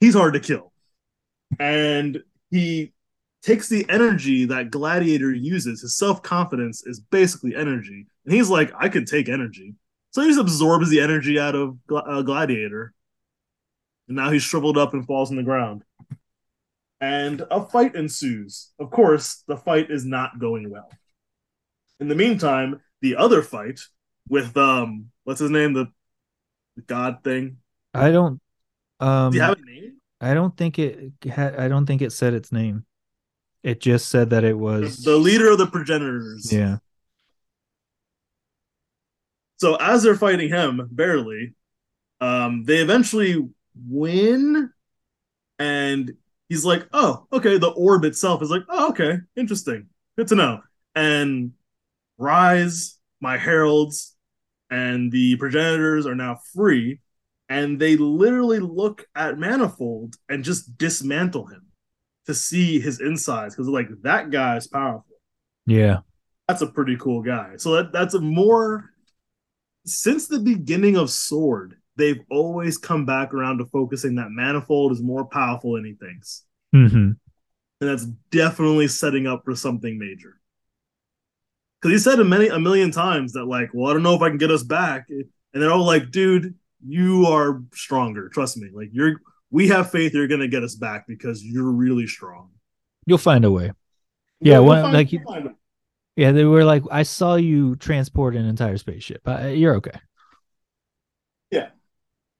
he's 0.00 0.14
hard 0.14 0.34
to 0.34 0.40
kill. 0.40 0.72
And 1.60 2.22
he 2.50 2.92
takes 3.42 3.68
the 3.68 3.88
energy 3.88 4.46
that 4.46 4.70
Gladiator 4.70 5.32
uses. 5.32 5.82
His 5.82 5.96
self 5.96 6.22
confidence 6.22 6.84
is 6.84 6.98
basically 6.98 7.54
energy. 7.54 8.06
And 8.24 8.34
he's 8.34 8.48
like, 8.48 8.72
I 8.76 8.88
can 8.88 9.04
take 9.04 9.28
energy. 9.28 9.74
So 10.10 10.22
he 10.22 10.28
just 10.28 10.40
absorbs 10.40 10.90
the 10.90 11.00
energy 11.00 11.38
out 11.38 11.54
of 11.54 11.76
uh, 11.94 12.22
Gladiator 12.22 12.94
and 14.08 14.16
now 14.16 14.30
he's 14.30 14.42
shriveled 14.42 14.78
up 14.78 14.92
and 14.92 15.06
falls 15.06 15.30
on 15.30 15.36
the 15.36 15.42
ground. 15.42 15.84
And 17.00 17.42
a 17.50 17.64
fight 17.64 17.94
ensues. 17.94 18.70
Of 18.78 18.90
course, 18.90 19.42
the 19.48 19.56
fight 19.56 19.90
is 19.90 20.04
not 20.04 20.38
going 20.38 20.70
well. 20.70 20.90
In 21.98 22.08
the 22.08 22.14
meantime, 22.14 22.80
the 23.00 23.16
other 23.16 23.42
fight 23.42 23.80
with 24.32 24.56
um, 24.56 25.10
what's 25.24 25.40
his 25.40 25.50
name, 25.50 25.74
the, 25.74 25.92
the 26.76 26.82
god 26.82 27.22
thing. 27.22 27.58
I 27.92 28.10
don't. 28.10 28.40
Um, 28.98 29.30
Do 29.30 29.36
you 29.36 29.42
have 29.42 29.58
a 29.58 29.62
name? 29.62 29.98
I 30.22 30.32
don't 30.32 30.56
think 30.56 30.78
it 30.78 31.12
had. 31.30 31.56
I 31.56 31.68
don't 31.68 31.84
think 31.84 32.00
it 32.00 32.12
said 32.12 32.32
its 32.32 32.50
name. 32.50 32.86
It 33.62 33.80
just 33.80 34.08
said 34.08 34.30
that 34.30 34.42
it 34.42 34.58
was 34.58 35.04
the 35.04 35.18
leader 35.18 35.50
of 35.50 35.58
the 35.58 35.66
progenitors. 35.66 36.50
Yeah. 36.50 36.78
So 39.58 39.76
as 39.76 40.02
they're 40.02 40.16
fighting 40.16 40.48
him, 40.48 40.88
barely, 40.90 41.54
um, 42.20 42.64
they 42.64 42.78
eventually 42.78 43.46
win. 43.86 44.70
And 45.58 46.14
he's 46.48 46.64
like, 46.64 46.88
oh, 46.94 47.26
okay. 47.32 47.58
The 47.58 47.68
orb 47.68 48.04
itself 48.04 48.42
is 48.42 48.50
like, 48.50 48.62
oh, 48.70 48.88
okay, 48.88 49.18
interesting. 49.36 49.88
Good 50.16 50.28
to 50.28 50.34
know. 50.34 50.62
And 50.96 51.52
Rise, 52.16 52.98
my 53.20 53.36
heralds, 53.36 54.11
and 54.72 55.12
the 55.12 55.36
progenitors 55.36 56.06
are 56.06 56.14
now 56.14 56.38
free. 56.54 56.98
And 57.50 57.78
they 57.78 57.96
literally 57.96 58.58
look 58.58 59.06
at 59.14 59.38
Manifold 59.38 60.16
and 60.30 60.42
just 60.42 60.78
dismantle 60.78 61.46
him 61.46 61.66
to 62.24 62.34
see 62.34 62.80
his 62.80 63.00
insides 63.00 63.54
because 63.54 63.68
like 63.68 63.88
that 64.02 64.30
guy 64.30 64.56
is 64.56 64.66
powerful. 64.66 65.16
Yeah. 65.66 65.98
That's 66.48 66.62
a 66.62 66.66
pretty 66.66 66.96
cool 66.96 67.20
guy. 67.20 67.56
So 67.58 67.72
that, 67.74 67.92
that's 67.92 68.14
a 68.14 68.20
more 68.20 68.90
since 69.84 70.28
the 70.28 70.38
beginning 70.38 70.96
of 70.96 71.10
Sword, 71.10 71.76
they've 71.96 72.22
always 72.30 72.78
come 72.78 73.04
back 73.04 73.34
around 73.34 73.58
to 73.58 73.66
focusing 73.66 74.14
that 74.14 74.30
manifold 74.30 74.92
is 74.92 75.02
more 75.02 75.26
powerful 75.26 75.74
than 75.74 75.84
he 75.84 75.92
thinks. 75.92 76.44
Mm-hmm. 76.74 76.96
and 76.96 77.16
that's 77.80 78.06
definitely 78.30 78.88
setting 78.88 79.26
up 79.26 79.42
for 79.44 79.54
something 79.54 79.98
major. 79.98 80.40
Because 81.82 81.98
he 82.00 82.02
said 82.02 82.20
a 82.20 82.24
many 82.24 82.46
a 82.46 82.60
million 82.60 82.92
times 82.92 83.32
that 83.32 83.44
like, 83.44 83.70
well, 83.74 83.90
I 83.90 83.92
don't 83.92 84.04
know 84.04 84.14
if 84.14 84.22
I 84.22 84.28
can 84.28 84.38
get 84.38 84.52
us 84.52 84.62
back, 84.62 85.06
and 85.08 85.26
they're 85.52 85.72
all 85.72 85.84
like, 85.84 86.12
dude, 86.12 86.54
you 86.86 87.26
are 87.26 87.60
stronger. 87.74 88.28
Trust 88.28 88.56
me. 88.56 88.68
Like 88.72 88.90
you're, 88.92 89.20
we 89.50 89.68
have 89.68 89.90
faith 89.90 90.14
you're 90.14 90.28
gonna 90.28 90.48
get 90.48 90.62
us 90.62 90.76
back 90.76 91.06
because 91.08 91.44
you're 91.44 91.70
really 91.70 92.06
strong. 92.06 92.50
You'll 93.06 93.18
find 93.18 93.44
a 93.44 93.50
way. 93.50 93.72
Yeah, 94.40 94.58
We'll 94.58 94.68
one, 94.68 94.82
find- 94.82 94.94
like 94.94 95.08
we'll 95.12 95.24
find 95.24 95.56
yeah, 96.14 96.32
they 96.32 96.44
were 96.44 96.64
like, 96.64 96.82
I 96.90 97.04
saw 97.04 97.36
you 97.36 97.74
transport 97.76 98.36
an 98.36 98.44
entire 98.44 98.76
spaceship. 98.76 99.22
Uh, 99.26 99.46
you're 99.46 99.76
okay. 99.76 99.98
Yeah. 101.50 101.70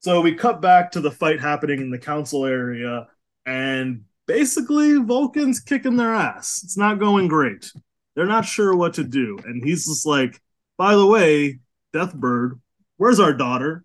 So 0.01 0.21
we 0.21 0.35
cut 0.35 0.61
back 0.61 0.93
to 0.93 1.01
the 1.01 1.11
fight 1.11 1.41
happening 1.41 1.81
in 1.81 1.91
the 1.91 1.99
council 1.99 2.45
area, 2.45 3.09
and 3.47 4.05
basically 4.27 4.99
Vulcan's 4.99 5.61
kicking 5.61 5.97
their 5.97 6.13
ass. 6.15 6.61
It's 6.63 6.77
not 6.77 6.99
going 6.99 7.29
great. 7.29 7.73
They're 8.15 8.27
not 8.27 8.45
sure 8.45 8.75
what 8.77 8.95
to 8.95 9.05
do, 9.05 9.39
and 9.45 9.65
he's 9.65 9.87
just 9.87 10.07
like, 10.07 10.41
"By 10.77 10.95
the 10.97 11.07
way, 11.07 11.61
Deathbird, 11.95 12.61
where's 12.97 13.21
our 13.21 13.33
daughter?" 13.33 13.85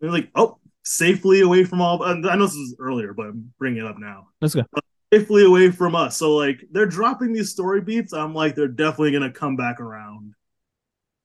they're 0.00 0.10
like, 0.10 0.30
"Oh, 0.34 0.58
safely 0.84 1.40
away 1.40 1.64
from 1.64 1.80
all." 1.80 2.02
I 2.02 2.14
know 2.14 2.46
this 2.46 2.54
was 2.54 2.76
earlier, 2.78 3.12
but 3.14 3.26
I'm 3.26 3.52
bringing 3.58 3.80
it 3.84 3.86
up 3.86 3.98
now. 3.98 4.28
Let's 4.40 4.54
go. 4.54 4.62
Uh, 4.74 4.80
safely 5.12 5.44
away 5.44 5.70
from 5.70 5.94
us. 5.94 6.16
So 6.16 6.34
like, 6.34 6.64
they're 6.70 6.86
dropping 6.86 7.32
these 7.32 7.50
story 7.50 7.80
beats. 7.80 8.12
I'm 8.12 8.34
like, 8.34 8.54
they're 8.54 8.68
definitely 8.68 9.12
gonna 9.12 9.30
come 9.32 9.56
back 9.56 9.80
around 9.80 10.34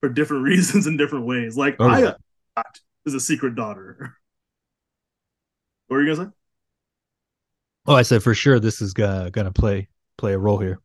for 0.00 0.08
different 0.08 0.44
reasons 0.44 0.86
in 0.86 0.96
different 0.96 1.26
ways. 1.26 1.56
Like, 1.56 1.76
Oh, 1.78 1.88
got 1.88 2.18
is 3.04 3.14
a 3.14 3.20
secret 3.20 3.54
daughter. 3.54 4.16
what 5.88 5.96
were 5.96 6.02
you 6.02 6.14
gonna 6.14 6.28
say? 6.28 6.34
Oh, 7.86 7.94
I 7.94 8.02
said 8.02 8.22
for 8.22 8.34
sure 8.34 8.60
this 8.60 8.80
is 8.80 8.92
gonna 8.92 9.30
gonna 9.30 9.50
play 9.52 9.88
play 10.18 10.34
a 10.34 10.38
role 10.38 10.58
here. 10.58 10.78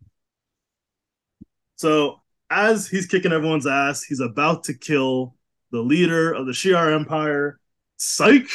So 1.78 2.22
as 2.50 2.88
he's 2.88 3.06
kicking 3.06 3.32
everyone's 3.32 3.68
ass, 3.68 4.04
he's 4.04 4.20
about 4.20 4.66
to 4.66 4.74
kill 4.74 5.36
the 5.72 5.80
leader 5.80 6.34
of 6.34 6.46
the 6.46 6.52
Shi'ar 6.52 6.94
Empire, 6.94 7.60
Psych, 7.98 8.48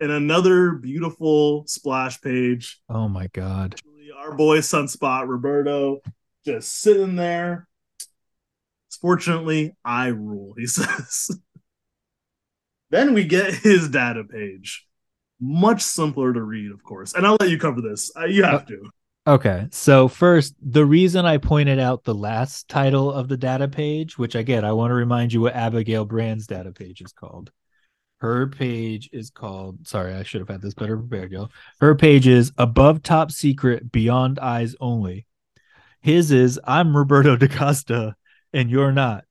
in 0.00 0.10
another 0.10 0.72
beautiful 0.72 1.64
splash 1.66 2.20
page. 2.20 2.80
Oh 2.88 3.08
my 3.08 3.28
god. 3.28 3.80
Our 4.18 4.34
boy 4.34 4.58
Sunspot 4.58 5.28
Roberto 5.28 6.00
just 6.44 6.72
sitting 6.72 7.16
there. 7.16 7.68
Fortunately, 9.00 9.74
I 9.84 10.08
rule, 10.08 10.54
he 10.56 10.66
says. 10.68 11.30
then 12.90 13.14
we 13.14 13.24
get 13.24 13.54
his 13.54 13.88
data 13.88 14.24
page. 14.24 14.86
Much 15.40 15.82
simpler 15.82 16.32
to 16.32 16.40
read, 16.40 16.70
of 16.70 16.84
course. 16.84 17.14
And 17.14 17.26
I'll 17.26 17.36
let 17.40 17.50
you 17.50 17.58
cover 17.58 17.80
this. 17.80 18.12
Uh, 18.16 18.26
you 18.26 18.44
have 18.44 18.64
to. 18.66 18.90
Okay, 19.24 19.68
so 19.70 20.08
first, 20.08 20.54
the 20.60 20.84
reason 20.84 21.24
I 21.24 21.38
pointed 21.38 21.78
out 21.78 22.02
the 22.02 22.14
last 22.14 22.68
title 22.68 23.12
of 23.12 23.28
the 23.28 23.36
data 23.36 23.68
page, 23.68 24.18
which 24.18 24.34
again, 24.34 24.64
I 24.64 24.72
want 24.72 24.90
to 24.90 24.94
remind 24.94 25.32
you 25.32 25.42
what 25.42 25.54
Abigail 25.54 26.04
Brand's 26.04 26.48
data 26.48 26.72
page 26.72 27.00
is 27.00 27.12
called. 27.12 27.52
Her 28.18 28.48
page 28.48 29.10
is 29.12 29.30
called, 29.30 29.86
sorry, 29.86 30.14
I 30.14 30.24
should 30.24 30.40
have 30.40 30.48
had 30.48 30.60
this 30.60 30.74
better 30.74 30.96
prepared, 30.96 31.30
yo. 31.30 31.50
Her 31.80 31.94
page 31.94 32.26
is 32.26 32.52
above 32.58 33.04
top 33.04 33.30
secret, 33.30 33.92
beyond 33.92 34.40
eyes 34.40 34.74
only. 34.80 35.26
His 36.00 36.32
is 36.32 36.58
I'm 36.64 36.96
Roberto 36.96 37.36
da 37.36 37.46
Costa 37.46 38.16
and 38.52 38.70
you're 38.70 38.92
not. 38.92 39.24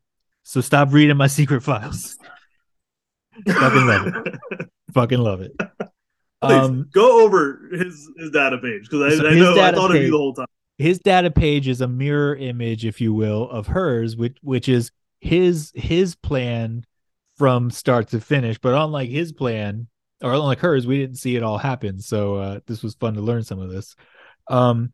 So 0.44 0.62
stop 0.62 0.94
reading 0.94 1.18
my 1.18 1.28
secret 1.28 1.64
files. 1.64 2.18
Fucking 3.46 3.88
love 3.88 4.08
it. 4.08 4.70
Fucking 4.94 5.20
love 5.20 5.42
it. 5.42 5.52
Um, 6.42 6.90
go 6.94 7.24
over 7.24 7.70
his 7.72 8.10
his 8.18 8.32
data 8.32 8.58
page 8.58 8.84
because 8.90 9.02
I, 9.02 9.18
So 9.18 9.28
I 9.30 9.36
know 9.36 9.60
I 9.60 9.72
thought 9.72 9.92
of 9.92 10.02
you 10.02 10.10
the 10.12 10.18
whole 10.18 10.34
time. 10.34 10.48
his 10.78 11.00
data 11.00 11.30
page 11.32 11.68
is 11.68 11.82
a 11.82 11.88
mirror 11.88 12.36
image 12.36 12.86
if 12.86 13.00
you 13.02 13.14
will 13.14 13.50
of 13.50 13.68
hers 13.68 14.16
which 14.16 14.38
which 14.42 14.68
is 14.70 14.92
his 15.20 15.72
his 15.76 16.16
plan 16.16 16.84
from 17.38 17.70
start 17.72 18.10
to 18.10 18.20
finish. 18.20 18.58
But 18.60 18.74
unlike 18.76 19.10
his 19.10 19.32
plan 19.32 19.88
or 20.24 20.34
unlike 20.34 20.60
hers 20.60 20.88
we 20.88 20.98
didn't 21.00 21.18
see 21.18 21.36
it 21.36 21.44
all 21.44 21.58
happen. 21.60 22.00
So 22.00 22.36
uh 22.36 22.60
this 22.68 22.82
was 22.84 22.96
fun 22.96 23.14
to 23.16 23.22
learn 23.22 23.44
some 23.44 23.60
of 23.60 23.70
this. 23.72 23.96
Um 24.50 24.94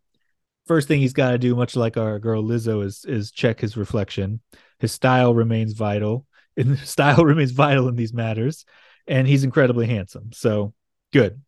first 0.68 0.88
thing 0.88 1.00
he's 1.00 1.14
got 1.14 1.32
to 1.32 1.38
do 1.38 1.56
much 1.56 1.76
like 1.76 1.98
our 1.98 2.20
girl 2.20 2.44
lizzo 2.44 2.84
is 2.84 3.06
is 3.06 3.32
check 3.32 3.60
his 3.62 3.78
reflection. 3.78 4.42
His 4.80 4.92
style 4.92 5.34
remains 5.34 5.74
vital 5.74 6.26
and 6.58 6.78
style 6.80 7.24
remains 7.26 7.52
vital 7.52 7.88
in 7.88 7.96
these 7.96 8.14
matters 8.14 8.66
and 9.08 9.28
he's 9.28 9.44
incredibly 9.46 9.88
handsome. 9.88 10.32
So 10.34 10.74
good 11.14 11.42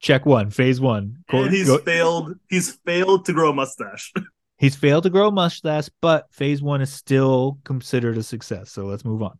check 0.00 0.24
one 0.26 0.50
phase 0.50 0.80
one 0.80 1.16
Go- 1.30 1.42
And 1.44 1.52
he's 1.54 1.66
go- 1.66 1.78
failed. 1.78 2.34
He's 2.48 2.72
failed 2.86 3.26
to 3.26 3.32
grow 3.32 3.50
a 3.50 3.54
mustache. 3.54 4.12
He's 4.58 4.76
failed 4.76 5.04
to 5.04 5.10
grow 5.10 5.28
a 5.28 5.32
mustache, 5.32 5.88
but 6.02 6.26
phase 6.34 6.60
one 6.60 6.82
is 6.82 6.92
still 6.92 7.58
considered 7.64 8.18
a 8.18 8.22
success. 8.22 8.70
So 8.70 8.84
let's 8.84 9.06
move 9.06 9.22
on. 9.22 9.38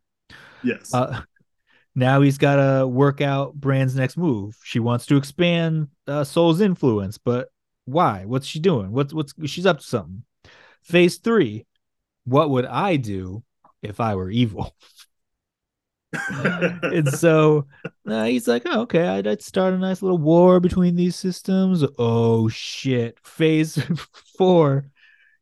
yes. 0.64 0.94
Uh, 0.94 1.20
now 1.94 2.22
he's 2.22 2.38
got 2.38 2.57
to 2.57 2.86
work 2.88 3.20
out 3.20 3.53
Brand's 3.55 3.94
next 3.94 4.16
move. 4.16 4.57
She 4.64 4.78
wants 4.80 5.05
to 5.07 5.16
expand 5.18 5.88
uh, 6.07 6.24
Sol's 6.24 6.62
influence, 6.62 7.18
but 7.18 7.48
why? 7.84 8.24
What's 8.24 8.46
she 8.46 8.61
doing? 8.61 8.92
What's 8.92 9.12
what's 9.12 9.34
she's 9.44 9.66
up 9.66 9.80
to 9.80 9.84
something? 9.84 10.22
Phase 10.84 11.18
three. 11.18 11.66
What 12.24 12.48
would 12.48 12.64
I 12.64 12.96
do 12.96 13.42
if 13.82 14.01
I 14.01 14.14
were 14.14 14.30
evil? 14.30 14.74
and 16.28 17.08
so 17.08 17.66
uh, 18.06 18.24
he's 18.24 18.48
like, 18.48 18.62
oh, 18.66 18.82
okay, 18.82 19.06
I'd, 19.06 19.26
I'd 19.26 19.42
start 19.42 19.74
a 19.74 19.78
nice 19.78 20.02
little 20.02 20.18
war 20.18 20.58
between 20.61 20.96
these 20.96 21.16
systems. 21.16 21.84
Oh 21.98 22.48
shit! 22.48 23.18
Phase 23.24 23.78
four. 24.38 24.86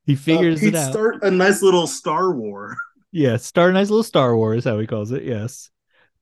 He 0.07 0.17
figures 0.17 0.63
Uh, 0.63 0.67
he'd 0.67 0.75
it 0.75 0.75
out. 0.75 0.93
start 0.93 1.23
a 1.23 1.31
nice 1.31 1.63
little 1.63 1.87
Star 1.87 2.33
War. 2.33 2.77
Yeah, 3.11 3.39
start 3.39 3.71
a 3.71 3.73
nice 3.73 3.89
little 3.89 4.03
Star 4.03 4.37
Wars, 4.37 4.65
how 4.65 4.79
he 4.79 4.87
calls 4.87 5.13
it. 5.13 5.25
Yes. 5.25 5.71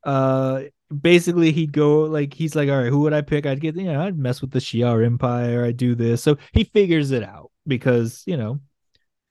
Uh 0.05 0.65
basically 1.03 1.53
he'd 1.53 1.73
go 1.73 2.03
like 2.03 2.35
he's 2.35 2.55
like, 2.57 2.69
all 2.71 2.79
right, 2.83 2.91
who 2.91 3.01
would 3.01 3.15
I 3.15 3.23
pick? 3.23 3.47
I'd 3.47 3.61
get 3.61 3.77
you 3.77 3.85
know, 3.85 4.03
I'd 4.03 4.19
mess 4.19 4.41
with 4.43 4.53
the 4.53 4.61
Shi'ar 4.61 5.05
Empire, 5.05 5.65
I'd 5.65 5.77
do 5.79 5.95
this. 5.97 6.23
So 6.23 6.39
he 6.53 6.65
figures 6.65 7.13
it 7.13 7.23
out 7.25 7.53
because, 7.67 8.23
you 8.27 8.37
know, 8.37 8.61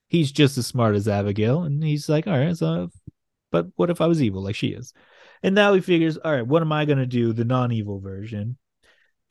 he's 0.09 0.31
just 0.31 0.57
as 0.57 0.67
smart 0.67 0.95
as 0.95 1.07
Abigail. 1.07 1.63
And 1.63 1.83
he's 1.83 2.09
like, 2.09 2.27
all 2.27 2.37
right, 2.39 2.57
so 2.57 2.89
but 3.55 3.67
what 3.77 3.89
if 3.89 4.01
I 4.01 4.07
was 4.07 4.21
evil 4.21 4.43
like 4.43 4.55
she 4.55 4.67
is? 4.67 4.93
And 5.41 5.55
now 5.55 5.73
he 5.73 5.79
figures, 5.81 6.17
all 6.17 6.31
right, 6.31 6.45
what 6.45 6.61
am 6.61 6.71
I 6.71 6.85
gonna 6.85 7.05
do? 7.05 7.31
The 7.31 7.45
non-evil 7.45 7.99
version. 7.99 8.57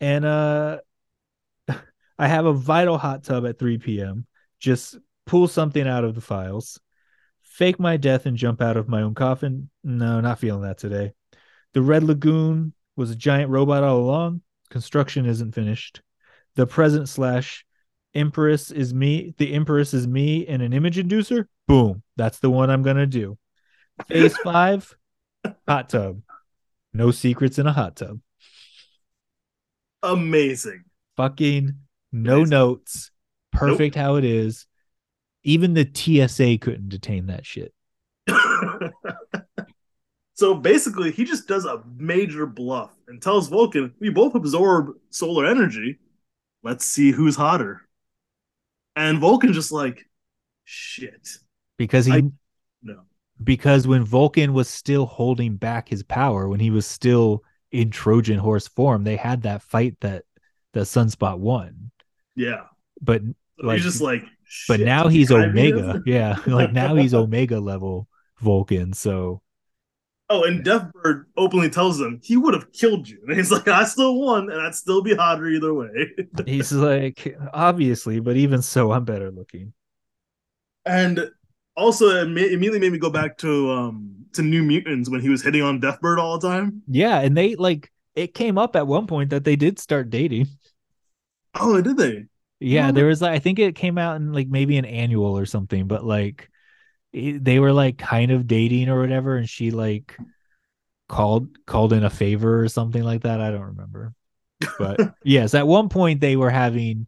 And 0.01 0.25
uh 0.25 0.79
I 2.19 2.29
have 2.29 2.47
a 2.47 2.53
vital 2.53 2.97
hot 2.97 3.25
tub 3.25 3.47
at 3.47 3.59
3 3.59 3.79
p.m. 3.79 4.27
Just 4.61 4.99
pull 5.27 5.49
something 5.49 5.87
out 5.87 6.05
of 6.05 6.15
the 6.15 6.21
files 6.21 6.81
fake 7.55 7.79
my 7.79 7.97
death 7.97 8.27
and 8.27 8.37
jump 8.37 8.61
out 8.61 8.77
of 8.77 8.89
my 8.89 9.03
own 9.03 9.15
coffin. 9.15 9.71
No, 9.85 10.21
not 10.21 10.41
feeling 10.41 10.63
that 10.63 10.77
today. 10.77 11.13
The 11.73 11.83
Red 11.83 12.03
Lagoon 12.03 12.73
was 12.97 13.13
a 13.13 13.17
giant 13.17 13.49
robot 13.49 13.85
all 13.85 13.99
along. 13.99 14.43
Construction 14.71 15.25
isn't 15.25 15.55
finished. 15.55 16.03
The 16.57 16.67
present 16.67 17.09
slash 17.09 17.65
Empress 18.13 18.73
is 18.73 18.93
me. 18.93 19.35
The 19.39 19.53
Empress 19.53 19.95
is 19.95 20.07
me 20.07 20.49
and 20.49 20.63
an 20.63 20.73
image 20.73 20.97
inducer. 20.97 21.47
Boom. 21.69 22.03
That's 22.17 22.41
the 22.41 22.51
one 22.51 22.71
I'm 22.71 22.83
gonna 22.83 23.07
do. 23.07 23.39
Phase 24.09 24.37
five, 24.39 24.95
hot 25.69 25.89
tub. 25.89 26.21
No 26.93 27.11
secrets 27.11 27.59
in 27.59 27.67
a 27.67 27.73
hot 27.73 27.97
tub. 27.97 28.21
Amazing. 30.03 30.85
Fucking 31.17 31.73
no 32.13 32.37
Amazing. 32.39 32.51
notes. 32.51 33.11
Perfect 33.53 33.95
how 33.95 34.17
it 34.17 34.25
is. 34.25 34.67
Even 35.45 35.75
the 35.75 35.89
TSA 35.93 36.59
couldn't 36.59 36.89
detain 36.89 37.27
that 37.27 37.47
shit. 37.47 37.73
so 40.35 40.55
basically, 40.55 41.13
he 41.13 41.25
just 41.25 41.47
does 41.47 41.65
a 41.65 41.83
major 41.97 42.47
bluff 42.47 42.91
and 43.09 43.23
tells 43.23 43.49
Vulcan, 43.49 43.95
"We 44.01 44.11
both 44.11 44.35
absorb 44.35 44.97
solar 45.11 45.47
energy. 45.47 45.99
Let's 46.63 46.85
see 46.85 47.11
who's 47.13 47.37
hotter." 47.37 47.83
And 48.97 49.19
Vulcan's 49.19 49.57
just 49.57 49.73
like, 49.73 50.07
"Shit, 50.65 51.29
Because 51.79 52.07
he 52.07 52.13
I- 52.13 52.21
no." 52.23 52.33
Because 53.43 53.87
when 53.87 54.05
Vulcan 54.05 54.53
was 54.53 54.69
still 54.69 55.07
holding 55.07 55.57
back 55.57 55.89
his 55.89 56.03
power, 56.03 56.49
when 56.49 56.61
he 56.61 56.71
was 56.71 56.87
still 56.87 57.43
in 57.73 57.91
Trojan 57.91 58.39
horse 58.39 58.69
form, 58.69 59.05
they 59.05 59.17
had 59.17 59.43
that 59.43 59.63
fight 59.63 59.97
that 60.01 60.25
the 60.73 60.81
Sunspot 60.81 61.39
won. 61.39 61.91
Yeah, 62.37 62.63
But 63.01 63.23
Like- 63.63 63.77
he's 63.77 63.85
just 63.85 64.01
like, 64.01 64.23
but 64.69 64.79
"Shit, 64.79 64.87
now 64.87 65.09
he's 65.09 65.31
Omega. 65.33 66.03
Yeah. 66.07 66.37
Like 66.47 66.73
now 66.73 66.95
he's 66.95 67.15
Omega 67.15 67.59
level 67.61 68.09
Vulcan. 68.41 68.93
So 68.93 69.41
Oh, 70.31 70.45
and 70.45 70.65
Deathbird 70.65 71.25
openly 71.37 71.69
tells 71.69 72.01
him 72.01 72.19
he 72.23 72.37
would 72.39 72.55
have 72.55 72.73
killed 72.73 73.07
you, 73.09 73.21
and 73.29 73.37
he's 73.37 73.53
like, 73.53 73.69
"I 73.69 73.85
still 73.85 74.19
won, 74.19 74.51
and 74.51 74.61
I'd 74.61 74.75
still 74.75 75.03
be 75.03 75.15
hotter 75.15 75.47
either 75.47 75.75
way." 75.75 76.15
he's 76.47 76.73
like, 76.73 77.37
obviously, 77.53 78.21
but 78.21 78.37
even 78.37 78.63
so, 78.63 78.91
I'm 78.93 79.05
better 79.05 79.31
looking. 79.31 79.75
And 80.87 81.31
also, 81.77 82.09
it 82.09 82.29
immediately 82.29 82.79
made 82.79 82.93
me 82.93 82.99
go 82.99 83.11
back 83.11 83.39
to 83.39 83.71
um 83.71 84.27
to 84.35 84.43
New 84.43 84.63
Mutants 84.63 85.09
when 85.09 85.21
he 85.21 85.29
was 85.29 85.43
hitting 85.43 85.63
on 85.63 85.81
Deathbird 85.81 86.19
all 86.19 86.39
the 86.39 86.49
time. 86.49 86.83
Yeah. 86.89 87.21
And 87.21 87.37
they 87.37 87.55
like 87.57 87.91
it 88.15 88.35
came 88.35 88.59
up 88.59 88.77
at 88.77 88.87
one 88.87 89.07
point 89.07 89.31
that 89.31 89.45
they 89.45 89.57
did 89.57 89.79
start 89.79 90.11
dating. 90.11 90.49
Oh, 91.55 91.81
did 91.81 91.97
they? 91.97 92.25
Yeah, 92.61 92.93
there 92.93 93.07
was 93.07 93.21
like 93.21 93.33
I 93.33 93.39
think 93.39 93.59
it 93.59 93.75
came 93.75 93.99
out 93.99 94.17
in 94.17 94.33
like 94.33 94.49
maybe 94.49 94.77
an 94.77 94.85
annual 94.85 95.37
or 95.39 95.47
something, 95.47 95.87
but 95.87 96.05
like 96.05 96.49
it, 97.13 97.45
they 97.45 97.59
were 97.59 97.73
like 97.73 97.99
kind 97.99 98.31
of 98.31 98.47
dating 98.47 98.89
or 98.89 99.01
whatever, 99.01 99.37
and 99.37 99.49
she 99.49 99.71
like 99.71 100.17
called 101.09 101.49
called 101.67 101.93
in 101.93 102.05
a 102.05 102.11
favor 102.11 102.63
or 102.63 102.69
something 102.69 103.03
like 103.03 103.23
that. 103.23 103.41
I 103.41 103.51
don't 103.51 103.77
remember, 103.77 104.15
but 104.79 104.99
yes, 105.25 105.55
at 105.55 105.67
one 105.67 105.89
point 105.89 106.21
they 106.21 106.37
were 106.37 106.51
having 106.51 107.07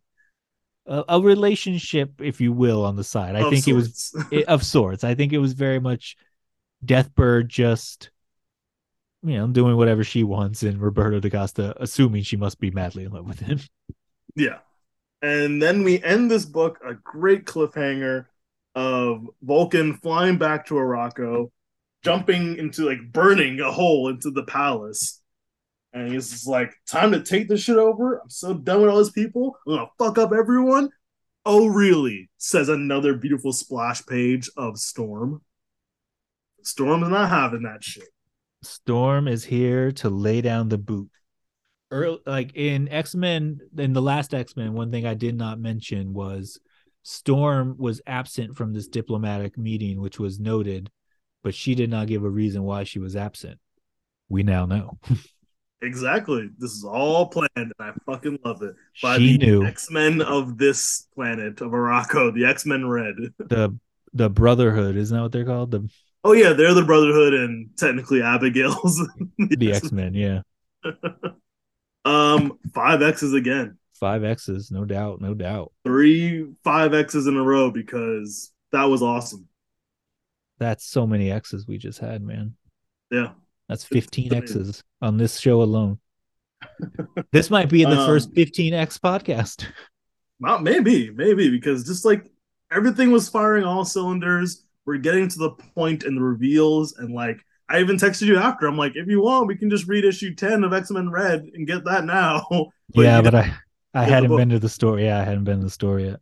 a, 0.87 1.05
a 1.09 1.21
relationship, 1.21 2.21
if 2.21 2.41
you 2.41 2.53
will, 2.53 2.85
on 2.85 2.97
the 2.97 3.05
side. 3.05 3.37
I 3.37 3.41
Of 3.41 3.51
think 3.51 3.69
it 3.69 3.73
was 3.75 4.15
it, 4.31 4.47
of 4.49 4.65
sorts. 4.65 5.05
I 5.05 5.15
think 5.15 5.33
it 5.33 5.39
was 5.39 5.53
very 5.53 5.81
much 5.81 6.17
Deathbird 6.85 7.49
just 7.49 8.11
you 9.23 9.37
know 9.37 9.47
doing 9.49 9.77
whatever 9.77 10.05
she 10.05 10.23
wants, 10.25 10.63
and 10.63 10.81
Roberto 10.81 11.21
da 11.21 11.31
Costa 11.31 11.75
assuming 11.81 12.23
she 12.23 12.37
must 12.37 12.59
be 12.61 12.71
madly 12.71 13.05
in 13.05 13.13
love 13.13 13.27
with 13.27 13.41
him. 13.41 13.61
Yeah. 14.35 14.59
And 15.23 15.63
then 15.63 15.83
we 15.85 16.03
end 16.03 16.31
this 16.31 16.45
book 16.45 16.79
a 16.87 16.95
great 16.95 17.47
cliffhanger 17.47 18.27
of 18.75 19.29
Vulcan 19.43 19.95
flying 19.99 20.39
back 20.39 20.67
to 20.67 20.75
Arakko, 20.75 21.51
jumping 22.05 22.57
into 22.59 22.87
like 22.87 23.13
burning 23.13 23.61
a 23.61 23.73
hole 23.73 24.09
into 24.09 24.31
the 24.31 24.45
palace. 24.45 25.23
And 25.97 26.13
he's 26.13 26.29
just 26.29 26.47
like, 26.47 26.75
time 26.87 27.13
to 27.13 27.23
take 27.23 27.49
this 27.49 27.63
shit 27.63 27.79
over. 27.79 28.19
I'm 28.19 28.29
so 28.29 28.53
done 28.53 28.83
with 28.83 28.91
all 28.91 28.99
these 28.99 29.09
people. 29.09 29.57
I'm 29.67 29.77
gonna 29.77 29.87
fuck 29.97 30.19
up 30.19 30.31
everyone. 30.31 30.91
Oh, 31.47 31.69
really? 31.69 32.29
Says 32.37 32.69
another 32.69 33.15
beautiful 33.15 33.51
splash 33.55 34.05
page 34.05 34.51
of 34.59 34.77
Storm. 34.77 35.41
Storm's 36.63 37.09
not 37.09 37.31
having 37.31 37.63
that 37.63 37.83
shit. 37.83 38.09
Storm 38.63 39.27
is 39.27 39.43
here 39.43 39.91
to 39.93 40.11
lay 40.11 40.43
down 40.43 40.69
the 40.69 40.77
boot. 40.77 41.09
Early, 41.91 42.19
like 42.27 42.55
in 42.55 42.91
X 42.91 43.15
Men, 43.15 43.61
in 43.79 43.95
the 43.95 44.03
last 44.03 44.35
X 44.35 44.55
Men, 44.55 44.75
one 44.75 44.91
thing 44.91 45.07
I 45.07 45.15
did 45.15 45.35
not 45.35 45.59
mention 45.59 46.13
was 46.13 46.61
Storm 47.05 47.75
was 47.79 48.03
absent 48.07 48.55
from 48.59 48.75
this 48.75 48.87
diplomatic 48.87 49.57
meeting, 49.57 50.03
which 50.03 50.19
was 50.19 50.39
noted, 50.39 50.91
but 51.43 51.55
she 51.55 51.75
did 51.75 51.89
not 51.89 52.07
give 52.07 52.23
a 52.23 52.29
reason 52.29 52.65
why 52.65 52.85
she 52.85 52.99
was 52.99 53.17
absent. 53.17 53.59
We 54.29 54.43
now 54.43 54.67
know. 54.67 54.99
Exactly. 55.83 56.49
This 56.59 56.73
is 56.73 56.85
all 56.85 57.27
planned, 57.27 57.51
and 57.57 57.73
I 57.79 57.93
fucking 58.07 58.39
love 58.45 58.63
it. 58.63 58.75
By 59.03 59.19
she 59.19 59.37
the 59.37 59.47
knew 59.47 59.65
X 59.65 59.91
Men 59.91 60.23
of 60.23 60.57
this 60.59 61.07
planet 61.15 61.61
of 61.61 61.73
Arakko, 61.73 62.35
the 62.35 62.47
X 62.47 62.65
Men 62.65 62.89
Red. 62.89 63.15
the 63.39 63.79
the 64.15 64.31
Brotherhood, 64.31 64.97
isn't 64.97 65.15
that 65.15 65.23
what 65.23 65.33
they're 65.33 65.45
called? 65.45 65.71
The 65.71 65.89
Oh 66.25 66.33
yeah, 66.33 66.55
they're 66.55 66.75
the 66.75 66.85
Brotherhood, 66.85 67.35
and 67.35 67.71
technically 67.77 68.23
Abigail's 68.23 69.01
the 69.39 69.73
X 69.73 69.93
Men, 69.93 70.15
yeah. 70.15 70.43
Um, 72.05 72.61
five 72.73 73.03
X's 73.03 73.35
again, 73.35 73.79
Five 73.99 74.23
X's, 74.23 74.71
no 74.71 74.85
doubt, 74.85 75.21
no 75.21 75.35
doubt. 75.35 75.73
three 75.85 76.47
five 76.63 76.95
X's 76.95 77.27
in 77.27 77.37
a 77.37 77.43
row 77.43 77.73
because 77.73 78.53
that 78.71 78.85
was 78.85 79.03
awesome. 79.03 79.49
That's 80.59 80.85
so 80.85 81.05
many 81.05 81.33
X's 81.33 81.67
we 81.67 81.79
just 81.79 81.99
had, 81.99 82.23
man. 82.23 82.55
Yeah, 83.11 83.33
That's 83.69 83.85
15. 83.85 84.33
X's 84.35 84.83
on 85.03 85.17
this 85.17 85.39
show 85.41 85.63
alone. 85.63 85.99
this 87.33 87.51
might 87.51 87.69
be 87.69 87.85
the 87.85 87.99
Um, 87.99 88.07
first 88.07 88.33
15X 88.35 88.99
podcast. 88.99 89.67
not 90.41 90.63
maybe, 90.63 91.11
maybe 91.11 91.51
because 91.51 91.85
just 91.85 92.05
like 92.05 92.31
everything 92.73 93.11
was 93.11 93.29
firing 93.29 93.65
all 93.65 93.85
cylinders, 93.85 94.65
we're 94.85 94.99
getting 94.99 95.29
to 95.29 95.39
the 95.39 95.51
point 95.75 96.05
in 96.05 96.15
the 96.15 96.21
reveals, 96.23 96.97
and 96.97 97.13
like 97.13 97.39
I 97.69 97.81
even 97.81 97.97
texted 97.97 98.27
you 98.27 98.37
after. 98.39 98.67
I'm 98.67 98.77
like, 98.79 98.93
if 98.95 99.09
you 99.09 99.21
want, 99.23 99.49
we 99.49 99.57
can 99.57 99.69
just 99.69 99.89
read 99.89 100.05
issue 100.05 100.35
ten 100.35 100.63
of 100.63 100.73
X 100.73 100.91
Men 100.91 101.11
Red 101.11 101.51
and 101.55 101.67
get 101.67 101.85
that 101.85 102.05
now. 102.05 102.47
yeah, 102.95 103.17
you 103.17 103.23
but 103.25 103.35
I 103.35 103.53
I 103.95 104.05
hadn't 104.05 104.35
been 104.37 104.51
to 104.51 104.59
the 104.59 104.69
story. 104.69 105.05
Yeah, 105.07 105.21
I 105.21 105.25
hadn't 105.25 105.45
been 105.45 105.59
to 105.59 105.65
the 105.65 105.71
story 105.71 106.05
yet. 106.07 106.21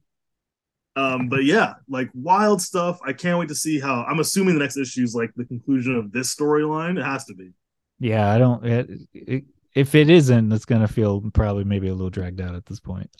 Um, 0.97 1.29
but 1.29 1.45
yeah, 1.45 1.75
like 1.89 2.09
wild 2.15 2.63
stuff. 2.63 3.01
I 3.05 3.13
can't 3.13 3.39
wait 3.39 3.49
to 3.49 3.55
see 3.55 3.81
how. 3.81 4.05
I'm 4.05 4.21
assuming 4.21 4.55
the 4.55 4.61
next 4.61 4.77
issue 4.77 5.03
is 5.03 5.15
like 5.15 5.31
the 5.37 5.45
conclusion 5.45 5.97
of 5.97 6.13
this 6.13 6.35
storyline. 6.35 6.99
It 6.99 7.05
has 7.05 7.25
to 7.27 7.35
be. 7.35 7.51
Yeah, 7.99 8.33
I 8.33 8.39
don't. 8.39 8.65
It, 8.65 8.91
it, 9.13 9.45
if 9.75 9.95
it 9.95 10.09
isn't, 10.09 10.53
it's 10.53 10.65
gonna 10.65 10.89
feel 10.89 11.21
probably 11.33 11.65
maybe 11.65 11.89
a 11.89 11.93
little 11.95 12.11
dragged 12.11 12.41
out 12.41 12.55
at 12.55 12.67
this 12.67 12.79
point. 12.79 13.11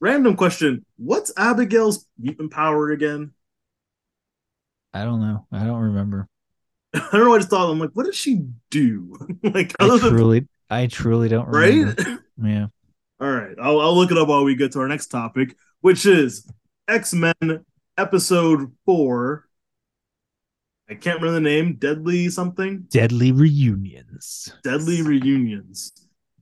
Random 0.00 0.36
question: 0.36 0.84
What's 0.96 1.32
Abigail's 1.36 2.06
mutant 2.18 2.52
power 2.52 2.90
again? 2.90 3.32
I 4.94 5.04
don't 5.04 5.20
know. 5.20 5.46
I 5.50 5.64
don't 5.64 5.80
remember. 5.80 6.28
I 6.94 7.08
don't 7.12 7.24
know. 7.24 7.34
I 7.34 7.38
just 7.38 7.50
thought 7.50 7.70
I'm 7.70 7.78
like, 7.78 7.90
what 7.94 8.06
does 8.06 8.16
she 8.16 8.46
do? 8.70 9.16
like 9.42 9.74
I 9.80 9.84
other 9.84 9.98
than 9.98 10.10
truly, 10.12 10.48
I 10.70 10.86
truly 10.86 11.28
don't 11.28 11.48
remember. 11.48 12.02
right? 12.02 12.18
Yeah. 12.42 12.66
All 13.20 13.30
right, 13.30 13.56
I'll, 13.60 13.80
I'll 13.80 13.96
look 13.96 14.10
it 14.10 14.18
up 14.18 14.28
while 14.28 14.44
we 14.44 14.54
get 14.54 14.72
to 14.72 14.80
our 14.80 14.88
next 14.88 15.06
topic, 15.06 15.56
which 15.80 16.04
is 16.04 16.46
X 16.88 17.12
Men 17.14 17.64
Episode 17.98 18.72
Four. 18.84 19.48
I 20.88 20.94
can't 20.94 21.20
remember 21.20 21.34
the 21.34 21.40
name. 21.40 21.76
Deadly 21.78 22.28
something. 22.28 22.86
Deadly 22.88 23.32
reunions. 23.32 24.54
Deadly 24.62 25.02
reunions. 25.02 25.92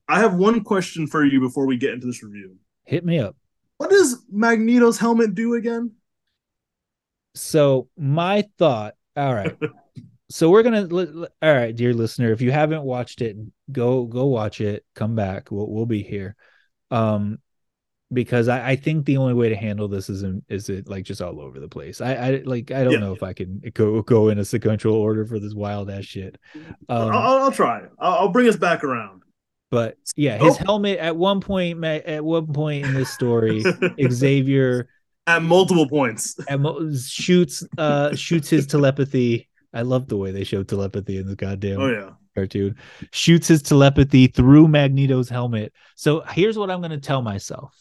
I 0.06 0.18
have 0.18 0.34
one 0.34 0.62
question 0.62 1.06
for 1.06 1.24
you 1.24 1.40
before 1.40 1.66
we 1.66 1.78
get 1.78 1.94
into 1.94 2.06
this 2.06 2.22
review. 2.22 2.56
Hit 2.84 3.04
me 3.06 3.18
up. 3.18 3.36
What 3.78 3.88
does 3.90 4.22
Magneto's 4.30 4.98
helmet 4.98 5.34
do 5.34 5.54
again? 5.54 5.92
So 7.34 7.88
my 7.96 8.44
thought. 8.58 8.94
All 9.16 9.34
right. 9.34 9.56
so 10.28 10.50
we're 10.50 10.62
gonna. 10.62 10.86
All 11.42 11.54
right, 11.54 11.74
dear 11.74 11.94
listener, 11.94 12.32
if 12.32 12.42
you 12.42 12.52
haven't 12.52 12.82
watched 12.82 13.22
it, 13.22 13.36
go 13.72 14.04
go 14.04 14.26
watch 14.26 14.60
it. 14.60 14.84
Come 14.94 15.14
back. 15.14 15.50
We'll 15.50 15.70
we'll 15.70 15.86
be 15.86 16.02
here. 16.02 16.36
Um, 16.90 17.38
because 18.12 18.48
I, 18.48 18.70
I 18.70 18.76
think 18.76 19.06
the 19.06 19.16
only 19.16 19.34
way 19.34 19.48
to 19.48 19.56
handle 19.56 19.88
this 19.88 20.08
is 20.08 20.22
in, 20.22 20.42
is 20.48 20.68
it 20.68 20.88
like 20.88 21.04
just 21.04 21.20
all 21.22 21.40
over 21.40 21.58
the 21.58 21.68
place. 21.68 22.00
I 22.00 22.14
I 22.14 22.42
like 22.44 22.70
I 22.70 22.84
don't 22.84 22.92
Yeah. 22.94 22.98
know 23.00 23.12
if 23.12 23.22
I 23.22 23.32
can 23.32 23.60
go 23.74 24.02
go 24.02 24.28
in 24.28 24.38
a 24.38 24.44
sequential 24.44 24.94
order 24.94 25.24
for 25.24 25.38
this 25.38 25.54
wild 25.54 25.90
ass 25.90 26.04
shit. 26.04 26.36
Um, 26.88 27.10
I'll, 27.12 27.44
I'll 27.44 27.52
try. 27.52 27.82
I'll, 27.98 28.12
I'll 28.14 28.28
bring 28.28 28.48
us 28.48 28.56
back 28.56 28.84
around. 28.84 29.22
but 29.70 29.96
yeah, 30.16 30.36
his 30.38 30.54
Oh. 30.60 30.64
helmet 30.64 30.98
at 30.98 31.16
one 31.16 31.40
point 31.40 31.82
at 31.84 32.24
one 32.24 32.46
point 32.52 32.86
in 32.86 32.94
this 32.94 33.10
story, 33.10 33.64
Xavier 34.10 34.88
At 35.26 35.42
multiple 35.42 35.88
points. 35.88 36.36
at 36.48 36.60
mo- 36.60 36.92
shoots 36.94 37.64
uh 37.78 38.14
shoots 38.14 38.50
his 38.50 38.66
telepathy. 38.66 39.48
I 39.72 39.80
love 39.82 40.06
the 40.06 40.16
way 40.18 40.30
they 40.30 40.44
show 40.44 40.62
telepathy 40.62 41.16
in 41.16 41.26
the 41.26 41.34
goddamn 41.34 41.80
Oh 41.80 41.90
yeah. 41.90 42.10
cartoon. 42.34 42.76
Shoots 43.10 43.48
his 43.48 43.62
telepathy 43.62 44.26
through 44.26 44.68
Magneto's 44.68 45.30
helmet. 45.30 45.72
So 45.96 46.20
here's 46.30 46.58
what 46.58 46.70
I'm 46.70 46.82
gonna 46.82 47.00
tell 47.00 47.22
myself. 47.22 47.74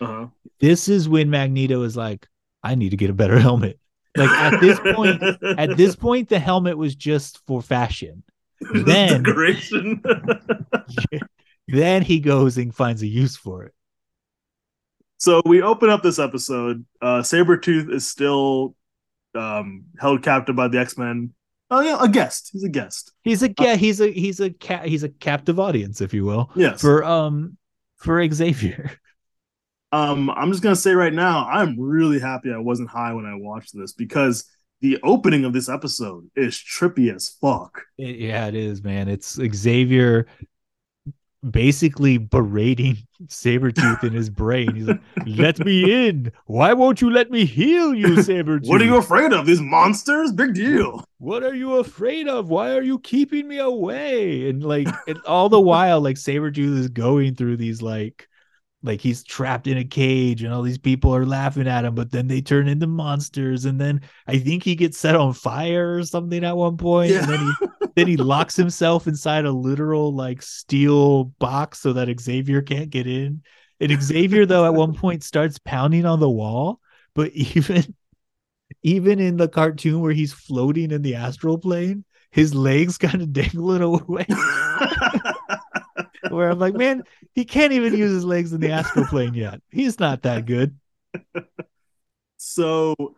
Uh-huh. 0.00 0.26
This 0.60 0.88
is 0.88 1.08
when 1.08 1.30
Magneto 1.30 1.82
is 1.82 1.96
like, 1.96 2.26
I 2.62 2.74
need 2.74 2.90
to 2.90 2.96
get 2.96 3.10
a 3.10 3.14
better 3.14 3.38
helmet. 3.38 3.78
Like 4.16 4.30
at 4.30 4.60
this 4.60 4.78
point, 4.80 5.22
at 5.58 5.76
this 5.76 5.96
point, 5.96 6.28
the 6.28 6.38
helmet 6.38 6.78
was 6.78 6.94
just 6.94 7.44
for 7.46 7.60
fashion. 7.62 8.22
then- 8.74 9.22
decoration. 9.22 10.02
Then 11.66 12.02
he 12.02 12.20
goes 12.20 12.58
and 12.58 12.74
finds 12.74 13.00
a 13.02 13.06
use 13.06 13.36
for 13.38 13.64
it. 13.64 13.72
so 15.16 15.40
we 15.46 15.62
open 15.62 15.88
up 15.88 16.02
this 16.02 16.18
episode. 16.18 16.84
Uh 17.00 17.20
Sabretooth 17.22 17.90
is 17.92 18.06
still 18.08 18.76
um 19.34 19.84
held 19.98 20.22
captive 20.22 20.54
by 20.56 20.68
the 20.68 20.78
X-Men. 20.78 21.32
Oh 21.70 21.80
yeah, 21.80 21.96
a 22.00 22.08
guest. 22.08 22.50
He's 22.52 22.64
a 22.64 22.68
guest. 22.68 23.12
He's 23.22 23.42
a 23.42 23.52
yeah, 23.58 23.76
he's 23.76 24.00
a 24.02 24.12
he's 24.12 24.40
a 24.40 24.50
cat 24.50 24.86
he's 24.86 25.02
a 25.04 25.08
captive 25.08 25.58
audience, 25.58 26.02
if 26.02 26.12
you 26.12 26.24
will, 26.26 26.50
Yes. 26.54 26.82
for 26.82 27.02
um 27.02 27.56
for 27.96 28.22
Xavier. 28.30 28.92
Um 29.94 30.30
I'm 30.30 30.50
just 30.50 30.62
gonna 30.62 30.76
say 30.76 30.92
right 30.94 31.12
now, 31.12 31.46
I'm 31.48 31.78
really 31.78 32.18
happy 32.20 32.52
I 32.52 32.58
wasn't 32.58 32.90
high 32.90 33.12
when 33.12 33.26
I 33.26 33.34
watched 33.34 33.72
this 33.76 33.92
because 33.92 34.44
the 34.80 34.98
opening 35.02 35.44
of 35.44 35.52
this 35.52 35.68
episode 35.68 36.28
is 36.36 36.54
trippy 36.56 37.14
as 37.14 37.28
fuck. 37.40 37.82
It- 37.98 38.16
yeah, 38.16 38.46
it 38.46 38.54
is, 38.54 38.82
man. 38.82 39.08
It's 39.08 39.38
Xavier 39.54 40.26
basically 41.50 42.16
berating 42.18 42.96
Sabretooth 43.26 44.02
in 44.02 44.12
his 44.12 44.30
brain. 44.30 44.74
He's 44.74 44.86
like, 44.88 45.00
let 45.26 45.58
me 45.58 46.08
in. 46.08 46.32
Why 46.46 46.72
won't 46.72 47.00
you 47.02 47.10
let 47.10 47.30
me 47.30 47.44
heal 47.44 47.94
you, 47.94 48.08
Sabretooth? 48.16 48.66
What 48.68 48.80
are 48.80 48.86
you 48.86 48.96
afraid 48.96 49.32
of? 49.32 49.44
These 49.46 49.60
monsters? 49.60 50.32
Big 50.32 50.54
deal. 50.54 51.04
what 51.18 51.42
are 51.42 51.54
you 51.54 51.74
afraid 51.76 52.28
of? 52.28 52.48
Why 52.48 52.74
are 52.74 52.82
you 52.82 52.98
keeping 52.98 53.46
me 53.46 53.58
away? 53.58 54.48
And 54.48 54.64
like 54.64 54.88
and 55.06 55.18
all 55.26 55.48
the 55.48 55.60
while, 55.60 56.00
like 56.00 56.16
Sabretooth 56.16 56.78
is 56.78 56.88
going 56.88 57.34
through 57.34 57.58
these 57.58 57.82
like 57.82 58.28
like 58.84 59.00
he's 59.00 59.24
trapped 59.24 59.66
in 59.66 59.78
a 59.78 59.84
cage 59.84 60.42
and 60.42 60.52
all 60.52 60.62
these 60.62 60.78
people 60.78 61.14
are 61.14 61.24
laughing 61.24 61.66
at 61.66 61.84
him, 61.84 61.94
but 61.94 62.10
then 62.10 62.28
they 62.28 62.42
turn 62.42 62.68
into 62.68 62.86
monsters. 62.86 63.64
And 63.64 63.80
then 63.80 64.02
I 64.26 64.38
think 64.38 64.62
he 64.62 64.74
gets 64.74 64.98
set 64.98 65.16
on 65.16 65.32
fire 65.32 65.96
or 65.96 66.02
something 66.04 66.44
at 66.44 66.56
one 66.56 66.76
point, 66.76 67.12
And 67.12 67.28
then 67.28 67.40
he 67.40 67.66
then 67.96 68.06
he 68.06 68.16
locks 68.16 68.54
himself 68.54 69.06
inside 69.06 69.46
a 69.46 69.52
literal 69.52 70.14
like 70.14 70.42
steel 70.42 71.24
box 71.24 71.80
so 71.80 71.94
that 71.94 72.20
Xavier 72.20 72.60
can't 72.60 72.90
get 72.90 73.06
in. 73.06 73.42
And 73.80 74.02
Xavier, 74.02 74.46
though, 74.46 74.66
at 74.66 74.74
one 74.74 74.94
point 74.94 75.24
starts 75.24 75.58
pounding 75.58 76.04
on 76.04 76.20
the 76.20 76.30
wall, 76.30 76.80
but 77.14 77.32
even 77.32 77.94
even 78.82 79.18
in 79.18 79.38
the 79.38 79.48
cartoon 79.48 80.00
where 80.00 80.12
he's 80.12 80.32
floating 80.32 80.90
in 80.90 81.02
the 81.02 81.14
astral 81.14 81.58
plane, 81.58 82.04
his 82.30 82.54
legs 82.54 82.98
kind 82.98 83.22
of 83.22 83.32
dangling 83.32 83.82
away. 83.82 84.26
Where 86.34 86.50
I'm 86.50 86.58
like, 86.58 86.74
man, 86.74 87.04
he 87.34 87.44
can't 87.44 87.72
even 87.72 87.96
use 87.96 88.12
his 88.12 88.24
legs 88.24 88.52
in 88.52 88.60
the 88.60 88.70
astral 88.72 89.06
plane 89.06 89.34
yet. 89.34 89.60
He's 89.70 89.98
not 89.98 90.22
that 90.22 90.46
good. 90.46 90.76
So 92.36 93.16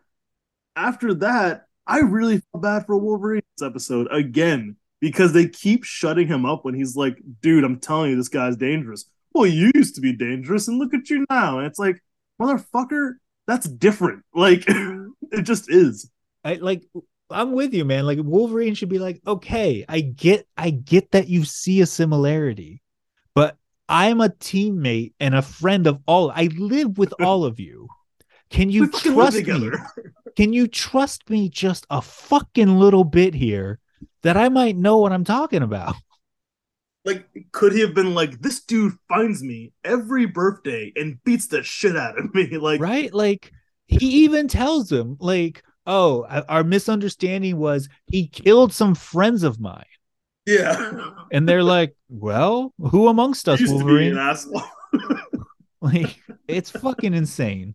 after 0.76 1.14
that, 1.14 1.66
I 1.86 1.98
really 1.98 2.42
felt 2.52 2.62
bad 2.62 2.86
for 2.86 2.96
Wolverine 2.96 3.42
this 3.56 3.66
episode 3.66 4.06
again 4.12 4.76
because 5.00 5.32
they 5.32 5.48
keep 5.48 5.84
shutting 5.84 6.28
him 6.28 6.46
up 6.46 6.64
when 6.64 6.74
he's 6.74 6.96
like, 6.96 7.18
dude, 7.40 7.64
I'm 7.64 7.80
telling 7.80 8.10
you, 8.10 8.16
this 8.16 8.28
guy's 8.28 8.56
dangerous. 8.56 9.04
Well, 9.32 9.46
you 9.46 9.70
used 9.74 9.96
to 9.96 10.00
be 10.00 10.12
dangerous, 10.12 10.68
and 10.68 10.78
look 10.78 10.94
at 10.94 11.10
you 11.10 11.26
now. 11.28 11.58
And 11.58 11.66
it's 11.66 11.78
like, 11.78 12.02
motherfucker, 12.40 13.14
that's 13.46 13.68
different. 13.68 14.24
Like, 14.34 14.64
it 14.68 15.42
just 15.42 15.70
is. 15.70 16.10
I 16.44 16.54
like 16.54 16.84
I'm 17.30 17.52
with 17.52 17.74
you, 17.74 17.84
man. 17.84 18.06
Like 18.06 18.18
Wolverine 18.22 18.74
should 18.74 18.88
be 18.88 18.98
like, 18.98 19.20
okay, 19.26 19.84
I 19.88 20.00
get 20.00 20.46
I 20.56 20.70
get 20.70 21.10
that 21.10 21.28
you 21.28 21.44
see 21.44 21.80
a 21.80 21.86
similarity, 21.86 22.82
I'm 23.88 24.20
a 24.20 24.28
teammate 24.28 25.12
and 25.20 25.34
a 25.34 25.42
friend 25.42 25.86
of 25.86 26.00
all. 26.06 26.30
I 26.30 26.48
live 26.56 26.98
with 26.98 27.14
all 27.20 27.44
of 27.44 27.60
you. 27.60 27.88
Can 28.50 28.70
you 28.70 28.88
trust 28.90 29.46
me? 29.46 29.70
Can 30.36 30.52
you 30.52 30.68
trust 30.68 31.28
me 31.30 31.48
just 31.48 31.86
a 31.90 32.02
fucking 32.02 32.78
little 32.78 33.04
bit 33.04 33.34
here 33.34 33.80
that 34.22 34.36
I 34.36 34.48
might 34.48 34.76
know 34.76 34.98
what 34.98 35.12
I'm 35.12 35.24
talking 35.24 35.62
about? 35.62 35.96
Like, 37.04 37.28
could 37.52 37.72
he 37.72 37.80
have 37.80 37.94
been 37.94 38.14
like, 38.14 38.40
this 38.40 38.60
dude 38.62 38.94
finds 39.08 39.42
me 39.42 39.72
every 39.84 40.26
birthday 40.26 40.92
and 40.96 41.22
beats 41.24 41.46
the 41.46 41.62
shit 41.62 41.96
out 41.96 42.18
of 42.18 42.34
me? 42.34 42.58
Like, 42.58 42.80
right? 42.80 43.14
Like, 43.14 43.52
he 43.86 44.24
even 44.24 44.48
tells 44.48 44.90
him, 44.90 45.16
like, 45.20 45.62
oh, 45.86 46.24
our 46.48 46.64
misunderstanding 46.64 47.56
was 47.56 47.88
he 48.06 48.26
killed 48.26 48.72
some 48.72 48.94
friends 48.94 49.44
of 49.44 49.60
mine. 49.60 49.84
Yeah. 50.46 51.10
And 51.32 51.48
they're 51.48 51.62
like, 51.62 51.96
well, 52.08 52.72
who 52.78 53.08
amongst 53.08 53.48
us, 53.48 53.60
Wolverine? 53.66 54.16
Asshole! 54.16 54.62
Like, 55.82 56.18
it's 56.48 56.70
fucking 56.70 57.14
insane. 57.14 57.74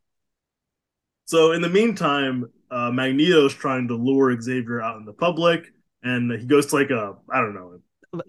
So 1.26 1.54
in 1.54 1.62
the 1.62 1.70
meantime, 1.70 2.52
uh, 2.70 2.92
Magneto's 2.92 3.54
trying 3.54 3.88
to 3.88 3.96
lure 3.96 4.36
Xavier 4.42 4.82
out 4.82 4.98
in 4.98 5.06
the 5.06 5.14
public, 5.14 5.68
and 6.04 6.32
he 6.32 6.46
goes 6.46 6.66
to 6.68 6.76
like 6.76 6.90
a 6.90 7.16
I 7.32 7.40
don't 7.40 7.54
know 7.54 7.80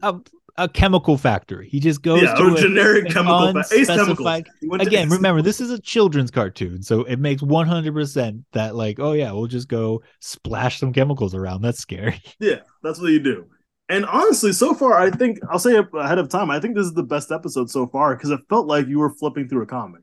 a, 0.03 0.15
a 0.57 0.69
chemical 0.69 1.17
factory. 1.17 1.69
He 1.69 1.81
just 1.81 2.03
goes 2.03 2.23
yeah, 2.23 2.35
to 2.35 2.55
a 2.55 2.61
generic 2.61 3.09
chemical 3.11 3.53
fa- 3.63 4.45
Again, 4.81 5.09
remember 5.09 5.43
this 5.43 5.61
is 5.61 5.71
a 5.71 5.81
children's 5.81 6.31
cartoon, 6.31 6.83
so 6.83 7.03
it 7.05 7.17
makes 7.19 7.43
one 7.43 7.67
hundred 7.67 7.95
percent 7.95 8.45
that 8.53 8.75
like, 8.75 9.01
oh 9.01 9.13
yeah, 9.13 9.33
we'll 9.33 9.47
just 9.47 9.69
go 9.69 10.03
splash 10.21 10.79
some 10.79 10.93
chemicals 10.93 11.35
around. 11.35 11.63
That's 11.63 11.81
scary. 11.81 12.21
Yeah, 12.39 12.61
that's 12.83 13.01
what 13.01 13.13
you 13.13 13.21
do. 13.21 13.47
And 13.93 14.07
honestly, 14.07 14.55
so 14.55 14.73
far, 14.73 14.99
I 14.99 15.11
think 15.11 15.39
I'll 15.51 15.59
say 15.59 15.77
ahead 15.77 16.17
of 16.17 16.31
time, 16.31 16.51
I 16.51 16.59
think 16.59 16.75
this 16.75 16.87
is 16.87 16.95
the 16.95 17.03
best 17.03 17.31
episode 17.31 17.69
so 17.71 17.87
far 17.87 18.17
because 18.17 18.31
it 18.31 18.41
felt 18.49 18.67
like 18.67 18.87
you 18.87 18.99
were 18.99 19.11
flipping 19.11 19.51
through 19.51 19.65
a 19.65 19.67
comic. 19.67 20.01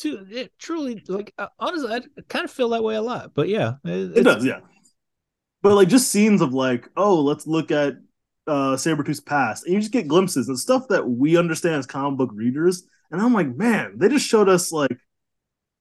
To 0.00 0.26
it 0.28 0.52
truly, 0.58 1.00
like 1.06 1.32
uh, 1.38 1.46
honestly, 1.56 1.92
I 1.92 2.00
kind 2.28 2.44
of 2.44 2.50
feel 2.50 2.70
that 2.70 2.82
way 2.82 2.96
a 2.96 3.02
lot. 3.02 3.30
But 3.32 3.48
yeah, 3.48 3.74
it, 3.84 4.18
it 4.18 4.22
does. 4.24 4.44
Yeah, 4.44 4.58
but 5.62 5.76
like 5.76 5.86
just 5.86 6.10
scenes 6.10 6.40
of 6.40 6.54
like, 6.54 6.88
oh, 6.96 7.20
let's 7.20 7.46
look 7.46 7.70
at 7.70 7.94
uh 8.48 8.74
Sabretooth's 8.74 9.20
past, 9.20 9.64
and 9.64 9.74
you 9.74 9.80
just 9.80 9.92
get 9.92 10.08
glimpses 10.08 10.48
and 10.48 10.58
stuff 10.58 10.88
that 10.88 11.08
we 11.08 11.36
understand 11.36 11.76
as 11.76 11.86
comic 11.86 12.18
book 12.18 12.30
readers. 12.32 12.82
And 13.12 13.22
I'm 13.22 13.32
like, 13.32 13.54
man, 13.54 13.92
they 13.96 14.08
just 14.08 14.26
showed 14.26 14.48
us 14.48 14.72
like 14.72 14.98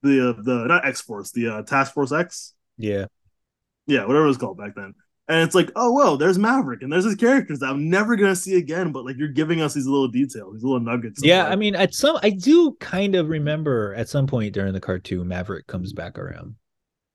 the 0.04 0.30
uh, 0.30 0.42
the 0.44 0.66
not 0.68 0.86
X 0.86 1.02
Force, 1.02 1.32
the 1.32 1.48
uh, 1.48 1.62
Task 1.64 1.96
Force 1.96 2.12
X. 2.12 2.54
Yeah, 2.78 3.06
yeah, 3.88 4.02
whatever 4.06 4.26
it 4.26 4.28
was 4.28 4.38
called 4.38 4.60
back 4.60 4.76
then. 4.76 4.94
And 5.30 5.44
it's 5.44 5.54
like, 5.54 5.72
oh 5.76 5.94
well, 5.94 6.18
there's 6.18 6.40
Maverick, 6.40 6.82
and 6.82 6.92
there's 6.92 7.06
these 7.06 7.16
characters 7.16 7.60
that 7.60 7.70
I'm 7.70 7.88
never 7.88 8.16
gonna 8.16 8.36
see 8.36 8.58
again. 8.58 8.92
But 8.92 9.06
like, 9.06 9.16
you're 9.16 9.28
giving 9.28 9.62
us 9.62 9.76
these 9.76 9.86
little 9.86 10.08
details, 10.08 10.56
these 10.56 10.64
little 10.64 10.80
nuggets. 10.80 11.22
Yeah, 11.24 11.48
I 11.48 11.56
mean, 11.56 11.76
at 11.76 11.94
some, 11.94 12.18
I 12.24 12.32
do 12.32 12.74
kind 12.80 13.14
of 13.14 13.30
remember 13.30 13.94
at 13.94 14.10
some 14.10 14.26
point 14.26 14.56
during 14.56 14.74
the 14.74 14.82
cartoon, 14.82 15.28
Maverick 15.28 15.68
comes 15.68 15.94
back 15.94 16.18
around. 16.18 16.56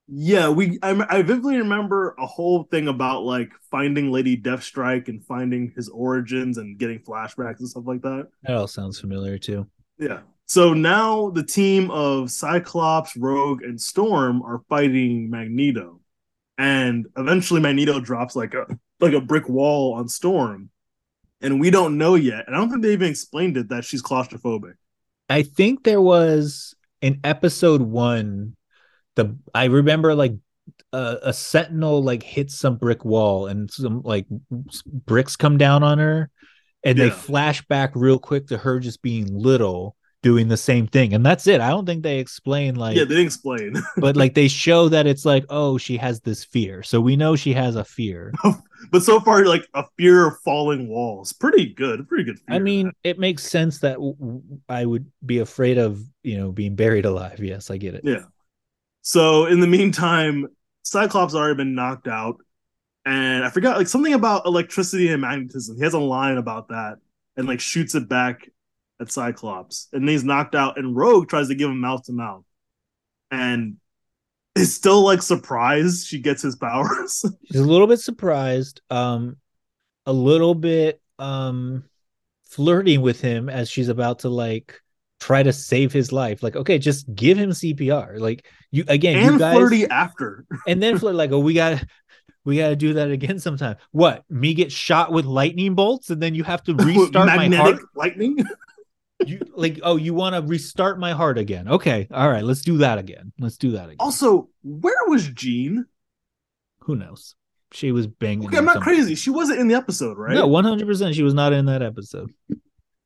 Yeah, 0.07 0.49
we. 0.49 0.79
I, 0.81 0.91
I 1.09 1.21
vividly 1.23 1.57
remember 1.57 2.15
a 2.17 2.25
whole 2.25 2.63
thing 2.63 2.87
about 2.87 3.23
like 3.23 3.51
finding 3.69 4.11
Lady 4.11 4.37
Deathstrike 4.37 5.09
and 5.09 5.21
finding 5.25 5.73
his 5.75 5.89
origins 5.89 6.57
and 6.57 6.77
getting 6.77 6.99
flashbacks 6.99 7.59
and 7.59 7.67
stuff 7.67 7.83
like 7.85 8.01
that. 8.03 8.29
That 8.43 8.55
all 8.55 8.67
sounds 8.67 8.99
familiar 8.99 9.37
too. 9.37 9.67
Yeah. 9.97 10.21
So 10.45 10.73
now 10.73 11.31
the 11.31 11.43
team 11.43 11.89
of 11.89 12.29
Cyclops, 12.31 13.17
Rogue, 13.17 13.63
and 13.63 13.81
Storm 13.81 14.41
are 14.43 14.61
fighting 14.69 15.29
Magneto 15.29 15.99
and 16.57 17.07
eventually 17.17 17.61
Magneto 17.61 17.99
drops 17.99 18.35
like 18.35 18.53
a 18.53 18.65
like 18.99 19.13
a 19.13 19.21
brick 19.21 19.49
wall 19.49 19.93
on 19.93 20.07
Storm, 20.07 20.69
and 21.41 21.59
we 21.59 21.69
don't 21.69 21.97
know 21.97 22.15
yet. 22.15 22.45
And 22.47 22.55
I 22.55 22.59
don't 22.59 22.69
think 22.69 22.81
they 22.81 22.93
even 22.93 23.09
explained 23.09 23.57
it 23.57 23.69
that 23.69 23.85
she's 23.85 24.01
claustrophobic. 24.01 24.75
I 25.29 25.43
think 25.43 25.83
there 25.83 26.01
was 26.01 26.75
in 27.01 27.19
episode 27.23 27.81
one, 27.81 28.55
the 29.15 29.37
I 29.53 29.65
remember 29.65 30.15
like 30.15 30.33
a, 30.93 31.17
a 31.23 31.33
sentinel 31.33 32.03
like 32.03 32.23
hits 32.23 32.57
some 32.57 32.77
brick 32.77 33.03
wall 33.03 33.47
and 33.47 33.69
some 33.69 34.01
like 34.03 34.25
bricks 34.85 35.35
come 35.35 35.57
down 35.57 35.83
on 35.83 35.97
her, 35.97 36.29
and 36.83 36.97
yeah. 36.97 37.05
they 37.05 37.09
flash 37.09 37.65
back 37.67 37.91
real 37.95 38.19
quick 38.19 38.47
to 38.47 38.57
her 38.57 38.79
just 38.79 39.01
being 39.01 39.27
little 39.37 39.95
doing 40.25 40.47
the 40.47 40.57
same 40.57 40.87
thing. 40.87 41.13
And 41.13 41.23
that's 41.23 41.45
it. 41.45 41.61
I 41.61 41.69
don't 41.69 41.85
think 41.85 42.01
they 42.01 42.17
explain 42.17 42.73
like 42.73 42.95
yeah 42.97 43.03
they 43.03 43.09
didn't 43.09 43.27
explain. 43.27 43.75
but 43.97 44.17
like 44.17 44.33
they 44.33 44.47
show 44.47 44.89
that 44.89 45.05
it's 45.05 45.23
like 45.23 45.45
oh 45.51 45.77
she 45.77 45.97
has 45.97 46.19
this 46.21 46.43
fear. 46.43 46.81
So 46.81 46.99
we 46.99 47.15
know 47.15 47.35
she 47.35 47.53
has 47.53 47.75
a 47.75 47.85
fear. 47.85 48.33
But 48.91 49.01
so 49.01 49.19
far 49.19 49.45
like 49.45 49.67
a 49.73 49.83
fear 49.97 50.27
of 50.27 50.35
falling 50.43 50.87
walls. 50.87 51.33
Pretty 51.33 51.73
good 51.73 52.07
pretty 52.07 52.23
good 52.23 52.37
i 52.47 52.59
mean 52.59 52.91
it 53.03 53.17
makes 53.17 53.41
sense 53.43 53.79
that 53.79 53.95
w- 53.95 54.41
I 54.69 54.85
would 54.85 55.09
be 55.25 55.39
afraid 55.39 55.79
of 55.79 56.03
you 56.23 56.37
know 56.37 56.51
being 56.51 56.75
buried 56.75 57.05
alive. 57.05 57.39
Yes 57.39 57.69
i 57.69 57.77
get 57.77 57.93
it. 57.93 58.01
Yeah. 58.03 58.25
So 59.01 59.45
in 59.45 59.59
the 59.59 59.67
meantime 59.67 60.47
cyclops 60.81 61.35
already 61.35 61.55
been 61.55 61.75
knocked 61.75 62.07
out 62.07 62.37
and 63.05 63.43
i 63.45 63.49
forgot 63.49 63.77
like 63.77 63.87
something 63.87 64.13
about 64.13 64.47
electricity 64.47 65.09
and 65.09 65.21
magnetism. 65.21 65.77
He 65.77 65.83
has 65.83 65.93
a 65.93 65.99
line 65.99 66.37
about 66.37 66.69
that 66.69 66.97
and 67.37 67.47
like 67.47 67.59
shoots 67.59 67.93
it 67.93 68.09
back 68.09 68.49
at 68.99 69.11
Cyclops, 69.11 69.87
and 69.93 70.07
he's 70.07 70.23
knocked 70.23 70.55
out. 70.55 70.77
And 70.77 70.95
Rogue 70.95 71.29
tries 71.29 71.47
to 71.49 71.55
give 71.55 71.69
him 71.69 71.81
mouth 71.81 72.03
to 72.05 72.13
mouth, 72.13 72.43
and 73.31 73.77
is 74.55 74.73
still 74.73 75.03
like 75.03 75.21
surprised 75.21 76.07
she 76.07 76.19
gets 76.19 76.41
his 76.41 76.55
powers. 76.55 77.23
She's 77.51 77.61
a 77.61 77.65
little 77.65 77.87
bit 77.87 77.99
surprised, 77.99 78.81
um, 78.89 79.37
a 80.05 80.13
little 80.13 80.55
bit 80.55 81.01
um, 81.19 81.83
flirting 82.43 83.01
with 83.01 83.19
him 83.19 83.49
as 83.49 83.69
she's 83.69 83.89
about 83.89 84.19
to 84.19 84.29
like 84.29 84.81
try 85.19 85.43
to 85.43 85.51
save 85.51 85.91
his 85.91 86.11
life. 86.11 86.41
Like, 86.41 86.55
okay, 86.55 86.77
just 86.77 87.13
give 87.13 87.37
him 87.37 87.49
CPR. 87.49 88.19
Like 88.19 88.47
you 88.71 88.85
again, 88.87 89.17
and 89.17 89.33
you 89.33 89.39
guys, 89.39 89.55
flirty 89.55 89.85
after, 89.87 90.45
and 90.67 90.81
then 90.81 90.97
flirt 90.97 91.15
like, 91.15 91.31
oh, 91.31 91.39
we 91.39 91.53
got 91.53 91.83
we 92.45 92.57
got 92.57 92.69
to 92.69 92.75
do 92.75 92.93
that 92.93 93.09
again 93.09 93.39
sometime. 93.39 93.75
What? 93.91 94.23
Me 94.29 94.53
get 94.53 94.71
shot 94.71 95.11
with 95.11 95.25
lightning 95.25 95.73
bolts 95.73 96.11
and 96.11 96.21
then 96.21 96.35
you 96.35 96.43
have 96.43 96.63
to 96.63 96.75
restart 96.75 97.27
my 97.27 97.49
heart? 97.49 97.81
lightning? 97.95 98.37
You 99.25 99.39
like 99.55 99.79
oh 99.83 99.95
you 99.95 100.13
want 100.13 100.35
to 100.35 100.41
restart 100.41 100.99
my 100.99 101.13
heart 101.13 101.37
again. 101.37 101.67
Okay 101.67 102.07
all 102.11 102.29
right 102.29 102.43
let's 102.43 102.61
do 102.61 102.79
that 102.79 102.97
again. 102.97 103.31
Let's 103.39 103.57
do 103.57 103.71
that 103.71 103.85
again. 103.85 103.97
Also 103.99 104.49
where 104.63 105.07
was 105.07 105.27
jean? 105.29 105.85
Who 106.79 106.95
knows? 106.95 107.35
She 107.71 107.91
was 107.91 108.07
banging 108.07 108.47
okay 108.47 108.57
i'm 108.57 108.65
not 108.65 108.81
crazy. 108.81 109.15
She 109.15 109.29
wasn't 109.29 109.59
in 109.59 109.67
the 109.67 109.75
episode 109.75 110.17
right? 110.17 110.33
No 110.33 110.47
100% 110.47 111.13
she 111.13 111.23
was 111.23 111.33
not 111.33 111.53
in 111.53 111.65
that 111.65 111.81
episode. 111.81 112.31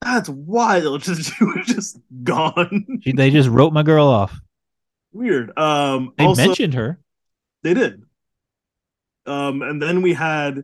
That's 0.01 0.30
wild. 0.30 1.01
Just 1.01 1.34
she 1.38 1.43
was 1.43 1.66
just 1.66 1.99
gone. 2.24 2.99
She, 3.01 3.12
they 3.12 3.30
just 3.30 3.49
wrote 3.49 3.74
my 3.74 3.84
girl 3.84 4.07
off. 4.07 4.39
Weird. 5.12 5.57
Um 5.57 6.14
they 6.18 6.26
also, 6.26 6.45
mentioned 6.45 6.74
her. 6.74 6.99
They 7.64 7.74
did. 7.74 8.03
Um 9.26 9.62
and 9.62 9.82
then 9.82 10.01
we 10.01 10.14
had 10.14 10.64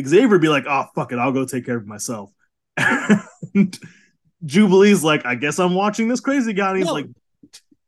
xavier 0.00 0.38
be 0.38 0.48
like 0.48 0.64
oh 0.68 0.86
fuck 0.94 1.10
it 1.10 1.18
i'll 1.18 1.32
go 1.32 1.46
take 1.46 1.64
care 1.64 1.76
of 1.76 1.86
myself. 1.86 2.30
And 3.54 3.78
Jubilee's 4.44 5.02
like, 5.02 5.24
I 5.26 5.34
guess 5.34 5.58
I'm 5.58 5.74
watching 5.74 6.08
this 6.08 6.20
crazy 6.20 6.52
guy. 6.52 6.70
And 6.70 6.78
he's 6.78 6.86
no, 6.86 6.92
like, 6.92 7.06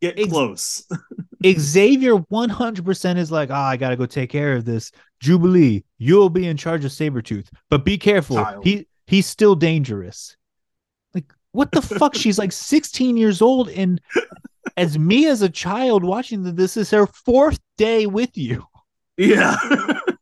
get 0.01 0.19
ex- 0.19 0.29
close. 0.29 0.89
Xavier 1.47 2.17
100% 2.17 3.17
is 3.17 3.33
like, 3.33 3.51
oh, 3.51 3.55
I 3.55 3.77
got 3.77 3.91
to 3.91 3.97
go 3.97 4.07
take 4.07 4.31
care 4.31 4.55
of 4.55 4.65
this. 4.65 4.93
Jubilee, 5.21 5.85
you'll 5.99 6.31
be 6.31 6.47
in 6.47 6.57
charge 6.57 6.85
of 6.85 6.91
Sabretooth, 6.91 7.49
but 7.69 7.85
be 7.85 7.99
careful. 7.99 8.37
Child. 8.37 8.65
He 8.65 8.87
he's 9.07 9.27
still 9.27 9.55
dangerous. 9.55 10.37
Like, 11.15 11.33
what 11.53 11.73
the 11.73 11.83
fuck? 11.83 12.15
She's 12.15 12.39
like 12.39 12.53
16 12.53 13.17
years 13.17 13.43
old. 13.43 13.69
And 13.71 14.01
as 14.77 14.99
me 14.99 15.27
as 15.27 15.43
a 15.43 15.49
child 15.49 16.05
watching 16.05 16.43
that, 16.45 16.57
this 16.57 16.77
is 16.77 16.91
her 16.91 17.07
fourth 17.07 17.59
day 17.77 18.07
with 18.07 18.37
you. 18.37 18.65
Yeah. 19.17 19.57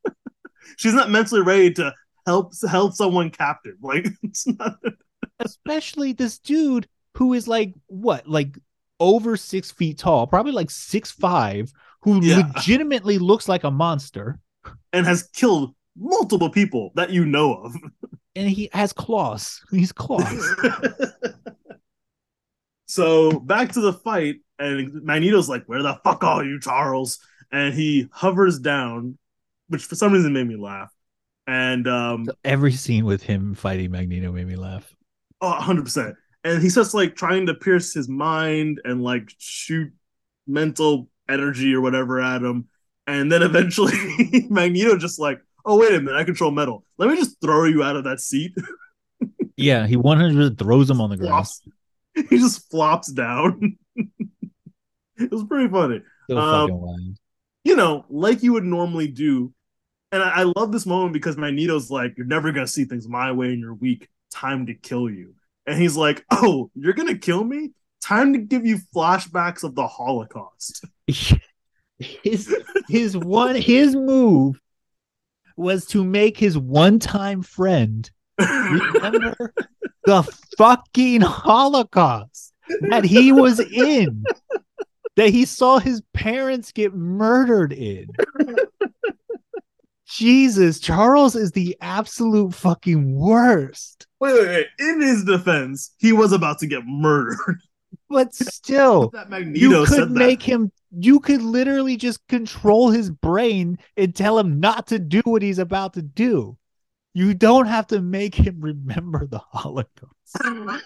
She's 0.77 0.95
not 0.95 1.11
mentally 1.11 1.43
ready 1.43 1.73
to 1.75 1.93
help 2.27 2.53
help 2.69 2.95
someone 2.95 3.31
captive. 3.31 3.75
Like 3.81 4.07
it's 4.23 4.47
not 4.47 4.77
especially 5.49 6.13
this 6.13 6.39
dude 6.39 6.89
who 7.15 7.35
is 7.35 7.49
like 7.49 7.75
what, 7.87 8.29
like 8.29 8.57
over 9.01 9.37
six 9.37 9.71
feet 9.71 9.99
tall, 9.99 10.27
probably 10.27 10.53
like 10.53 10.71
six 10.71 11.11
five, 11.11 11.73
who 12.03 12.23
yeah. 12.23 12.51
legitimately 12.55 13.19
looks 13.19 13.49
like 13.49 13.65
a 13.65 13.71
monster 13.71 14.39
and 14.93 15.07
has 15.07 15.25
killed 15.25 15.75
multiple 15.97 16.51
people 16.51 16.93
that 16.95 17.11
you 17.11 17.25
know 17.25 17.55
of. 17.55 17.77
and 18.37 18.49
he 18.49 18.69
has 18.73 18.93
claws. 18.93 19.63
He's 19.71 19.93
claws. 19.93 20.57
so 22.87 23.41
back 23.41 23.73
to 23.73 23.81
the 23.81 23.93
fight, 23.93 24.37
and 24.59 25.03
Magneto's 25.03 25.49
like, 25.49 25.65
"Where 25.67 25.83
the 25.83 25.99
fuck 26.05 26.25
are 26.25 26.45
you, 26.45 26.61
Charles?" 26.61 27.19
And 27.51 27.75
he 27.75 28.09
hovers 28.13 28.59
down, 28.59 29.19
which 29.69 29.85
for 29.85 29.95
some 29.95 30.13
reason 30.13 30.33
made 30.33 30.47
me 30.47 30.57
laugh. 30.57 30.93
And 31.47 31.89
um, 31.89 32.27
every 32.45 32.73
scene 32.73 33.07
with 33.07 33.23
him 33.23 33.55
fighting 33.55 33.91
Magneto 33.91 34.31
made 34.33 34.47
me 34.47 34.57
laugh. 34.57 34.95
Oh, 35.41 35.51
100 35.51 35.85
percent. 35.85 36.17
And 36.45 36.63
he 36.63 36.69
starts 36.69 36.95
like 36.95 37.15
trying 37.17 37.47
to 37.47 37.55
pierce 37.55 37.93
his 37.93 38.09
mind 38.09 38.81
and 38.85 39.03
like 39.03 39.31
shoot 39.39 39.93
mental 40.47 41.09
energy 41.29 41.75
or 41.75 41.81
whatever 41.81 42.21
at 42.21 42.43
him. 42.43 42.69
And 43.07 43.31
then 43.31 43.43
eventually 43.43 44.47
Magneto 44.49 44.97
just 44.97 45.19
like, 45.19 45.41
oh 45.65 45.79
wait 45.79 45.95
a 45.95 46.01
minute, 46.01 46.19
I 46.19 46.25
control 46.25 46.51
metal. 46.51 46.85
Let 46.97 47.11
me 47.11 47.17
just 47.17 47.41
throw 47.41 47.65
you 47.65 47.83
out 47.83 47.97
of 47.97 48.05
that 48.05 48.21
seat. 48.21 48.55
yeah, 49.57 49.87
he 49.87 49.97
100 49.97 50.59
throws 50.59 50.91
him 50.91 51.01
on 51.01 51.11
the 51.11 51.17
ground. 51.17 51.47
He 52.31 52.39
just 52.39 52.69
flops 52.69 53.13
down. 53.13 53.79
it 53.95 55.31
was 55.31 55.45
pretty 55.45 55.69
funny. 55.69 56.01
So 56.29 56.37
um, 56.37 57.17
you 57.63 57.77
know, 57.77 58.07
like 58.09 58.43
you 58.43 58.55
would 58.55 58.65
normally 58.65 59.07
do. 59.07 59.53
And 60.11 60.21
I, 60.21 60.41
I 60.41 60.43
love 60.57 60.73
this 60.73 60.85
moment 60.85 61.13
because 61.13 61.37
Magneto's 61.37 61.93
like, 61.93 62.15
"You're 62.17 62.27
never 62.27 62.51
gonna 62.51 62.67
see 62.67 62.87
things 62.87 63.07
my 63.07 63.31
way, 63.31 63.53
and 63.53 63.61
you're 63.61 63.75
weak. 63.75 64.09
Time 64.31 64.67
to 64.67 64.75
kill 64.75 65.11
you." 65.11 65.35
And 65.67 65.81
he's 65.81 65.97
like, 65.97 66.25
"Oh, 66.31 66.71
you're 66.75 66.95
gonna 66.95 67.19
kill 67.19 67.45
me? 67.45 67.71
Time 68.03 68.33
to 68.33 68.39
give 68.39 68.65
you 68.65 68.79
flashbacks 68.95 69.65
of 69.65 69.75
the 69.75 69.87
Holocaust." 69.87 70.85
his 71.99 72.55
his 72.89 73.17
one 73.17 73.57
his 73.57 73.97
move 73.97 74.61
was 75.57 75.85
to 75.87 76.05
make 76.05 76.39
his 76.39 76.57
one-time 76.57 77.43
friend 77.43 78.09
remember 78.39 79.53
the 80.05 80.23
fucking 80.57 81.21
Holocaust 81.21 82.55
that 82.89 83.05
he 83.05 83.33
was 83.33 83.61
in, 83.61 84.25
that 85.17 85.31
he 85.31 85.45
saw 85.45 85.79
his 85.79 86.03
parents 86.13 86.73
get 86.73 86.95
murdered 86.95 87.73
in. 87.73 88.07
Jesus, 90.09 90.81
Charles 90.81 91.37
is 91.37 91.53
the 91.53 91.77
absolute 91.81 92.55
fucking 92.55 93.15
worst. 93.15 94.07
Wait, 94.21 94.33
wait, 94.33 94.47
wait. 94.47 94.67
In 94.79 95.01
his 95.03 95.25
defense, 95.25 95.95
he 95.99 96.13
was 96.13 96.33
about 96.33 96.59
to 96.61 96.67
get 96.67 96.83
murdered. 96.87 97.37
But 98.11 98.35
still, 98.35 99.13
you 99.55 99.85
could 99.87 100.11
make 100.11 100.43
him 100.43 100.71
you 100.91 101.21
could 101.21 101.43
literally 101.43 101.97
just 101.97 102.27
control 102.29 102.91
his 102.91 103.11
brain 103.11 103.79
and 103.97 104.15
tell 104.15 104.39
him 104.39 104.61
not 104.61 104.87
to 104.89 104.99
do 104.99 105.21
what 105.25 105.43
he's 105.43 105.59
about 105.59 105.95
to 105.95 106.03
do. 106.03 106.57
You 107.13 107.35
don't 107.35 107.67
have 107.67 107.87
to 107.89 108.01
make 108.01 108.35
him 108.35 108.61
remember 108.61 109.27
the 109.27 109.39
Holocaust. 109.39 110.13
Oh 110.45 110.81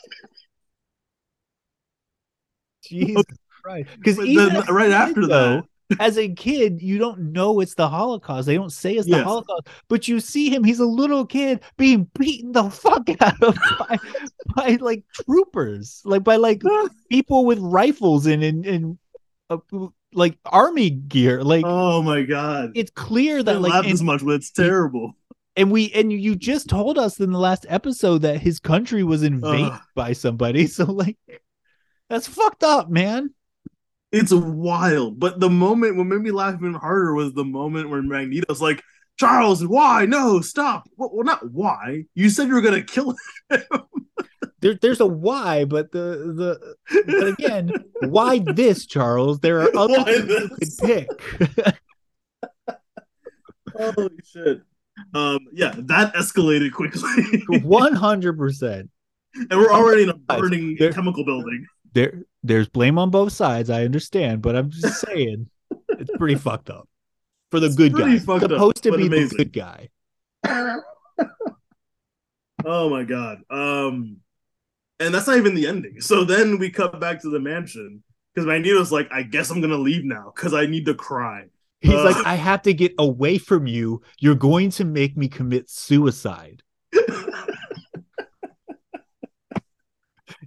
Jesus 2.89 3.25
Christ. 3.63 3.89
Because 3.97 4.19
even 4.27 4.61
right 4.69 4.91
after 4.91 5.27
though, 5.27 5.57
that, 5.57 5.65
as 6.01 6.19
a 6.19 6.29
kid, 6.29 6.81
you 6.83 6.99
don't 6.99 7.33
know 7.33 7.61
it's 7.61 7.75
the 7.75 7.89
Holocaust. 7.89 8.47
They 8.47 8.55
don't 8.55 8.73
say 8.73 8.95
it's 8.95 9.07
the 9.07 9.17
yes. 9.17 9.25
Holocaust, 9.25 9.69
but 9.89 10.09
you 10.09 10.21
see 10.21 10.51
him, 10.51 10.65
he's 10.65 10.81
a 10.81 10.87
little 10.87 11.27
kid 11.27 11.61
being 11.77 12.09
beaten 12.19 12.53
the 12.53 12.71
fuck 12.71 13.09
out 13.21 13.43
of 13.43 13.57
by, 13.79 13.99
by 14.55 14.79
like 14.81 15.05
troopers, 15.13 16.03
like 16.05 16.25
by 16.25 16.37
like 16.37 16.63
people 17.11 17.45
with 17.45 17.59
rifles 17.59 18.27
and 18.27 18.43
and, 18.43 18.67
and 18.67 18.99
uh, 19.51 19.59
like 20.15 20.39
army 20.45 20.91
gear. 20.91 21.43
Like, 21.43 21.65
oh 21.67 22.03
my 22.03 22.23
god, 22.23 22.73
it's 22.75 22.91
clear 22.91 23.43
that 23.43 23.57
I 23.57 23.59
like 23.59 23.87
as 23.87 24.03
much, 24.03 24.25
but 24.25 24.33
it's 24.33 24.51
terrible. 24.51 25.17
And 25.57 25.71
we 25.71 25.93
and 25.93 26.13
you 26.13 26.35
just 26.35 26.69
told 26.69 26.99
us 26.99 27.21
in 27.21 27.31
the 27.31 27.39
last 27.39 27.67
episode 27.69 28.23
that 28.23 28.41
his 28.41 28.59
country 28.59 29.03
was 29.03 29.23
invaded 29.23 29.79
by 29.95 30.13
somebody. 30.13 30.67
So 30.73 30.85
like, 30.85 31.19
that's 32.09 32.27
fucked 32.27 32.65
up, 32.65 32.89
man. 32.89 33.35
It's 34.13 34.33
wild. 34.33 35.19
But 35.19 35.41
the 35.41 35.51
moment 35.51 35.97
what 35.97 36.07
made 36.07 36.21
me 36.21 36.31
laugh 36.31 36.55
even 36.55 36.75
harder 36.75 37.15
was 37.15 37.33
the 37.33 37.45
moment 37.45 37.89
where 37.89 38.03
Magneto's 38.03 38.61
like, 38.61 38.83
Charles, 39.19 39.67
why? 39.67 40.07
No, 40.07 40.41
stop. 40.41 40.89
Well, 40.97 41.25
not 41.25 41.51
why. 41.51 42.05
You 42.15 42.29
said 42.31 42.49
you 42.49 42.55
were 42.55 42.61
gonna 42.61 42.83
kill 42.83 43.15
him. 43.51 43.63
there, 44.61 44.75
there's 44.75 45.01
a 45.01 45.07
why, 45.07 45.65
but 45.65 45.93
the 45.93 46.35
the 46.89 47.05
but 47.07 47.29
again, 47.29 47.73
why 48.01 48.39
this, 48.39 48.87
Charles? 48.87 49.41
There 49.41 49.61
are 49.63 49.77
other 49.77 50.03
things 50.05 50.81
you 50.83 51.07
could 51.39 51.57
pick. 51.57 51.79
Holy 53.77 54.11
shit. 54.25 54.63
Um, 55.15 55.39
yeah, 55.53 55.75
that 55.77 56.15
escalated 56.15 56.73
quickly. 56.73 57.43
One 57.63 57.95
hundred 57.95 58.39
percent. 58.39 58.91
And 59.35 59.59
we're 59.59 59.73
already 59.73 60.03
in 60.03 60.11
a 60.11 60.15
burning 60.15 60.77
there, 60.79 60.93
chemical 60.93 61.25
building. 61.25 61.67
There, 61.95 62.23
there's 62.43 62.69
blame 62.69 62.99
on 62.99 63.11
both 63.11 63.33
sides. 63.33 63.71
I 63.71 63.85
understand, 63.85 64.43
but 64.43 64.57
I'm 64.57 64.71
just 64.71 65.01
saying, 65.07 65.49
it's 65.91 66.11
pretty 66.17 66.37
fucked 66.37 66.71
up 66.71 66.89
for 67.51 67.61
the 67.61 67.67
it's 67.67 67.77
good 67.77 67.95
guy. 67.95 68.19
Supposed 68.19 68.45
up, 68.53 68.75
to 68.83 68.97
be 68.97 69.07
amazing. 69.07 69.37
the 69.39 69.45
good 69.45 69.53
guy. 69.53 69.89
oh 72.65 72.91
my 72.91 73.05
god. 73.05 73.39
Um, 73.51 74.17
and 74.99 75.15
that's 75.15 75.27
not 75.27 75.37
even 75.37 75.55
the 75.55 75.67
ending. 75.67 76.01
So 76.01 76.25
then 76.25 76.59
we 76.59 76.71
cut 76.71 77.01
back 77.01 77.21
to 77.23 77.31
the 77.31 77.41
mansion 77.41 78.03
because 78.35 78.47
Magneto's 78.47 78.93
like, 78.93 79.09
I 79.13 79.23
guess 79.23 79.51
I'm 79.51 79.61
gonna 79.61 79.77
leave 79.77 80.05
now 80.05 80.33
because 80.35 80.55
I 80.55 80.67
need 80.67 80.87
to 80.87 80.95
cry. 80.95 81.47
He's 81.81 81.95
uh, 81.95 82.05
like, 82.05 82.27
I 82.27 82.37
have 82.37 82.63
to 82.63 82.73
get 82.73 82.95
away 82.99 83.39
from 83.39 83.67
you. 83.67 84.03
You're 84.21 84.37
going 84.37 84.71
to 84.71 84.85
make 84.85 85.17
me 85.17 85.29
commit 85.29 85.69
suicide. 85.69 86.63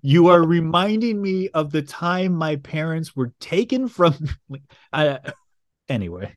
you 0.06 0.28
are 0.28 0.44
reminding 0.44 1.20
me 1.20 1.50
of 1.50 1.72
the 1.72 1.82
time 1.82 2.34
my 2.34 2.58
parents 2.58 3.16
were 3.16 3.34
taken 3.40 3.88
from. 3.88 4.16
I, 4.94 5.20
anyway. 5.90 6.36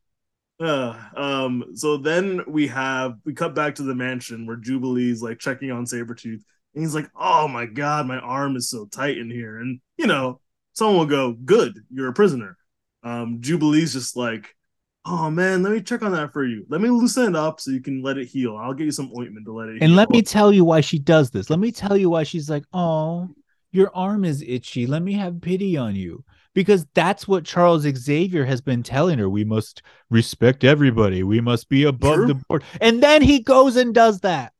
Uh, 0.58 0.98
um. 1.14 1.64
So 1.74 1.98
then 1.98 2.42
we 2.48 2.66
have 2.68 3.14
we 3.24 3.34
cut 3.34 3.54
back 3.54 3.74
to 3.76 3.82
the 3.82 3.94
mansion 3.94 4.46
where 4.46 4.56
Jubilee's 4.56 5.22
like 5.22 5.38
checking 5.38 5.70
on 5.70 5.84
Sabretooth 5.84 6.42
and 6.74 6.84
he's 6.84 6.94
like, 6.94 7.10
"Oh 7.14 7.46
my 7.46 7.66
god, 7.66 8.06
my 8.06 8.18
arm 8.18 8.56
is 8.56 8.70
so 8.70 8.86
tight 8.86 9.18
in 9.18 9.30
here." 9.30 9.58
And 9.58 9.80
you 9.96 10.06
know, 10.06 10.40
someone 10.72 10.96
will 10.96 11.06
go, 11.06 11.32
"Good, 11.32 11.78
you're 11.92 12.08
a 12.08 12.14
prisoner." 12.14 12.56
Um, 13.04 13.38
Jubilee's 13.40 13.92
just 13.92 14.16
like, 14.16 14.56
"Oh 15.04 15.30
man, 15.30 15.62
let 15.62 15.72
me 15.72 15.82
check 15.82 16.02
on 16.02 16.12
that 16.12 16.32
for 16.32 16.44
you. 16.44 16.64
Let 16.68 16.80
me 16.80 16.88
loosen 16.88 17.28
it 17.28 17.36
up 17.36 17.60
so 17.60 17.70
you 17.70 17.80
can 17.80 18.02
let 18.02 18.18
it 18.18 18.28
heal. 18.28 18.56
I'll 18.56 18.74
get 18.74 18.86
you 18.86 18.92
some 18.92 19.12
ointment 19.16 19.46
to 19.46 19.52
let 19.52 19.68
it." 19.68 19.82
And 19.82 19.90
heal. 19.90 19.92
let 19.92 20.10
me 20.10 20.22
tell 20.22 20.52
you 20.52 20.64
why 20.64 20.80
she 20.80 20.98
does 20.98 21.30
this. 21.30 21.50
Let 21.50 21.60
me 21.60 21.70
tell 21.70 21.96
you 21.96 22.10
why 22.10 22.22
she's 22.22 22.48
like, 22.48 22.64
"Oh, 22.72 23.28
your 23.70 23.94
arm 23.94 24.24
is 24.24 24.42
itchy. 24.46 24.86
Let 24.86 25.02
me 25.02 25.14
have 25.14 25.40
pity 25.40 25.76
on 25.76 25.94
you." 25.94 26.24
Because 26.54 26.86
that's 26.94 27.28
what 27.28 27.44
Charles 27.44 27.82
Xavier 27.82 28.44
has 28.44 28.60
been 28.60 28.82
telling 28.82 29.18
her. 29.18 29.28
We 29.28 29.44
must 29.44 29.82
respect 30.10 30.64
everybody. 30.64 31.22
We 31.22 31.40
must 31.40 31.68
be 31.68 31.84
above 31.84 32.16
True. 32.16 32.26
the 32.26 32.34
board. 32.48 32.64
And 32.80 33.00
then 33.00 33.22
he 33.22 33.40
goes 33.40 33.76
and 33.76 33.94
does 33.94 34.20
that 34.20 34.52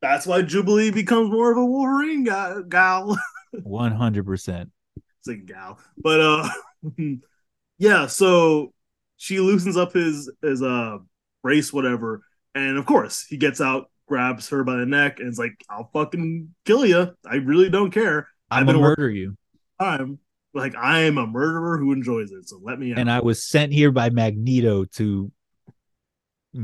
that's 0.00 0.26
why 0.26 0.42
Jubilee 0.42 0.90
becomes 0.90 1.30
more 1.30 1.50
of 1.50 1.58
a 1.58 1.64
Wolverine 1.64 2.24
gal. 2.68 3.18
One 3.62 3.92
hundred 3.92 4.26
percent. 4.26 4.70
It's 4.96 5.28
a 5.28 5.36
gal, 5.36 5.78
but 5.96 6.20
uh, 6.20 6.48
yeah. 7.78 8.06
So 8.06 8.72
she 9.16 9.40
loosens 9.40 9.76
up 9.76 9.92
his 9.92 10.30
his 10.42 10.62
uh 10.62 10.98
brace, 11.42 11.72
whatever, 11.72 12.22
and 12.54 12.78
of 12.78 12.86
course 12.86 13.24
he 13.24 13.36
gets 13.36 13.60
out, 13.60 13.90
grabs 14.08 14.48
her 14.48 14.64
by 14.64 14.76
the 14.76 14.86
neck, 14.86 15.20
and 15.20 15.28
is 15.28 15.38
like, 15.38 15.64
"I'll 15.70 15.90
fucking 15.92 16.54
kill 16.64 16.84
you. 16.84 17.14
I 17.24 17.36
really 17.36 17.70
don't 17.70 17.90
care. 17.90 18.28
I'm 18.50 18.66
gonna 18.66 18.78
murder 18.78 19.10
you. 19.10 19.36
I'm 19.78 20.18
like 20.54 20.74
I 20.74 21.00
am 21.00 21.18
a 21.18 21.26
murderer 21.26 21.78
who 21.78 21.92
enjoys 21.92 22.32
it. 22.32 22.48
So 22.48 22.60
let 22.62 22.78
me 22.78 22.92
out. 22.92 22.98
And 22.98 23.10
I 23.10 23.20
was 23.20 23.44
sent 23.44 23.72
here 23.72 23.92
by 23.92 24.10
Magneto 24.10 24.84
to 24.84 25.30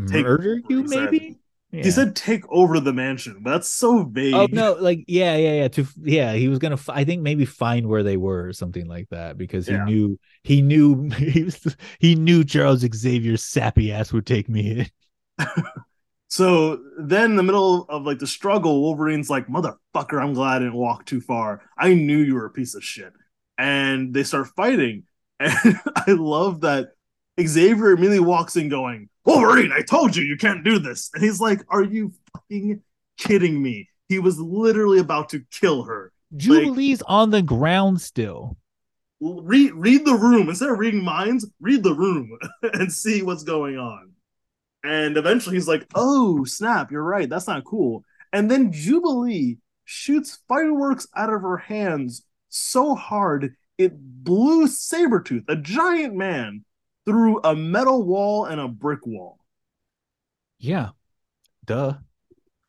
Take 0.09 0.25
murder 0.25 0.61
you, 0.69 0.83
maybe." 0.85 1.39
Yeah. 1.71 1.83
He 1.83 1.91
said 1.91 2.15
take 2.15 2.45
over 2.51 2.79
the 2.79 2.93
mansion, 2.93 3.43
that's 3.43 3.69
so 3.69 4.05
vague. 4.05 4.33
Oh 4.33 4.47
no, 4.49 4.75
like 4.75 5.05
yeah, 5.09 5.37
yeah, 5.37 5.55
yeah. 5.55 5.69
To 5.69 5.85
yeah, 6.03 6.33
he 6.35 6.47
was 6.47 6.61
gonna. 6.61 6.79
I 6.89 7.03
think 7.03 7.23
maybe 7.23 7.45
find 7.45 7.89
where 7.89 8.05
they 8.05 8.17
were 8.17 8.47
or 8.47 8.53
something 8.53 8.87
like 8.87 9.09
that 9.11 9.37
because 9.37 9.67
he 9.67 9.73
yeah. 9.73 9.85
knew 9.85 10.17
he 10.45 10.63
knew 10.63 11.09
he 11.19 11.43
was 11.43 11.77
he 11.99 12.15
knew 12.15 12.45
Charles 12.45 12.87
Xavier's 12.95 13.43
sappy 13.43 13.91
ass 13.91 14.13
would 14.13 14.25
take 14.25 14.49
me 14.49 14.87
in. 15.39 15.47
so 16.35 16.81
then, 16.99 17.31
in 17.31 17.37
the 17.37 17.45
middle 17.45 17.85
of 17.89 18.03
like 18.05 18.19
the 18.19 18.27
struggle, 18.27 18.83
Wolverine's 18.83 19.31
like, 19.31 19.47
"Motherfucker, 19.47 20.21
I'm 20.21 20.35
glad 20.35 20.57
I 20.57 20.59
didn't 20.65 20.75
walk 20.75 21.07
too 21.07 21.21
far. 21.21 21.63
I 21.79 21.95
knew 21.95 22.19
you 22.19 22.35
were 22.35 22.47
a 22.47 22.51
piece 22.51 22.75
of 22.75 22.83
shit." 22.83 23.13
And 23.57 24.13
they 24.13 24.25
start 24.25 24.49
fighting, 24.57 25.05
and 25.39 25.79
I 25.95 26.11
love 26.11 26.63
that 26.63 26.89
Xavier 27.41 27.93
immediately 27.93 28.19
walks 28.19 28.57
in 28.57 28.69
going, 28.69 29.09
Wolverine, 29.25 29.71
I 29.71 29.83
told 29.83 30.17
you 30.17 30.25
you 30.25 30.37
can't 30.37 30.65
do 30.65 30.81
this. 30.81 31.09
And 31.15 31.23
he's 31.23 31.41
like, 31.41 31.61
Are 31.69 31.85
you 31.85 32.13
fucking 32.33 32.83
kidding 33.17 33.63
me? 33.63 33.89
He 34.09 34.19
was 34.19 34.41
literally 34.41 34.99
about 34.99 35.29
to 35.29 35.45
kill 35.53 35.85
her. 35.85 36.11
Jubilee's 36.37 37.01
like, 37.01 37.11
on 37.11 37.31
the 37.31 37.43
ground 37.43 38.01
still. 38.01 38.57
Read 39.21 39.73
read 39.75 40.05
the 40.05 40.17
room. 40.17 40.49
Instead 40.49 40.71
of 40.71 40.81
reading 40.81 41.05
minds, 41.05 41.47
read 41.61 41.85
the 41.85 41.95
room 41.95 42.37
and 42.63 42.93
see 42.93 43.23
what's 43.23 43.45
going 43.45 43.79
on. 43.79 44.14
And 44.85 45.17
eventually 45.17 45.57
he's 45.57 45.69
like, 45.69 45.87
oh, 45.95 46.45
snap, 46.45 46.93
you're 46.93 47.03
right. 47.03 47.29
That's 47.29 47.49
not 47.49 47.65
cool. 47.65 48.05
And 48.33 48.51
then 48.51 48.71
Jubilee 48.71 49.59
shoots 49.85 50.41
fireworks 50.47 51.07
out 51.17 51.33
of 51.33 51.41
her 51.41 51.57
hands 51.57 52.25
so 52.51 52.95
hard 52.95 53.55
it 53.79 53.93
blew 53.97 54.67
Sabretooth, 54.67 55.45
a 55.49 55.57
giant 55.57 56.15
man, 56.15 56.65
through 57.07 57.41
a 57.43 57.55
metal 57.55 58.03
wall 58.05 58.45
and 58.45 58.61
a 58.61 58.69
brick 58.69 59.07
wall. 59.07 59.39
Yeah. 60.59 60.91
Duh. 61.65 61.95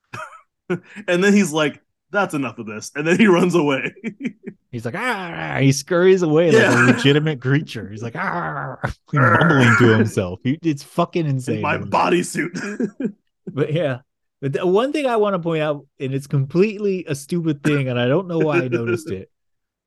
and 0.69 1.23
then 1.23 1.33
he's 1.33 1.53
like, 1.53 1.81
that's 2.15 2.33
enough 2.33 2.57
of 2.59 2.65
this. 2.65 2.91
And 2.95 3.05
then 3.05 3.17
he 3.17 3.27
runs 3.27 3.55
away. 3.55 3.93
he's 4.71 4.85
like, 4.85 4.95
ah, 4.95 5.57
he 5.59 5.71
scurries 5.71 6.21
away 6.21 6.51
yeah. 6.51 6.69
like 6.69 6.77
a 6.77 6.91
legitimate 6.93 7.41
creature. 7.41 7.89
He's 7.89 8.03
like, 8.03 8.15
ah, 8.15 8.77
mumbling 9.13 9.75
to 9.79 9.87
himself. 9.97 10.39
He, 10.43 10.59
it's 10.61 10.83
fucking 10.83 11.25
insane. 11.25 11.57
In 11.57 11.61
my 11.61 11.77
bodysuit. 11.77 13.13
but 13.47 13.73
yeah. 13.73 13.99
But 14.41 14.53
the 14.53 14.67
one 14.67 14.91
thing 14.91 15.05
I 15.05 15.15
want 15.15 15.33
to 15.33 15.39
point 15.39 15.63
out, 15.63 15.85
and 15.99 16.13
it's 16.13 16.27
completely 16.27 17.05
a 17.07 17.15
stupid 17.15 17.63
thing, 17.63 17.87
and 17.89 17.99
I 17.99 18.07
don't 18.07 18.27
know 18.27 18.39
why 18.39 18.57
I 18.57 18.67
noticed 18.67 19.09
it, 19.09 19.31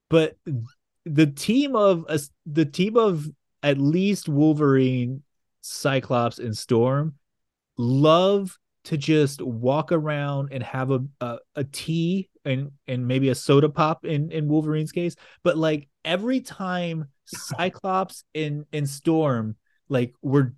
but 0.08 0.36
the 1.04 1.26
team 1.26 1.76
of 1.76 2.06
uh, 2.08 2.18
the 2.46 2.64
team 2.64 2.96
of 2.96 3.28
at 3.62 3.78
least 3.78 4.28
Wolverine, 4.28 5.22
Cyclops, 5.60 6.38
and 6.38 6.56
Storm 6.56 7.14
love 7.76 8.58
to 8.84 8.96
just 8.96 9.42
walk 9.42 9.92
around 9.92 10.50
and 10.52 10.62
have 10.62 10.90
a, 10.90 11.00
a, 11.20 11.38
a 11.56 11.64
tea 11.64 12.28
and 12.44 12.70
and 12.86 13.06
maybe 13.06 13.28
a 13.28 13.34
soda 13.34 13.68
pop 13.68 14.04
in 14.04 14.30
in 14.30 14.48
Wolverine's 14.48 14.92
case, 14.92 15.16
but 15.42 15.56
like 15.56 15.88
every 16.04 16.40
time 16.40 17.06
Cyclops 17.26 18.24
and 18.34 18.64
and 18.72 18.88
Storm 18.88 19.56
like 19.88 20.14
were 20.22 20.54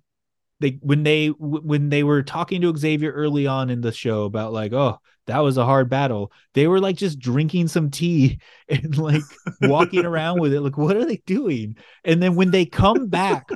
they 0.59 0.79
when 0.81 1.03
they 1.03 1.27
when 1.27 1.89
they 1.89 2.03
were 2.03 2.23
talking 2.23 2.61
to 2.61 2.75
Xavier 2.75 3.11
early 3.11 3.47
on 3.47 3.69
in 3.69 3.81
the 3.81 3.91
show 3.91 4.23
about 4.23 4.53
like 4.53 4.73
oh 4.73 4.99
that 5.27 5.39
was 5.39 5.57
a 5.57 5.65
hard 5.65 5.89
battle 5.89 6.31
they 6.53 6.67
were 6.67 6.79
like 6.79 6.95
just 6.95 7.19
drinking 7.19 7.67
some 7.67 7.89
tea 7.89 8.39
and 8.69 8.97
like 8.97 9.23
walking 9.61 10.05
around 10.05 10.39
with 10.39 10.53
it 10.53 10.61
like 10.61 10.77
what 10.77 10.95
are 10.95 11.05
they 11.05 11.21
doing? 11.25 11.75
And 12.03 12.21
then 12.21 12.35
when 12.35 12.51
they 12.51 12.65
come 12.65 13.07
back 13.07 13.49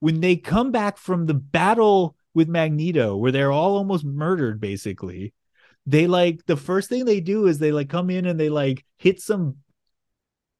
when 0.00 0.20
they 0.20 0.36
come 0.36 0.70
back 0.70 0.96
from 0.98 1.26
the 1.26 1.34
battle 1.34 2.16
with 2.34 2.48
Magneto 2.48 3.16
where 3.16 3.32
they're 3.32 3.52
all 3.52 3.76
almost 3.76 4.04
murdered 4.04 4.60
basically 4.60 5.32
they 5.86 6.06
like 6.06 6.44
the 6.46 6.56
first 6.56 6.88
thing 6.88 7.04
they 7.04 7.20
do 7.20 7.46
is 7.46 7.58
they 7.58 7.72
like 7.72 7.88
come 7.88 8.10
in 8.10 8.26
and 8.26 8.38
they 8.38 8.48
like 8.48 8.84
hit 8.98 9.20
some 9.20 9.56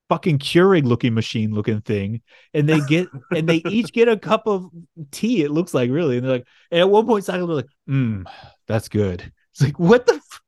fucking 0.08 0.38
Keurig 0.38 0.84
looking 0.84 1.14
machine 1.14 1.52
looking 1.52 1.80
thing, 1.80 2.22
and 2.52 2.68
they 2.68 2.80
get 2.80 3.08
and 3.36 3.48
they 3.48 3.62
each 3.68 3.92
get 3.92 4.08
a 4.08 4.16
cup 4.16 4.46
of 4.46 4.66
tea. 5.10 5.42
It 5.42 5.50
looks 5.50 5.74
like 5.74 5.90
really, 5.90 6.16
and 6.18 6.26
they're 6.26 6.36
like, 6.36 6.46
and 6.70 6.80
at 6.80 6.90
one 6.90 7.06
point, 7.06 7.26
they're 7.26 7.42
like, 7.42 7.66
"Hmm, 7.86 8.22
that's 8.66 8.88
good." 8.88 9.32
It's 9.52 9.62
like, 9.62 9.78
what 9.78 10.06
the. 10.06 10.14
F- 10.14 10.40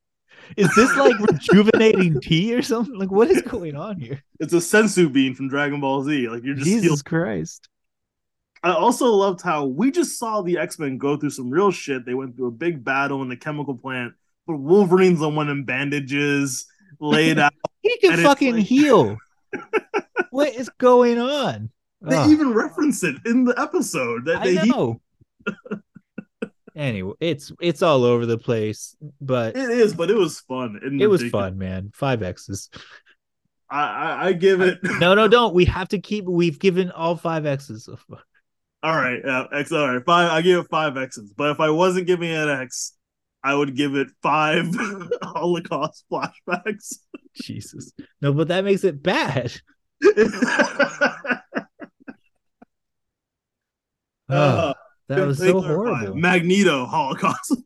is 0.57 0.73
this 0.77 0.97
like 0.97 1.19
rejuvenating 1.19 2.21
tea 2.23 2.55
or 2.55 2.63
something? 2.63 2.97
Like, 2.97 3.11
what 3.11 3.29
is 3.29 3.43
going 3.43 3.75
on 3.75 3.99
here? 3.99 4.23
It's 4.39 4.53
a 4.53 4.59
senzu 4.59 5.13
bean 5.13 5.35
from 5.35 5.49
Dragon 5.49 5.81
Ball 5.81 6.05
Z. 6.05 6.29
Like, 6.29 6.45
you're 6.45 6.55
just 6.55 6.67
Jesus 6.67 7.03
Christ. 7.03 7.69
I 8.67 8.75
also 8.75 9.07
loved 9.07 9.43
how 9.43 9.65
we 9.65 9.93
just 9.93 10.19
saw 10.19 10.43
the 10.43 10.59
X 10.59 10.77
Men 10.81 10.99
go 10.99 11.17
through 11.17 11.31
some 11.31 11.51
real 11.51 11.71
shit. 11.71 12.05
They 12.05 12.15
went 12.15 12.37
through 12.37 12.49
a 12.49 12.51
big 12.51 12.83
battle 12.83 13.23
in 13.23 13.29
the 13.29 13.37
chemical 13.37 13.77
plant, 13.77 14.15
but 14.45 14.57
Wolverine's 14.57 15.21
the 15.21 15.29
one 15.29 15.49
in 15.49 15.65
bandages, 15.65 16.67
laid 16.99 17.39
out. 17.39 17.53
he 17.83 17.97
can 17.99 18.25
fucking 18.25 18.57
like... 18.57 18.65
heal 18.65 19.19
what 20.31 20.53
is 20.53 20.69
going 20.79 21.21
on? 21.21 21.71
They 22.01 22.17
oh. 22.17 22.29
even 22.29 22.53
reference 22.55 23.05
it 23.05 23.15
in 23.25 23.45
the 23.45 23.55
episode 23.57 24.25
that 24.25 24.43
they 24.43 24.59
I 24.59 24.65
know. 24.65 25.01
anyway, 26.77 27.15
it's 27.21 27.53
it's 27.61 27.83
all 27.83 28.03
over 28.03 28.27
the 28.27 28.37
place, 28.37 28.97
but 29.21 29.57
it 29.57 29.71
is. 29.71 29.95
But 29.95 30.11
it 30.11 30.17
was 30.17 30.41
fun. 30.41 30.81
It 31.01 31.07
was 31.07 31.23
fun, 31.31 31.57
man. 31.57 31.93
Five 31.95 32.25
X's. 32.25 32.69
I, 33.71 33.81
I, 33.81 34.27
I 34.27 34.33
give 34.33 34.61
it. 34.61 34.81
no, 34.83 35.15
no, 35.15 35.29
don't. 35.29 35.55
We 35.55 35.67
have 35.67 35.89
to 35.91 36.01
keep. 36.01 36.25
We've 36.25 36.59
given 36.59 36.91
all 36.91 37.15
five 37.15 37.47
X's. 37.47 37.89
All 38.83 38.95
right, 38.95 39.21
yeah, 39.25 39.45
X. 39.53 39.73
All 39.73 39.89
right, 39.89 40.05
five. 40.05 40.31
I 40.31 40.43
give 40.43 40.61
it 40.61 40.71
five 40.71 40.97
X's. 40.97 41.33
But 41.37 41.51
if 41.51 41.61
I 41.61 41.71
wasn't 41.71 42.07
giving 42.07 42.31
it 42.31 42.49
X, 42.49 42.93
I 43.43 43.55
would 43.55 43.77
give 43.77 43.95
it 43.95 44.09
five 44.23 44.67
Holocaust 45.23 46.05
flashbacks. 46.11 46.95
Jesus, 47.35 47.93
no, 48.21 48.33
but 48.33 48.49
that 48.49 48.65
makes 48.65 48.85
it 48.85 49.03
bad. 49.03 49.53
oh, 54.29 54.75
that 55.09 55.27
was 55.27 55.39
so 55.39 55.61
horrible. 55.61 56.15
Magneto 56.15 56.87
Holocaust. 56.87 57.57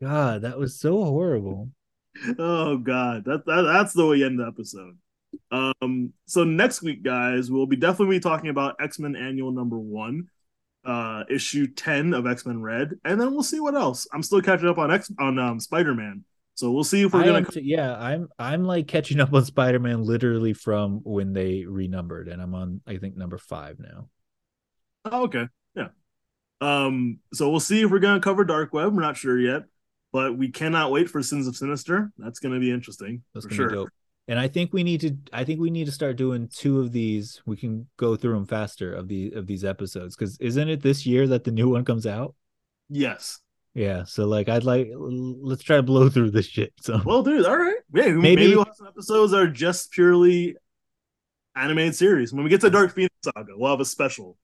God, 0.00 0.42
that 0.42 0.58
was 0.58 0.78
so 0.78 1.04
horrible. 1.04 1.70
Oh 2.38 2.76
God, 2.76 3.24
that, 3.24 3.46
that 3.46 3.62
that's 3.62 3.92
the 3.94 4.04
way 4.04 4.18
you 4.18 4.26
end 4.26 4.40
the 4.40 4.46
episode. 4.46 4.98
Um, 5.50 6.12
so 6.26 6.44
next 6.44 6.82
week, 6.82 7.02
guys, 7.02 7.50
we'll 7.50 7.66
be 7.66 7.76
definitely 7.76 8.16
be 8.16 8.20
talking 8.20 8.50
about 8.50 8.76
X 8.80 8.98
Men 8.98 9.16
Annual 9.16 9.52
Number 9.52 9.78
One, 9.78 10.28
uh, 10.84 11.24
issue 11.28 11.66
ten 11.66 12.14
of 12.14 12.26
X 12.26 12.46
Men 12.46 12.62
Red, 12.62 12.92
and 13.04 13.20
then 13.20 13.32
we'll 13.32 13.42
see 13.42 13.60
what 13.60 13.74
else. 13.74 14.06
I'm 14.12 14.22
still 14.22 14.40
catching 14.40 14.68
up 14.68 14.78
on 14.78 14.90
X 14.90 15.10
on 15.18 15.38
um, 15.38 15.60
Spider 15.60 15.94
Man. 15.94 16.24
So 16.54 16.70
we'll 16.70 16.84
see 16.84 17.02
if 17.02 17.14
we're 17.14 17.22
I 17.22 17.26
gonna. 17.26 17.44
T- 17.44 17.62
yeah, 17.62 17.96
I'm 17.96 18.28
I'm 18.38 18.64
like 18.64 18.86
catching 18.86 19.20
up 19.20 19.32
on 19.32 19.44
Spider 19.44 19.78
Man 19.78 20.04
literally 20.04 20.52
from 20.52 21.00
when 21.04 21.32
they 21.32 21.64
renumbered, 21.64 22.28
and 22.28 22.42
I'm 22.42 22.54
on 22.54 22.80
I 22.86 22.98
think 22.98 23.16
number 23.16 23.38
five 23.38 23.78
now. 23.78 24.08
Oh, 25.06 25.24
okay, 25.24 25.46
yeah. 25.74 25.88
Um, 26.60 27.20
so 27.32 27.48
we'll 27.50 27.60
see 27.60 27.82
if 27.82 27.90
we're 27.90 27.98
gonna 27.98 28.20
cover 28.20 28.44
Dark 28.44 28.72
Web. 28.72 28.94
We're 28.94 29.00
not 29.00 29.16
sure 29.16 29.38
yet, 29.38 29.62
but 30.12 30.36
we 30.36 30.50
cannot 30.50 30.90
wait 30.90 31.08
for 31.08 31.22
Sins 31.22 31.46
of 31.46 31.56
Sinister. 31.56 32.12
That's 32.18 32.40
gonna 32.40 32.60
be 32.60 32.70
interesting. 32.70 33.22
That's 33.32 33.46
for 33.46 33.54
sure. 33.54 33.86
And 34.30 34.38
I 34.38 34.46
think 34.46 34.72
we 34.72 34.84
need 34.84 35.00
to. 35.00 35.16
I 35.32 35.42
think 35.42 35.58
we 35.58 35.70
need 35.70 35.86
to 35.86 35.92
start 35.92 36.14
doing 36.14 36.48
two 36.54 36.78
of 36.78 36.92
these. 36.92 37.42
We 37.46 37.56
can 37.56 37.88
go 37.96 38.14
through 38.14 38.34
them 38.34 38.46
faster 38.46 38.94
of 38.94 39.08
the 39.08 39.32
of 39.32 39.48
these 39.48 39.64
episodes 39.64 40.14
because 40.14 40.38
isn't 40.38 40.68
it 40.68 40.82
this 40.82 41.04
year 41.04 41.26
that 41.26 41.42
the 41.42 41.50
new 41.50 41.68
one 41.68 41.84
comes 41.84 42.06
out? 42.06 42.36
Yes. 42.88 43.40
Yeah, 43.74 44.04
so 44.04 44.26
like 44.26 44.48
I'd 44.48 44.62
like 44.62 44.88
let's 44.94 45.64
try 45.64 45.78
to 45.78 45.82
blow 45.82 46.08
through 46.08 46.30
this 46.30 46.46
shit. 46.46 46.72
So 46.80 47.00
well, 47.04 47.24
dude, 47.24 47.44
all 47.44 47.56
right, 47.56 47.78
yeah, 47.92 48.06
maybe, 48.06 48.20
maybe 48.20 48.54
we'll 48.54 48.66
some 48.72 48.86
episodes 48.86 49.32
are 49.32 49.48
just 49.48 49.90
purely 49.90 50.54
animated 51.56 51.96
series. 51.96 52.32
When 52.32 52.44
we 52.44 52.50
get 52.50 52.60
to 52.60 52.70
Dark 52.70 52.94
Phoenix 52.94 53.14
Saga, 53.24 53.52
we'll 53.56 53.72
have 53.72 53.80
a 53.80 53.84
special 53.84 54.36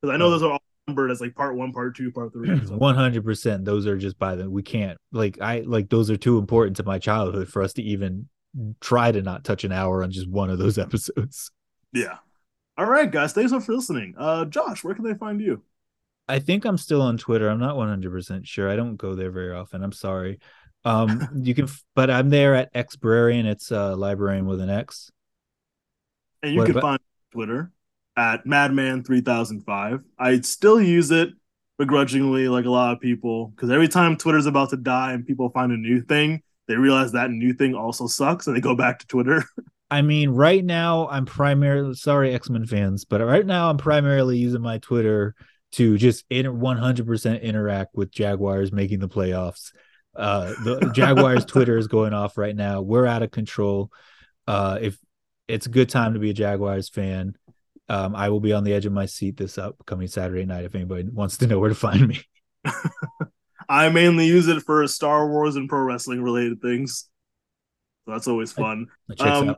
because 0.00 0.14
I 0.14 0.16
know 0.16 0.28
oh. 0.28 0.30
those 0.30 0.42
are 0.42 0.52
all 0.52 0.62
numbered 0.86 1.10
as 1.10 1.20
like 1.20 1.34
part 1.34 1.54
one, 1.54 1.74
part 1.74 1.94
two, 1.96 2.10
part 2.12 2.32
three. 2.32 2.48
One 2.68 2.94
hundred 2.94 3.26
percent, 3.26 3.66
those 3.66 3.86
are 3.86 3.98
just 3.98 4.18
by 4.18 4.36
the 4.36 4.48
we 4.48 4.62
can't 4.62 4.96
like 5.12 5.38
I 5.38 5.60
like 5.60 5.90
those 5.90 6.10
are 6.10 6.16
too 6.16 6.38
important 6.38 6.78
to 6.78 6.82
my 6.82 6.98
childhood 6.98 7.48
for 7.48 7.62
us 7.62 7.74
to 7.74 7.82
even 7.82 8.28
try 8.80 9.12
to 9.12 9.22
not 9.22 9.44
touch 9.44 9.64
an 9.64 9.72
hour 9.72 10.02
on 10.02 10.10
just 10.10 10.28
one 10.28 10.50
of 10.50 10.58
those 10.58 10.78
episodes. 10.86 11.50
Yeah. 11.92 12.18
All 12.76 12.86
right, 12.86 13.10
guys, 13.10 13.32
thanks 13.32 13.52
for 13.52 13.72
listening. 13.74 14.14
Uh, 14.16 14.44
Josh, 14.44 14.84
where 14.84 14.94
can 14.94 15.04
they 15.04 15.14
find 15.14 15.40
you? 15.40 15.62
I 16.28 16.38
think 16.38 16.64
I'm 16.64 16.78
still 16.78 17.02
on 17.02 17.16
Twitter. 17.16 17.48
I'm 17.48 17.58
not 17.58 17.76
100% 17.76 18.46
sure. 18.46 18.70
I 18.70 18.76
don't 18.76 18.96
go 18.96 19.14
there 19.14 19.30
very 19.30 19.52
often. 19.54 19.82
I'm 19.82 19.92
sorry. 19.92 20.38
Um, 20.84 21.26
you 21.42 21.54
can, 21.54 21.68
but 21.94 22.10
I'm 22.10 22.28
there 22.30 22.54
at 22.54 22.72
Xbrarian. 22.74 23.46
It's 23.46 23.72
uh, 23.72 23.96
librarian 23.96 24.46
with 24.46 24.60
an 24.60 24.70
X. 24.70 25.10
And 26.42 26.52
you 26.52 26.58
what 26.58 26.66
can 26.66 26.76
about- 26.76 26.82
find 26.82 27.00
Twitter 27.32 27.72
at 28.16 28.44
Madman3005. 28.44 30.02
I 30.18 30.40
still 30.40 30.80
use 30.80 31.10
it 31.10 31.30
begrudgingly, 31.78 32.48
like 32.48 32.64
a 32.64 32.70
lot 32.70 32.92
of 32.92 33.00
people, 33.00 33.48
because 33.48 33.70
every 33.70 33.88
time 33.88 34.16
Twitter's 34.16 34.46
about 34.46 34.70
to 34.70 34.76
die 34.76 35.12
and 35.12 35.26
people 35.26 35.48
find 35.50 35.72
a 35.72 35.76
new 35.76 36.00
thing, 36.02 36.42
they 36.68 36.76
realize 36.76 37.12
that 37.12 37.30
new 37.30 37.54
thing 37.54 37.74
also 37.74 38.06
sucks 38.06 38.46
and 38.46 38.54
they 38.54 38.60
go 38.60 38.76
back 38.76 39.00
to 39.00 39.06
Twitter. 39.06 39.42
I 39.90 40.02
mean, 40.02 40.30
right 40.30 40.62
now 40.62 41.08
I'm 41.08 41.24
primarily 41.24 41.94
sorry, 41.94 42.34
X 42.34 42.50
Men 42.50 42.66
fans, 42.66 43.06
but 43.06 43.22
right 43.22 43.46
now 43.46 43.70
I'm 43.70 43.78
primarily 43.78 44.36
using 44.36 44.60
my 44.60 44.78
Twitter 44.78 45.34
to 45.72 45.96
just 45.96 46.24
inter- 46.30 46.52
100% 46.52 47.42
interact 47.42 47.94
with 47.94 48.10
Jaguars 48.10 48.70
making 48.70 49.00
the 49.00 49.08
playoffs. 49.08 49.72
Uh, 50.14 50.52
the 50.62 50.90
Jaguars 50.94 51.46
Twitter 51.46 51.78
is 51.78 51.88
going 51.88 52.12
off 52.12 52.36
right 52.36 52.54
now. 52.54 52.82
We're 52.82 53.06
out 53.06 53.22
of 53.22 53.30
control. 53.30 53.90
Uh, 54.46 54.78
if 54.80 54.98
it's 55.46 55.66
a 55.66 55.70
good 55.70 55.88
time 55.88 56.14
to 56.14 56.20
be 56.20 56.30
a 56.30 56.34
Jaguars 56.34 56.90
fan, 56.90 57.34
um, 57.88 58.14
I 58.14 58.28
will 58.28 58.40
be 58.40 58.52
on 58.52 58.64
the 58.64 58.74
edge 58.74 58.84
of 58.84 58.92
my 58.92 59.06
seat 59.06 59.38
this 59.38 59.56
upcoming 59.56 60.08
Saturday 60.08 60.44
night 60.44 60.64
if 60.64 60.74
anybody 60.74 61.08
wants 61.10 61.38
to 61.38 61.46
know 61.46 61.58
where 61.58 61.70
to 61.70 61.74
find 61.74 62.06
me. 62.06 62.20
I 63.68 63.88
mainly 63.90 64.26
use 64.26 64.48
it 64.48 64.62
for 64.62 64.86
Star 64.86 65.28
Wars 65.28 65.56
and 65.56 65.68
pro 65.68 65.80
wrestling 65.80 66.22
related 66.22 66.62
things. 66.62 67.08
So 68.04 68.12
that's 68.12 68.28
always 68.28 68.52
fun. 68.52 68.86
Um, 69.18 69.56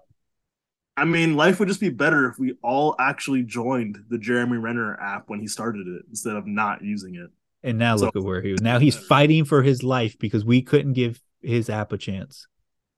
I 0.97 1.05
mean, 1.05 1.37
life 1.37 1.61
would 1.61 1.69
just 1.69 1.81
be 1.81 1.89
better 1.89 2.29
if 2.29 2.39
we 2.39 2.57
all 2.63 2.97
actually 2.99 3.43
joined 3.43 3.99
the 4.09 4.19
Jeremy 4.19 4.59
Renner 4.59 5.01
app 5.01 5.29
when 5.29 5.41
he 5.41 5.47
started 5.47 5.87
it 5.87 6.03
instead 6.09 6.37
of 6.37 6.47
not 6.47 6.83
using 6.83 7.15
it. 7.15 7.31
And 7.63 7.79
now 7.79 7.97
so, 7.97 8.07
look 8.07 8.17
at 8.17 8.23
where 8.23 8.43
he 8.43 8.53
was. 8.53 8.61
Now 8.61 8.79
he's 8.79 8.97
fighting 8.97 9.45
for 9.45 9.63
his 9.63 9.83
life 9.83 10.19
because 10.19 10.45
we 10.45 10.63
couldn't 10.63 10.95
give 10.95 11.21
his 11.41 11.71
app 11.71 11.93
a 11.93 11.99
chance. 11.99 12.47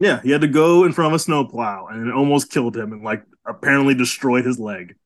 Yeah, 0.00 0.20
he 0.22 0.30
had 0.30 0.40
to 0.40 0.48
go 0.48 0.84
in 0.84 0.92
front 0.92 1.12
of 1.12 1.16
a 1.16 1.18
snowplow 1.18 1.88
and 1.88 2.08
it 2.08 2.14
almost 2.14 2.50
killed 2.50 2.76
him 2.76 2.92
and 2.92 3.04
like 3.04 3.22
apparently 3.46 3.94
destroyed 3.94 4.44
his 4.44 4.58
leg. 4.58 4.96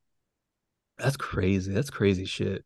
That's 0.97 1.17
crazy. 1.17 1.73
That's 1.73 1.91
crazy 1.91 2.25
shit. 2.25 2.65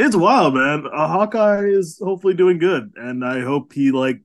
It's 0.00 0.16
wild, 0.16 0.54
man. 0.54 0.86
Uh, 0.90 1.08
Hawkeye 1.08 1.66
is 1.66 2.00
hopefully 2.02 2.32
doing 2.32 2.56
good, 2.58 2.94
and 2.96 3.22
I 3.22 3.42
hope 3.42 3.74
he 3.74 3.90
like 3.90 4.22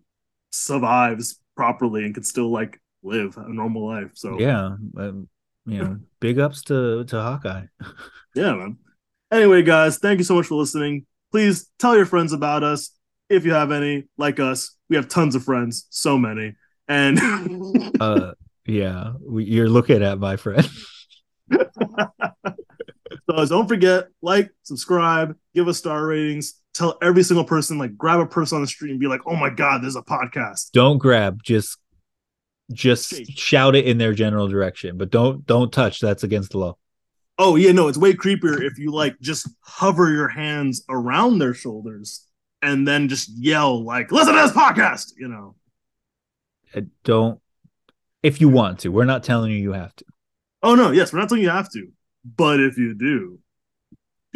survives 0.50 1.38
properly 1.58 2.06
and 2.06 2.14
can 2.14 2.24
still 2.24 2.50
like 2.50 2.82
live 3.04 3.36
a 3.36 3.50
normal 3.50 3.86
life. 3.86 4.12
So 4.14 4.40
yeah, 4.40 4.78
um, 4.98 5.28
you 5.66 5.84
know, 5.84 6.00
big 6.22 6.40
ups 6.40 6.64
to 6.64 7.04
to 7.04 7.22
Hawkeye. 7.22 7.66
yeah, 8.36 8.54
man. 8.54 8.78
Anyway, 9.30 9.64
guys, 9.64 9.98
thank 9.98 10.20
you 10.20 10.24
so 10.24 10.36
much 10.36 10.46
for 10.46 10.56
listening. 10.56 11.06
Please 11.34 11.70
tell 11.78 11.98
your 11.98 12.06
friends 12.06 12.32
about 12.32 12.64
us 12.64 12.92
if 13.28 13.44
you 13.44 13.52
have 13.52 13.74
any. 13.74 14.06
Like 14.18 14.40
us, 14.40 14.78
we 14.90 14.96
have 14.96 15.10
tons 15.10 15.36
of 15.36 15.44
friends, 15.44 15.88
so 15.90 16.18
many, 16.18 16.56
and 16.88 17.20
uh, 18.00 18.32
yeah, 18.66 19.12
we, 19.22 19.44
you're 19.44 19.68
looking 19.68 20.04
at 20.04 20.20
my 20.20 20.38
friend. 20.38 20.70
So 23.30 23.46
don't 23.46 23.68
forget, 23.68 24.08
like, 24.22 24.52
subscribe, 24.64 25.36
give 25.54 25.68
us 25.68 25.78
star 25.78 26.06
ratings. 26.06 26.62
Tell 26.74 26.98
every 27.02 27.24
single 27.24 27.46
person, 27.46 27.78
like, 27.78 27.98
grab 27.98 28.20
a 28.20 28.26
person 28.26 28.58
on 28.58 28.62
the 28.62 28.68
street 28.68 28.92
and 28.92 29.00
be 29.00 29.08
like, 29.08 29.22
"Oh 29.26 29.36
my 29.36 29.50
god, 29.50 29.82
there's 29.82 29.96
a 29.96 30.02
podcast." 30.02 30.72
Don't 30.72 30.98
grab, 30.98 31.42
just 31.44 31.78
just 32.72 33.12
Shake. 33.12 33.38
shout 33.38 33.76
it 33.76 33.86
in 33.86 33.98
their 33.98 34.14
general 34.14 34.48
direction, 34.48 34.98
but 34.98 35.10
don't 35.10 35.46
don't 35.46 35.72
touch. 35.72 36.00
That's 36.00 36.24
against 36.24 36.52
the 36.52 36.58
law. 36.60 36.78
Oh 37.38 37.56
yeah, 37.56 37.72
no, 37.72 37.88
it's 37.88 37.98
way 37.98 38.14
creepier 38.14 38.62
if 38.62 38.78
you 38.78 38.92
like 38.92 39.20
just 39.20 39.48
hover 39.62 40.12
your 40.12 40.28
hands 40.28 40.84
around 40.90 41.40
their 41.40 41.54
shoulders 41.54 42.26
and 42.62 42.88
then 42.88 43.08
just 43.10 43.30
yell 43.38 43.84
like, 43.84 44.12
"Listen 44.12 44.36
to 44.36 44.42
this 44.42 44.52
podcast," 44.52 45.14
you 45.18 45.28
know. 45.28 45.56
Uh, 46.74 46.82
don't 47.04 47.40
if 48.24 48.42
you 48.42 48.50
want 48.50 48.80
to. 48.80 48.90
We're 48.90 49.06
not 49.06 49.24
telling 49.24 49.52
you 49.52 49.58
you 49.58 49.74
have 49.74 49.96
to. 49.98 50.06
Oh 50.64 50.76
no, 50.76 50.92
yes, 50.92 51.14
we're 51.14 51.20
not 51.20 51.30
telling 51.30 51.44
you 51.44 51.50
have 51.50 51.72
to, 51.74 51.92
but 52.26 52.60
if 52.60 52.78
you 52.78 52.94
do, 52.96 53.40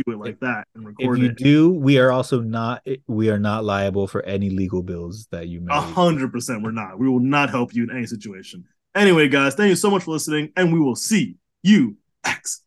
do 0.06 0.14
it 0.14 0.18
like 0.18 0.34
if, 0.34 0.40
that 0.40 0.68
and 0.76 0.86
record 0.86 1.18
if 1.18 1.24
you 1.24 1.30
it. 1.32 1.38
do, 1.38 1.70
we 1.72 1.98
are 1.98 2.12
also 2.12 2.40
not 2.40 2.86
we 3.08 3.30
are 3.30 3.40
not 3.40 3.66
liable 3.66 4.08
for 4.08 4.22
any 4.24 4.50
legal 4.50 4.82
bills 4.82 5.28
that 5.32 5.48
you 5.48 5.60
make. 5.62 5.76
A 5.76 5.82
hundred 5.82 6.32
percent, 6.32 6.64
we're 6.64 6.72
not. 6.72 7.00
We 7.00 7.10
will 7.10 7.20
not 7.20 7.50
help 7.50 7.74
you 7.74 7.84
in 7.84 7.92
any 7.92 8.06
situation. 8.06 8.66
Anyway, 8.96 9.28
guys, 9.28 9.56
thank 9.56 9.70
you 9.70 9.76
so 9.76 9.90
much 9.90 10.04
for 10.04 10.12
listening, 10.12 10.52
and 10.56 10.72
we 10.74 10.80
will 10.80 10.96
see 10.96 11.38
you 11.64 11.98
next 12.26 12.64